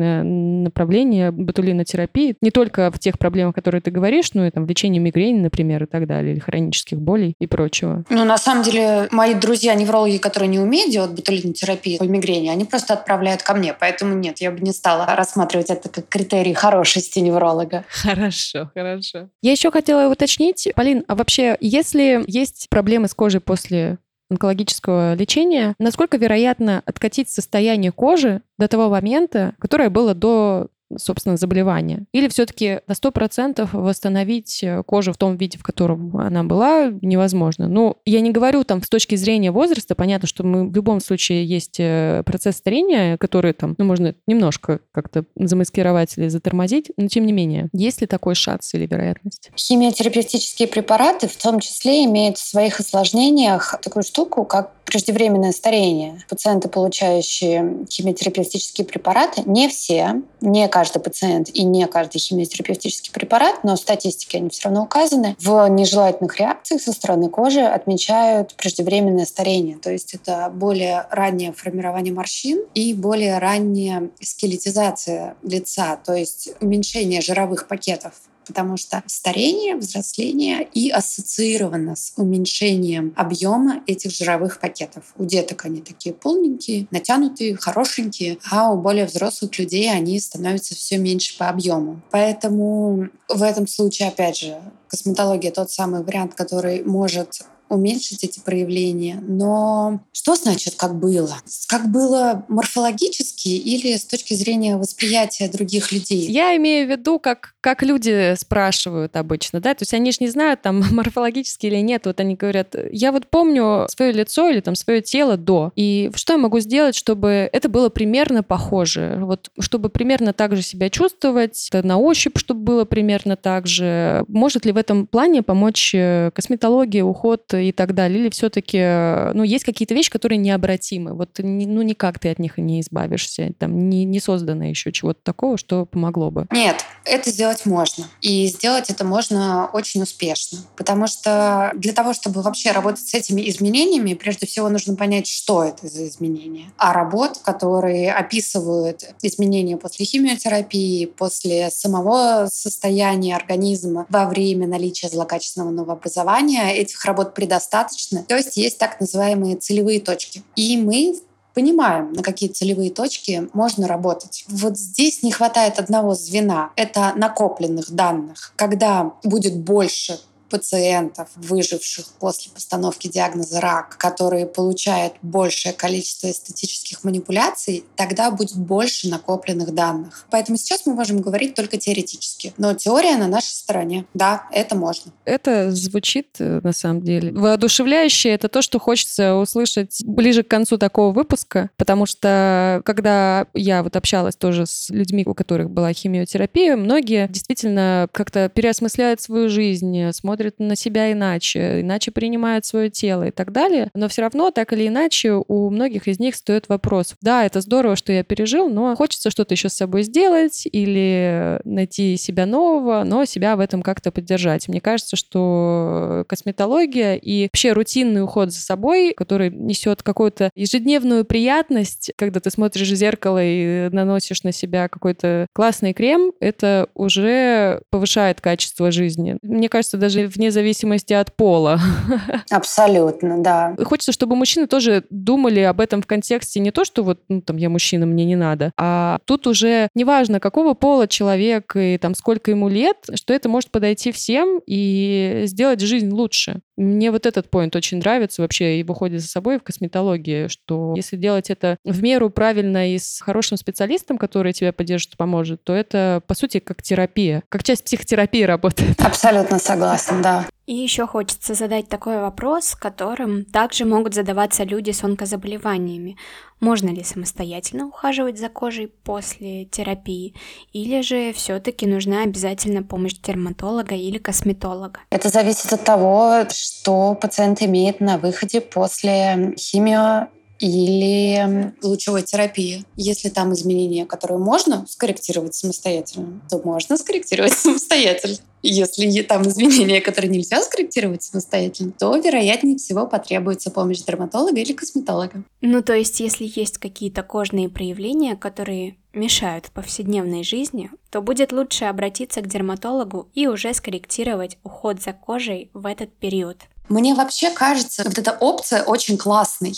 перспективное 0.00 0.22
направление 0.22 1.30
ботулинотерапии, 1.30 2.36
не 2.40 2.50
только 2.50 2.90
в 2.90 2.98
тех 2.98 3.18
проблемах, 3.18 3.54
которые 3.54 3.80
ты 3.80 3.90
говоришь, 3.90 4.32
но 4.34 4.46
и 4.46 4.50
там 4.50 4.66
в 4.66 4.68
лечении 4.68 4.98
мигрени, 4.98 5.40
например, 5.40 5.84
и 5.84 5.86
так 5.86 6.06
далее, 6.06 6.34
или 6.34 6.40
хронических 6.40 6.98
болей 6.98 7.34
и 7.38 7.46
прочего. 7.46 8.04
Ну, 8.08 8.24
на 8.24 8.38
самом 8.38 8.62
деле, 8.62 9.08
мои 9.10 9.34
друзья-неврологи, 9.34 10.18
которые 10.18 10.48
не 10.48 10.58
умеют 10.58 10.90
делать 10.90 11.12
ботулинотерапию 11.12 11.98
по 11.98 12.04
мигрени, 12.04 12.48
они 12.48 12.64
просто 12.64 12.94
отправляют 12.94 13.42
ко 13.42 13.54
мне, 13.54 13.74
поэтому 13.78 14.14
нет, 14.14 14.40
я 14.40 14.50
бы 14.50 14.60
не 14.60 14.72
стала 14.72 15.06
рассматривать 15.14 15.70
это 15.70 15.88
как 15.88 16.08
критерий 16.08 16.54
хорошести 16.54 17.20
невролога. 17.20 17.84
Хорошо, 17.88 18.70
хорошо. 18.74 19.28
Я 19.42 19.52
еще 19.52 19.70
хотела 19.70 20.10
уточнить, 20.10 20.68
Полин, 20.74 21.04
а 21.08 21.14
вообще, 21.14 21.56
если 21.60 22.22
есть 22.26 22.68
проблемы 22.70 23.08
с 23.08 23.14
кожей 23.14 23.40
после 23.40 23.98
онкологического 24.30 25.14
лечения, 25.14 25.74
насколько 25.78 26.16
вероятно 26.16 26.82
откатить 26.86 27.28
состояние 27.30 27.92
кожи 27.92 28.42
до 28.58 28.68
того 28.68 28.88
момента, 28.88 29.54
которое 29.58 29.90
было 29.90 30.14
до 30.14 30.68
собственно, 30.96 31.36
заболевания? 31.36 32.04
Или 32.12 32.28
все-таки 32.28 32.80
на 32.86 32.92
100% 32.92 33.68
восстановить 33.72 34.62
э, 34.62 34.82
кожу 34.84 35.12
в 35.12 35.16
том 35.16 35.36
виде, 35.36 35.58
в 35.58 35.62
котором 35.62 36.16
она 36.16 36.44
была, 36.44 36.92
невозможно? 37.02 37.68
Ну, 37.68 37.96
я 38.04 38.20
не 38.20 38.30
говорю 38.30 38.64
там 38.64 38.82
с 38.82 38.88
точки 38.88 39.14
зрения 39.14 39.50
возраста, 39.50 39.94
понятно, 39.94 40.28
что 40.28 40.44
мы 40.44 40.68
в 40.68 40.74
любом 40.74 41.00
случае 41.00 41.44
есть 41.44 41.76
э, 41.78 42.22
процесс 42.26 42.56
старения, 42.56 43.16
который 43.16 43.52
там, 43.52 43.74
ну, 43.78 43.84
можно 43.84 44.14
немножко 44.26 44.80
как-то 44.92 45.24
замаскировать 45.36 46.16
или 46.16 46.28
затормозить, 46.28 46.90
но 46.96 47.08
тем 47.08 47.26
не 47.26 47.32
менее, 47.32 47.68
есть 47.72 48.00
ли 48.00 48.06
такой 48.06 48.34
шанс 48.34 48.74
или 48.74 48.86
вероятность? 48.86 49.50
Химиотерапевтические 49.56 50.68
препараты 50.68 51.28
в 51.28 51.36
том 51.36 51.60
числе 51.60 52.04
имеют 52.04 52.38
в 52.38 52.46
своих 52.46 52.80
осложнениях 52.80 53.78
такую 53.82 54.02
штуку, 54.02 54.44
как 54.44 54.72
преждевременное 54.84 55.52
старение. 55.52 56.22
Пациенты, 56.28 56.68
получающие 56.68 57.86
химиотерапевтические 57.88 58.84
препараты, 58.84 59.42
не 59.46 59.68
все, 59.68 60.22
не 60.40 60.66
каждый 60.68 60.79
пациент 61.00 61.50
и 61.50 61.64
не 61.64 61.86
каждый 61.86 62.18
химиотерапевтический 62.18 63.12
препарат, 63.12 63.64
но 63.64 63.76
в 63.76 63.78
статистике 63.78 64.38
они 64.38 64.48
все 64.48 64.64
равно 64.64 64.84
указаны, 64.84 65.36
в 65.38 65.68
нежелательных 65.68 66.38
реакциях 66.38 66.80
со 66.80 66.92
стороны 66.92 67.28
кожи 67.28 67.60
отмечают 67.60 68.54
преждевременное 68.54 69.26
старение. 69.26 69.76
То 69.76 69.90
есть 69.90 70.14
это 70.14 70.50
более 70.52 71.06
раннее 71.10 71.52
формирование 71.52 72.14
морщин 72.14 72.60
и 72.74 72.94
более 72.94 73.38
ранняя 73.38 74.10
скелетизация 74.20 75.36
лица, 75.42 75.98
то 76.04 76.14
есть 76.14 76.50
уменьшение 76.60 77.20
жировых 77.20 77.68
пакетов 77.68 78.14
потому 78.50 78.76
что 78.76 79.04
старение, 79.06 79.76
взросление 79.76 80.68
и 80.74 80.90
ассоциировано 80.90 81.94
с 81.94 82.12
уменьшением 82.16 83.14
объема 83.16 83.84
этих 83.86 84.10
жировых 84.10 84.58
пакетов. 84.58 85.04
У 85.16 85.24
деток 85.24 85.66
они 85.66 85.80
такие 85.80 86.12
полненькие, 86.12 86.88
натянутые, 86.90 87.56
хорошенькие, 87.56 88.38
а 88.50 88.72
у 88.72 88.80
более 88.80 89.06
взрослых 89.06 89.56
людей 89.56 89.88
они 89.88 90.18
становятся 90.18 90.74
все 90.74 90.98
меньше 90.98 91.38
по 91.38 91.48
объему. 91.48 92.02
Поэтому 92.10 93.08
в 93.28 93.42
этом 93.44 93.68
случае, 93.68 94.08
опять 94.08 94.38
же, 94.38 94.60
косметология 94.88 95.52
тот 95.52 95.70
самый 95.70 96.02
вариант, 96.02 96.34
который 96.34 96.82
может 96.82 97.42
уменьшить 97.70 98.24
эти 98.24 98.40
проявления. 98.40 99.22
Но 99.26 100.00
что 100.12 100.34
значит 100.34 100.74
«как 100.74 100.98
было»? 100.98 101.36
Как 101.68 101.90
было 101.90 102.44
морфологически 102.48 103.48
или 103.48 103.96
с 103.96 104.04
точки 104.04 104.34
зрения 104.34 104.76
восприятия 104.76 105.48
других 105.48 105.92
людей? 105.92 106.30
Я 106.30 106.56
имею 106.56 106.86
в 106.86 106.90
виду, 106.90 107.18
как, 107.18 107.54
как 107.60 107.82
люди 107.82 108.34
спрашивают 108.36 109.16
обычно, 109.16 109.60
да, 109.60 109.74
то 109.74 109.82
есть 109.82 109.94
они 109.94 110.10
же 110.12 110.18
не 110.20 110.28
знают, 110.28 110.62
там, 110.62 110.82
морфологически 110.90 111.66
или 111.66 111.76
нет, 111.76 112.06
вот 112.06 112.20
они 112.20 112.34
говорят, 112.34 112.74
я 112.90 113.12
вот 113.12 113.28
помню 113.28 113.86
свое 113.88 114.12
лицо 114.12 114.48
или 114.48 114.60
там 114.60 114.74
свое 114.74 115.00
тело 115.00 115.36
до, 115.36 115.72
и 115.76 116.10
что 116.14 116.34
я 116.34 116.38
могу 116.38 116.58
сделать, 116.60 116.96
чтобы 116.96 117.48
это 117.52 117.68
было 117.68 117.88
примерно 117.88 118.42
похоже, 118.42 119.18
вот 119.20 119.50
чтобы 119.60 119.88
примерно 119.88 120.32
так 120.32 120.56
же 120.56 120.62
себя 120.62 120.90
чувствовать, 120.90 121.70
на 121.72 121.98
ощупь, 121.98 122.36
чтобы 122.36 122.62
было 122.62 122.84
примерно 122.84 123.36
так 123.36 123.66
же. 123.66 124.24
Может 124.28 124.66
ли 124.66 124.72
в 124.72 124.76
этом 124.76 125.06
плане 125.06 125.42
помочь 125.42 125.94
э, 125.94 126.30
косметология, 126.34 127.04
уход 127.04 127.52
и 127.60 127.72
так 127.72 127.94
далее? 127.94 128.20
Или 128.20 128.30
все-таки, 128.30 128.78
э, 128.78 129.32
ну, 129.34 129.42
есть 129.42 129.64
какие-то 129.64 129.94
вещи, 129.94 130.10
которые 130.10 130.38
необратимы? 130.38 131.14
Вот, 131.14 131.30
ну, 131.38 131.82
никак 131.82 132.18
ты 132.18 132.30
от 132.30 132.38
них 132.38 132.58
не 132.58 132.80
избавишься. 132.80 133.52
Там 133.58 133.88
не, 133.88 134.04
не 134.04 134.20
создано 134.20 134.64
еще 134.64 134.92
чего-то 134.92 135.20
такого, 135.22 135.56
что 135.56 135.86
помогло 135.86 136.30
бы. 136.30 136.46
Нет, 136.50 136.84
это 137.04 137.30
сделать 137.30 137.66
можно. 137.66 138.04
И 138.20 138.46
сделать 138.46 138.90
это 138.90 139.04
можно 139.04 139.68
очень 139.72 140.02
успешно. 140.02 140.58
Потому 140.76 141.06
что 141.06 141.72
для 141.74 141.92
того, 141.92 142.12
чтобы 142.12 142.42
вообще 142.42 142.72
работать 142.72 143.06
с 143.06 143.14
этими 143.14 143.48
изменениями, 143.48 144.14
прежде 144.14 144.46
всего 144.46 144.68
нужно 144.68 144.96
понять, 144.96 145.26
что 145.26 145.64
это 145.64 145.88
за 145.88 146.06
изменения. 146.06 146.70
А 146.76 146.92
работ, 146.92 147.38
которые 147.38 148.12
описывают 148.12 149.04
изменения 149.22 149.76
после 149.76 150.04
химиотерапии, 150.04 151.06
после 151.06 151.70
самого 151.70 152.48
состояния 152.52 153.36
организма 153.36 154.06
во 154.08 154.26
время 154.26 154.66
наличия 154.66 155.08
злокачественного 155.08 155.70
новообразования, 155.70 156.70
этих 156.70 157.04
работ 157.04 157.34
предостаточно 157.34 157.49
достаточно. 157.50 158.22
То 158.22 158.36
есть 158.36 158.56
есть 158.56 158.78
так 158.78 158.98
называемые 159.00 159.56
целевые 159.56 160.00
точки. 160.00 160.42
И 160.56 160.78
мы 160.78 161.20
понимаем, 161.52 162.12
на 162.12 162.22
какие 162.22 162.48
целевые 162.48 162.90
точки 162.90 163.48
можно 163.52 163.86
работать. 163.86 164.44
Вот 164.48 164.78
здесь 164.78 165.22
не 165.22 165.32
хватает 165.32 165.78
одного 165.78 166.14
звена. 166.14 166.70
Это 166.76 167.12
накопленных 167.16 167.90
данных. 167.90 168.52
Когда 168.56 169.12
будет 169.24 169.58
больше 169.58 170.20
пациентов, 170.50 171.28
выживших 171.36 172.06
после 172.18 172.52
постановки 172.52 173.08
диагноза 173.08 173.60
рак, 173.60 173.96
которые 173.96 174.46
получают 174.46 175.14
большее 175.22 175.72
количество 175.72 176.30
эстетических 176.30 177.04
манипуляций, 177.04 177.84
тогда 177.96 178.30
будет 178.30 178.56
больше 178.56 179.08
накопленных 179.08 179.74
данных. 179.74 180.26
Поэтому 180.30 180.58
сейчас 180.58 180.84
мы 180.84 180.94
можем 180.94 181.20
говорить 181.20 181.54
только 181.54 181.78
теоретически. 181.78 182.52
Но 182.58 182.74
теория 182.74 183.16
на 183.16 183.28
нашей 183.28 183.54
стороне. 183.54 184.04
Да, 184.12 184.48
это 184.52 184.74
можно. 184.74 185.12
Это 185.24 185.70
звучит, 185.70 186.36
э, 186.40 186.60
на 186.62 186.72
самом 186.72 187.02
деле, 187.02 187.32
воодушевляюще. 187.32 188.30
Это 188.30 188.48
то, 188.48 188.62
что 188.62 188.78
хочется 188.78 189.36
услышать 189.36 190.02
ближе 190.04 190.42
к 190.42 190.48
концу 190.48 190.76
такого 190.76 191.12
выпуска, 191.12 191.70
потому 191.76 192.06
что 192.06 192.82
когда 192.84 193.46
я 193.54 193.82
вот 193.82 193.96
общалась 193.96 194.36
тоже 194.36 194.66
с 194.66 194.90
людьми, 194.90 195.24
у 195.26 195.34
которых 195.34 195.70
была 195.70 195.92
химиотерапия, 195.92 196.76
многие 196.76 197.28
действительно 197.28 198.08
как-то 198.12 198.48
переосмысляют 198.48 199.20
свою 199.20 199.48
жизнь, 199.48 200.12
смотрят 200.12 200.39
смотрят 200.40 200.58
на 200.58 200.76
себя 200.76 201.12
иначе, 201.12 201.80
иначе 201.82 202.10
принимают 202.10 202.64
свое 202.64 202.90
тело 202.90 203.24
и 203.28 203.30
так 203.30 203.52
далее. 203.52 203.90
Но 203.94 204.08
все 204.08 204.22
равно, 204.22 204.50
так 204.50 204.72
или 204.72 204.88
иначе, 204.88 205.32
у 205.32 205.70
многих 205.70 206.08
из 206.08 206.18
них 206.18 206.34
стоит 206.34 206.68
вопрос. 206.68 207.14
Да, 207.20 207.44
это 207.44 207.60
здорово, 207.60 207.96
что 207.96 208.12
я 208.12 208.24
пережил, 208.24 208.70
но 208.70 208.96
хочется 208.96 209.30
что-то 209.30 209.54
еще 209.54 209.68
с 209.68 209.74
собой 209.74 210.02
сделать 210.02 210.66
или 210.70 211.60
найти 211.64 212.16
себя 212.16 212.46
нового, 212.46 213.04
но 213.04 213.24
себя 213.26 213.56
в 213.56 213.60
этом 213.60 213.82
как-то 213.82 214.10
поддержать. 214.10 214.68
Мне 214.68 214.80
кажется, 214.80 215.16
что 215.16 216.24
косметология 216.26 217.16
и 217.16 217.44
вообще 217.44 217.72
рутинный 217.72 218.22
уход 218.22 218.50
за 218.50 218.60
собой, 218.60 219.12
который 219.14 219.50
несет 219.50 220.02
какую-то 220.02 220.50
ежедневную 220.54 221.24
приятность, 221.24 222.12
когда 222.16 222.40
ты 222.40 222.50
смотришь 222.50 222.90
в 222.90 222.94
зеркало 222.94 223.42
и 223.42 223.90
наносишь 223.90 224.42
на 224.42 224.52
себя 224.52 224.88
какой-то 224.88 225.46
классный 225.52 225.92
крем, 225.92 226.32
это 226.40 226.88
уже 226.94 227.82
повышает 227.90 228.40
качество 228.40 228.90
жизни. 228.90 229.36
Мне 229.42 229.68
кажется, 229.68 229.98
даже 229.98 230.29
вне 230.34 230.50
зависимости 230.50 231.12
от 231.12 231.34
пола. 231.34 231.80
Абсолютно, 232.50 233.42
да. 233.42 233.76
Хочется, 233.84 234.12
чтобы 234.12 234.36
мужчины 234.36 234.66
тоже 234.66 235.04
думали 235.10 235.60
об 235.60 235.80
этом 235.80 236.02
в 236.02 236.06
контексте 236.06 236.60
не 236.60 236.70
то, 236.70 236.84
что 236.84 237.02
вот, 237.02 237.20
ну, 237.28 237.42
там, 237.42 237.56
я 237.56 237.68
мужчина, 237.68 238.06
мне 238.06 238.24
не 238.24 238.36
надо, 238.36 238.72
а 238.76 239.18
тут 239.24 239.46
уже 239.46 239.88
неважно, 239.94 240.40
какого 240.40 240.74
пола 240.74 241.08
человек 241.08 241.74
и 241.76 241.98
там 241.98 242.14
сколько 242.14 242.50
ему 242.50 242.68
лет, 242.68 242.96
что 243.14 243.32
это 243.32 243.48
может 243.48 243.70
подойти 243.70 244.12
всем 244.12 244.60
и 244.66 245.42
сделать 245.46 245.80
жизнь 245.80 246.10
лучше. 246.10 246.60
Мне 246.76 247.10
вот 247.10 247.26
этот 247.26 247.50
поинт 247.50 247.76
очень 247.76 247.98
нравится 247.98 248.40
вообще 248.40 248.80
и 248.80 248.82
выходит 248.82 249.20
за 249.20 249.28
собой 249.28 249.58
в 249.58 249.62
косметологии, 249.62 250.48
что 250.48 250.94
если 250.96 251.16
делать 251.16 251.50
это 251.50 251.76
в 251.84 252.02
меру 252.02 252.30
правильно 252.30 252.94
и 252.94 252.98
с 252.98 253.20
хорошим 253.20 253.58
специалистом, 253.58 254.16
который 254.16 254.52
тебя 254.52 254.72
поддержит, 254.72 255.16
поможет, 255.16 255.62
то 255.62 255.74
это, 255.74 256.22
по 256.26 256.34
сути, 256.34 256.58
как 256.58 256.82
терапия, 256.82 257.42
как 257.48 257.64
часть 257.64 257.84
психотерапии 257.84 258.42
работает. 258.42 259.00
Абсолютно 259.00 259.58
согласна. 259.58 260.19
Да. 260.22 260.46
И 260.66 260.74
еще 260.74 261.04
хочется 261.06 261.54
задать 261.54 261.88
такой 261.88 262.20
вопрос, 262.20 262.76
которым 262.76 263.44
также 263.44 263.84
могут 263.84 264.14
задаваться 264.14 264.62
люди 264.62 264.92
с 264.92 265.02
онкозаболеваниями. 265.02 266.16
Можно 266.60 266.90
ли 266.90 267.02
самостоятельно 267.02 267.86
ухаживать 267.86 268.38
за 268.38 268.48
кожей 268.48 268.86
после 268.86 269.64
терапии, 269.64 270.34
или 270.72 271.00
же 271.00 271.32
все-таки 271.32 271.86
нужна 271.86 272.22
обязательно 272.22 272.84
помощь 272.84 273.14
дерматолога 273.14 273.96
или 273.96 274.18
косметолога? 274.18 275.00
Это 275.10 275.28
зависит 275.28 275.72
от 275.72 275.82
того, 275.82 276.44
что 276.50 277.14
пациент 277.14 277.62
имеет 277.62 277.98
на 278.00 278.18
выходе 278.18 278.60
после 278.60 279.54
химио 279.58 280.28
или 280.60 281.72
лучевой 281.82 282.22
терапии. 282.22 282.84
Если 282.96 283.30
там 283.30 283.52
изменения, 283.54 284.06
которые 284.06 284.38
можно 284.38 284.86
скорректировать 284.86 285.54
самостоятельно, 285.54 286.40
то 286.48 286.60
можно 286.62 286.96
скорректировать 286.96 287.52
самостоятельно. 287.58 288.36
Если 288.62 289.22
там 289.22 289.42
изменения, 289.48 290.02
которые 290.02 290.30
нельзя 290.30 290.60
скорректировать 290.60 291.22
самостоятельно, 291.22 291.92
то, 291.98 292.14
вероятнее 292.14 292.76
всего, 292.76 293.06
потребуется 293.06 293.70
помощь 293.70 294.02
дерматолога 294.02 294.60
или 294.60 294.74
косметолога. 294.74 295.44
Ну, 295.62 295.82
то 295.82 295.94
есть, 295.94 296.20
если 296.20 296.50
есть 296.54 296.76
какие-то 296.76 297.22
кожные 297.22 297.70
проявления, 297.70 298.36
которые 298.36 298.96
мешают 299.14 299.70
повседневной 299.72 300.44
жизни, 300.44 300.90
то 301.10 301.22
будет 301.22 301.52
лучше 301.52 301.86
обратиться 301.86 302.42
к 302.42 302.48
дерматологу 302.48 303.28
и 303.34 303.46
уже 303.46 303.72
скорректировать 303.72 304.58
уход 304.62 305.00
за 305.00 305.14
кожей 305.14 305.70
в 305.72 305.86
этот 305.86 306.12
период. 306.12 306.58
Мне 306.90 307.14
вообще 307.14 307.50
кажется, 307.50 308.02
вот 308.04 308.18
эта 308.18 308.32
опция 308.32 308.82
очень 308.82 309.16
классной. 309.16 309.74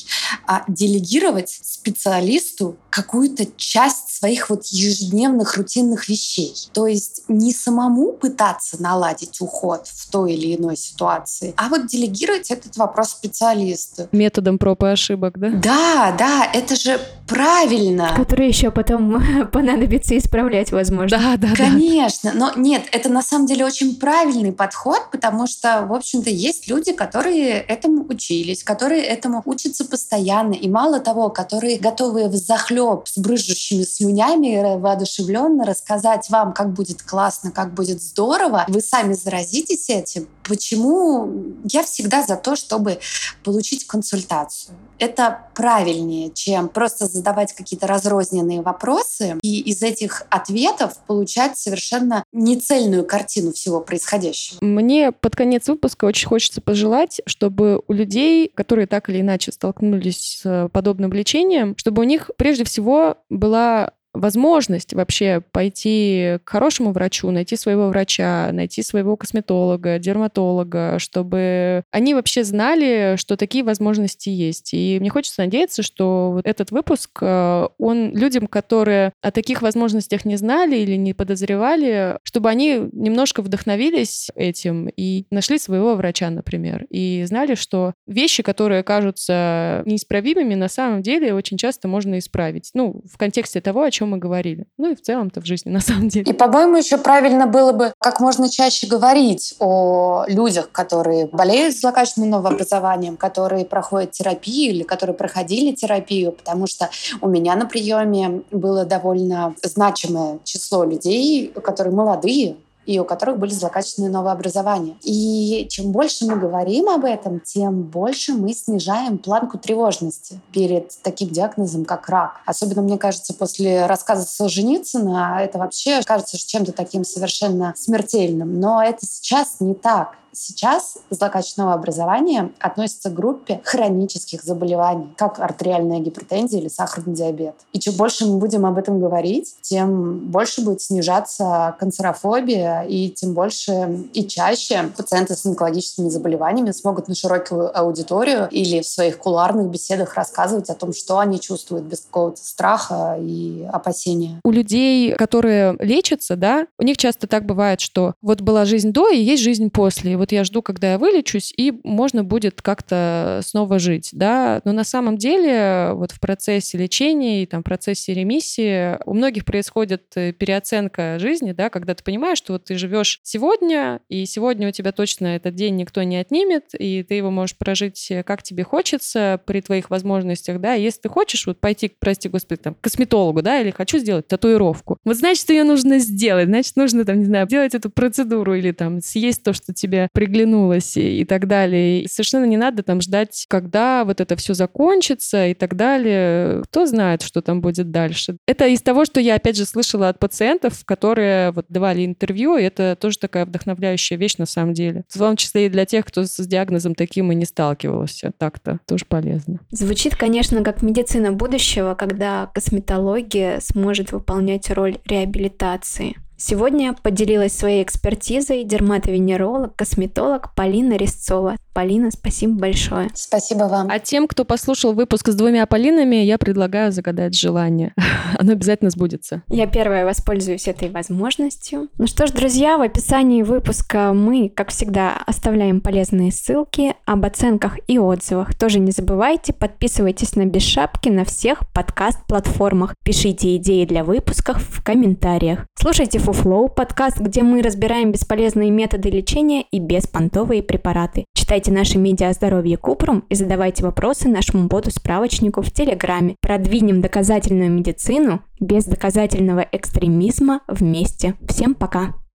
А 0.46 0.64
делегировать 0.66 1.50
специалисту 1.62 2.78
какую-то 2.92 3.46
часть 3.56 4.10
своих 4.10 4.50
вот 4.50 4.66
ежедневных 4.66 5.56
рутинных 5.56 6.08
вещей. 6.08 6.54
То 6.72 6.86
есть 6.86 7.22
не 7.26 7.52
самому 7.52 8.12
пытаться 8.12 8.80
наладить 8.80 9.40
уход 9.40 9.88
в 9.88 10.10
той 10.10 10.34
или 10.34 10.56
иной 10.56 10.76
ситуации, 10.76 11.54
а 11.56 11.68
вот 11.68 11.86
делегировать 11.86 12.50
этот 12.50 12.76
вопрос 12.76 13.10
специалисту. 13.10 14.08
Методом 14.12 14.58
проб 14.58 14.82
и 14.82 14.88
ошибок, 14.88 15.38
да? 15.38 15.50
Да, 15.50 16.14
да, 16.18 16.50
это 16.52 16.76
же 16.76 17.00
правильно. 17.26 18.12
Которые 18.14 18.48
еще 18.48 18.70
потом 18.70 19.22
понадобится 19.52 20.16
исправлять, 20.16 20.70
возможно. 20.70 21.18
Да, 21.18 21.36
да, 21.36 21.54
Конечно. 21.56 22.32
Да. 22.32 22.38
Но 22.38 22.52
нет, 22.60 22.82
это 22.92 23.08
на 23.08 23.22
самом 23.22 23.46
деле 23.46 23.64
очень 23.64 23.96
правильный 23.96 24.52
подход, 24.52 25.10
потому 25.10 25.46
что, 25.46 25.86
в 25.88 25.94
общем-то, 25.94 26.28
есть 26.28 26.68
люди, 26.68 26.92
которые 26.92 27.60
этому 27.60 28.04
учились, 28.08 28.62
которые 28.62 29.02
этому 29.02 29.42
учатся 29.46 29.84
постоянно. 29.84 30.52
И 30.52 30.68
мало 30.68 31.00
того, 31.00 31.30
которые 31.30 31.78
готовы 31.78 32.28
в 32.28 32.36
захлеб 32.82 33.08
с 33.08 33.18
брызжущими 33.18 33.82
слюнями 33.82 34.78
воодушевленно 34.78 35.64
рассказать 35.64 36.28
вам, 36.30 36.52
как 36.52 36.72
будет 36.72 37.02
классно, 37.02 37.50
как 37.50 37.74
будет 37.74 38.02
здорово. 38.02 38.64
Вы 38.68 38.80
сами 38.80 39.14
заразитесь 39.14 39.88
этим. 39.88 40.28
Почему 40.44 41.54
я 41.64 41.82
всегда 41.82 42.22
за 42.22 42.36
то, 42.36 42.56
чтобы 42.56 42.98
получить 43.44 43.86
консультацию? 43.86 44.74
Это 44.98 45.46
правильнее, 45.54 46.30
чем 46.32 46.68
просто 46.68 47.06
задавать 47.06 47.52
какие-то 47.52 47.86
разрозненные 47.86 48.62
вопросы 48.62 49.38
и 49.42 49.60
из 49.60 49.82
этих 49.82 50.24
ответов 50.30 50.98
получать 51.06 51.58
совершенно 51.58 52.24
нецельную 52.32 53.04
картину 53.04 53.52
всего 53.52 53.80
происходящего. 53.80 54.58
Мне 54.60 55.12
под 55.12 55.34
конец 55.34 55.68
выпуска 55.68 56.04
очень 56.04 56.28
хочется 56.28 56.60
пожелать, 56.60 57.20
чтобы 57.26 57.82
у 57.88 57.92
людей, 57.92 58.50
которые 58.54 58.86
так 58.86 59.08
или 59.08 59.20
иначе 59.20 59.52
столкнулись 59.52 60.40
с 60.42 60.68
подобным 60.72 61.12
лечением, 61.12 61.76
чтобы 61.76 62.02
у 62.02 62.04
них 62.04 62.30
прежде 62.36 62.64
всего 62.64 63.16
была 63.28 63.92
возможность 64.14 64.94
вообще 64.94 65.42
пойти 65.52 66.38
к 66.44 66.50
хорошему 66.50 66.92
врачу, 66.92 67.30
найти 67.30 67.56
своего 67.56 67.88
врача, 67.88 68.50
найти 68.52 68.82
своего 68.82 69.16
косметолога, 69.16 69.98
дерматолога, 69.98 70.98
чтобы 70.98 71.84
они 71.90 72.14
вообще 72.14 72.44
знали, 72.44 73.16
что 73.16 73.36
такие 73.36 73.64
возможности 73.64 74.28
есть. 74.28 74.74
И 74.74 74.98
мне 75.00 75.10
хочется 75.10 75.42
надеяться, 75.42 75.82
что 75.82 76.32
вот 76.32 76.46
этот 76.46 76.70
выпуск, 76.70 77.18
э, 77.22 77.68
он 77.78 78.14
людям, 78.14 78.46
которые 78.46 79.12
о 79.22 79.30
таких 79.30 79.62
возможностях 79.62 80.24
не 80.24 80.36
знали 80.36 80.76
или 80.76 80.96
не 80.96 81.14
подозревали, 81.14 82.18
чтобы 82.22 82.50
они 82.50 82.88
немножко 82.92 83.42
вдохновились 83.42 84.30
этим 84.34 84.88
и 84.88 85.24
нашли 85.30 85.58
своего 85.58 85.94
врача, 85.94 86.28
например, 86.30 86.86
и 86.90 87.24
знали, 87.26 87.54
что 87.54 87.94
вещи, 88.06 88.42
которые 88.42 88.82
кажутся 88.82 89.82
неисправимыми, 89.86 90.54
на 90.54 90.68
самом 90.68 91.02
деле 91.02 91.34
очень 91.34 91.56
часто 91.56 91.88
можно 91.88 92.18
исправить. 92.18 92.70
Ну, 92.74 93.02
в 93.10 93.16
контексте 93.16 93.60
того, 93.60 93.82
о 93.82 93.90
чем 93.90 94.01
чем 94.02 94.10
мы 94.10 94.18
говорили. 94.18 94.66
Ну 94.78 94.90
и 94.90 94.94
в 94.96 95.00
целом-то 95.00 95.40
в 95.40 95.46
жизни 95.46 95.70
на 95.78 95.80
самом 95.80 96.08
деле. 96.08 96.30
И, 96.30 96.34
по-моему, 96.34 96.76
еще 96.76 96.98
правильно 96.98 97.46
было 97.46 97.72
бы 97.72 97.92
как 97.98 98.20
можно 98.20 98.48
чаще 98.48 98.86
говорить 98.86 99.54
о 99.60 100.24
людях, 100.26 100.70
которые 100.72 101.26
болеют 101.26 101.76
злокачественным 101.76 102.30
новообразованием, 102.30 103.16
которые 103.16 103.64
проходят 103.64 104.10
терапию 104.12 104.74
или 104.74 104.82
которые 104.82 105.14
проходили 105.14 105.74
терапию, 105.74 106.32
потому 106.32 106.66
что 106.66 106.90
у 107.20 107.28
меня 107.28 107.54
на 107.54 107.66
приеме 107.66 108.42
было 108.50 108.84
довольно 108.84 109.54
значимое 109.62 110.40
число 110.44 110.84
людей, 110.84 111.52
которые 111.62 111.94
молодые, 111.94 112.56
и 112.86 112.98
у 112.98 113.04
которых 113.04 113.38
были 113.38 113.50
злокачественные 113.50 114.10
новообразования. 114.10 114.96
И 115.02 115.66
чем 115.70 115.92
больше 115.92 116.26
мы 116.26 116.36
говорим 116.36 116.88
об 116.88 117.04
этом, 117.04 117.40
тем 117.40 117.82
больше 117.82 118.32
мы 118.32 118.52
снижаем 118.52 119.18
планку 119.18 119.58
тревожности 119.58 120.40
перед 120.52 120.92
таким 121.02 121.30
диагнозом, 121.30 121.84
как 121.84 122.08
рак. 122.08 122.40
Особенно, 122.46 122.82
мне 122.82 122.98
кажется, 122.98 123.34
после 123.34 123.86
рассказа 123.86 124.24
Солженицына 124.24 125.38
это 125.40 125.58
вообще 125.58 126.02
кажется 126.02 126.38
чем-то 126.38 126.72
таким 126.72 127.04
совершенно 127.04 127.74
смертельным. 127.76 128.60
Но 128.60 128.82
это 128.82 129.06
сейчас 129.06 129.56
не 129.60 129.74
так. 129.74 130.16
Сейчас 130.34 130.98
злокачественного 131.10 131.74
образования 131.74 132.52
относится 132.58 133.10
к 133.10 133.14
группе 133.14 133.60
хронических 133.64 134.42
заболеваний, 134.42 135.08
как 135.16 135.38
артериальная 135.38 136.00
гипертензия 136.00 136.60
или 136.60 136.68
сахарный 136.68 137.14
диабет. 137.14 137.54
И 137.72 137.78
чем 137.78 137.94
больше 137.94 138.26
мы 138.26 138.38
будем 138.38 138.64
об 138.64 138.78
этом 138.78 138.98
говорить, 138.98 139.54
тем 139.60 140.18
больше 140.30 140.62
будет 140.62 140.80
снижаться 140.80 141.76
канцерофобия, 141.78 142.82
и 142.82 143.10
тем 143.10 143.34
больше 143.34 144.06
и 144.14 144.26
чаще 144.26 144.90
пациенты 144.96 145.34
с 145.34 145.44
онкологическими 145.44 146.08
заболеваниями 146.08 146.70
смогут 146.70 147.08
на 147.08 147.14
широкую 147.14 147.76
аудиторию 147.78 148.48
или 148.50 148.80
в 148.80 148.86
своих 148.86 149.18
куларных 149.18 149.68
беседах 149.68 150.14
рассказывать 150.14 150.70
о 150.70 150.74
том, 150.74 150.94
что 150.94 151.18
они 151.18 151.40
чувствуют 151.40 151.84
без 151.84 152.00
какого-то 152.00 152.42
страха 152.42 153.18
и 153.20 153.68
опасения. 153.70 154.40
У 154.44 154.50
людей, 154.50 155.12
которые 155.12 155.76
лечатся, 155.78 156.36
да, 156.36 156.66
у 156.78 156.84
них 156.84 156.96
часто 156.96 157.26
так 157.26 157.44
бывает, 157.44 157.80
что 157.80 158.14
вот 158.22 158.40
была 158.40 158.64
жизнь 158.64 158.92
до 158.92 159.10
и 159.10 159.18
есть 159.18 159.42
жизнь 159.42 159.70
после. 159.70 160.12
И 160.12 160.16
вот 160.22 160.30
я 160.30 160.44
жду, 160.44 160.62
когда 160.62 160.92
я 160.92 160.98
вылечусь, 160.98 161.52
и 161.56 161.72
можно 161.82 162.22
будет 162.22 162.62
как-то 162.62 163.40
снова 163.44 163.80
жить, 163.80 164.10
да. 164.12 164.60
Но 164.64 164.70
на 164.70 164.84
самом 164.84 165.18
деле 165.18 165.90
вот 165.94 166.12
в 166.12 166.20
процессе 166.20 166.78
лечения 166.78 167.42
и 167.42 167.46
там 167.46 167.62
в 167.62 167.64
процессе 167.64 168.14
ремиссии 168.14 169.04
у 169.04 169.14
многих 169.14 169.44
происходит 169.44 170.04
э, 170.14 170.32
переоценка 170.32 171.18
жизни, 171.18 171.50
да, 171.50 171.70
когда 171.70 171.96
ты 171.96 172.04
понимаешь, 172.04 172.38
что 172.38 172.52
вот 172.52 172.66
ты 172.66 172.76
живешь 172.76 173.18
сегодня, 173.24 174.00
и 174.08 174.24
сегодня 174.26 174.68
у 174.68 174.70
тебя 174.70 174.92
точно 174.92 175.26
этот 175.26 175.56
день 175.56 175.74
никто 175.74 176.04
не 176.04 176.18
отнимет, 176.18 176.66
и 176.78 177.02
ты 177.02 177.14
его 177.14 177.32
можешь 177.32 177.56
прожить 177.56 178.08
э, 178.12 178.22
как 178.22 178.44
тебе 178.44 178.62
хочется 178.62 179.40
при 179.44 179.60
твоих 179.60 179.90
возможностях, 179.90 180.60
да. 180.60 180.74
Если 180.74 181.00
ты 181.00 181.08
хочешь 181.08 181.48
вот 181.48 181.58
пойти, 181.58 181.92
прости 181.98 182.28
господи, 182.28 182.60
там, 182.60 182.74
к 182.74 182.80
косметологу, 182.80 183.42
да, 183.42 183.60
или 183.60 183.72
хочу 183.72 183.98
сделать 183.98 184.28
татуировку, 184.28 184.98
вот 185.04 185.16
значит, 185.16 185.50
ее 185.50 185.64
нужно 185.64 185.98
сделать, 185.98 186.46
значит, 186.46 186.76
нужно 186.76 187.04
там, 187.04 187.18
не 187.18 187.24
знаю, 187.24 187.48
делать 187.48 187.74
эту 187.74 187.90
процедуру 187.90 188.54
или 188.54 188.70
там 188.70 189.00
съесть 189.00 189.42
то, 189.42 189.52
что 189.52 189.74
тебе 189.74 190.08
приглянулось 190.12 190.96
и 190.96 191.24
так 191.24 191.46
далее. 191.46 192.02
И 192.02 192.08
совершенно 192.08 192.44
не 192.44 192.56
надо 192.56 192.82
там 192.82 193.00
ждать, 193.00 193.46
когда 193.48 194.04
вот 194.04 194.20
это 194.20 194.36
все 194.36 194.54
закончится 194.54 195.48
и 195.48 195.54
так 195.54 195.76
далее. 195.76 196.62
Кто 196.64 196.86
знает, 196.86 197.22
что 197.22 197.42
там 197.42 197.60
будет 197.60 197.90
дальше. 197.90 198.36
Это 198.46 198.66
из 198.66 198.82
того, 198.82 199.04
что 199.04 199.20
я, 199.20 199.36
опять 199.36 199.56
же, 199.56 199.64
слышала 199.64 200.08
от 200.08 200.18
пациентов, 200.18 200.84
которые 200.84 201.52
вот 201.52 201.66
давали 201.68 202.04
интервью, 202.04 202.56
и 202.56 202.62
это 202.62 202.96
тоже 203.00 203.18
такая 203.18 203.46
вдохновляющая 203.46 204.16
вещь 204.18 204.36
на 204.36 204.46
самом 204.46 204.74
деле. 204.74 205.04
В 205.08 205.18
том 205.18 205.36
числе 205.36 205.66
и 205.66 205.68
для 205.68 205.84
тех, 205.84 206.04
кто 206.04 206.24
с 206.24 206.36
диагнозом 206.46 206.94
таким 206.94 207.32
и 207.32 207.34
не 207.34 207.44
сталкивался. 207.44 208.32
Так-то 208.38 208.80
тоже 208.86 209.04
полезно. 209.06 209.60
Звучит, 209.70 210.16
конечно, 210.16 210.62
как 210.62 210.82
медицина 210.82 211.32
будущего, 211.32 211.94
когда 211.94 212.50
косметология 212.54 213.60
сможет 213.60 214.12
выполнять 214.12 214.70
роль 214.70 214.98
реабилитации. 215.06 216.16
Сегодня 216.36 216.94
поделилась 216.94 217.56
своей 217.56 217.82
экспертизой 217.82 218.64
дерматовенеролог, 218.64 219.76
косметолог 219.76 220.54
Полина 220.54 220.96
Резцова. 220.96 221.56
Полина, 221.72 222.10
спасибо 222.10 222.54
большое. 222.54 223.08
Спасибо 223.14 223.64
вам. 223.64 223.88
А 223.90 223.98
тем, 223.98 224.28
кто 224.28 224.44
послушал 224.44 224.92
выпуск 224.92 225.28
с 225.28 225.34
двумя 225.34 225.66
Полинами, 225.66 226.16
я 226.16 226.38
предлагаю 226.38 226.92
загадать 226.92 227.34
желание. 227.38 227.94
Оно 228.38 228.52
обязательно 228.52 228.90
сбудется. 228.90 229.42
Я 229.48 229.66
первая 229.66 230.04
воспользуюсь 230.04 230.68
этой 230.68 230.90
возможностью. 230.90 231.88
Ну 231.98 232.06
что 232.06 232.26
ж, 232.26 232.32
друзья, 232.32 232.76
в 232.76 232.82
описании 232.82 233.42
выпуска 233.42 234.12
мы, 234.12 234.48
как 234.48 234.70
всегда, 234.70 235.16
оставляем 235.26 235.80
полезные 235.80 236.32
ссылки 236.32 236.94
об 237.06 237.24
оценках 237.24 237.78
и 237.86 237.98
отзывах. 237.98 238.54
Тоже 238.54 238.78
не 238.78 238.90
забывайте, 238.90 239.52
подписывайтесь 239.52 240.36
на 240.36 240.46
Без 240.46 240.62
Шапки 240.62 241.08
на 241.08 241.24
всех 241.24 241.60
подкаст-платформах. 241.72 242.94
Пишите 243.04 243.56
идеи 243.56 243.84
для 243.84 244.04
выпусков 244.04 244.62
в 244.62 244.82
комментариях. 244.82 245.66
Слушайте 245.74 246.18
Фуфлоу 246.18 246.68
подкаст, 246.68 247.18
где 247.18 247.42
мы 247.42 247.62
разбираем 247.62 248.12
бесполезные 248.12 248.70
методы 248.70 249.10
лечения 249.10 249.62
и 249.70 249.78
беспонтовые 249.78 250.62
препараты. 250.62 251.24
Читайте 251.34 251.61
наши 251.70 251.98
медиа 251.98 252.30
о 252.30 252.32
здоровье 252.32 252.76
Купрум 252.76 253.24
и 253.28 253.34
задавайте 253.34 253.84
вопросы 253.84 254.28
нашему 254.28 254.66
боту-справочнику 254.66 255.62
в 255.62 255.70
Телеграме. 255.70 256.36
Продвинем 256.40 257.00
доказательную 257.00 257.70
медицину 257.70 258.42
без 258.58 258.84
доказательного 258.86 259.66
экстремизма 259.70 260.62
вместе. 260.66 261.34
Всем 261.46 261.74
пока! 261.74 262.21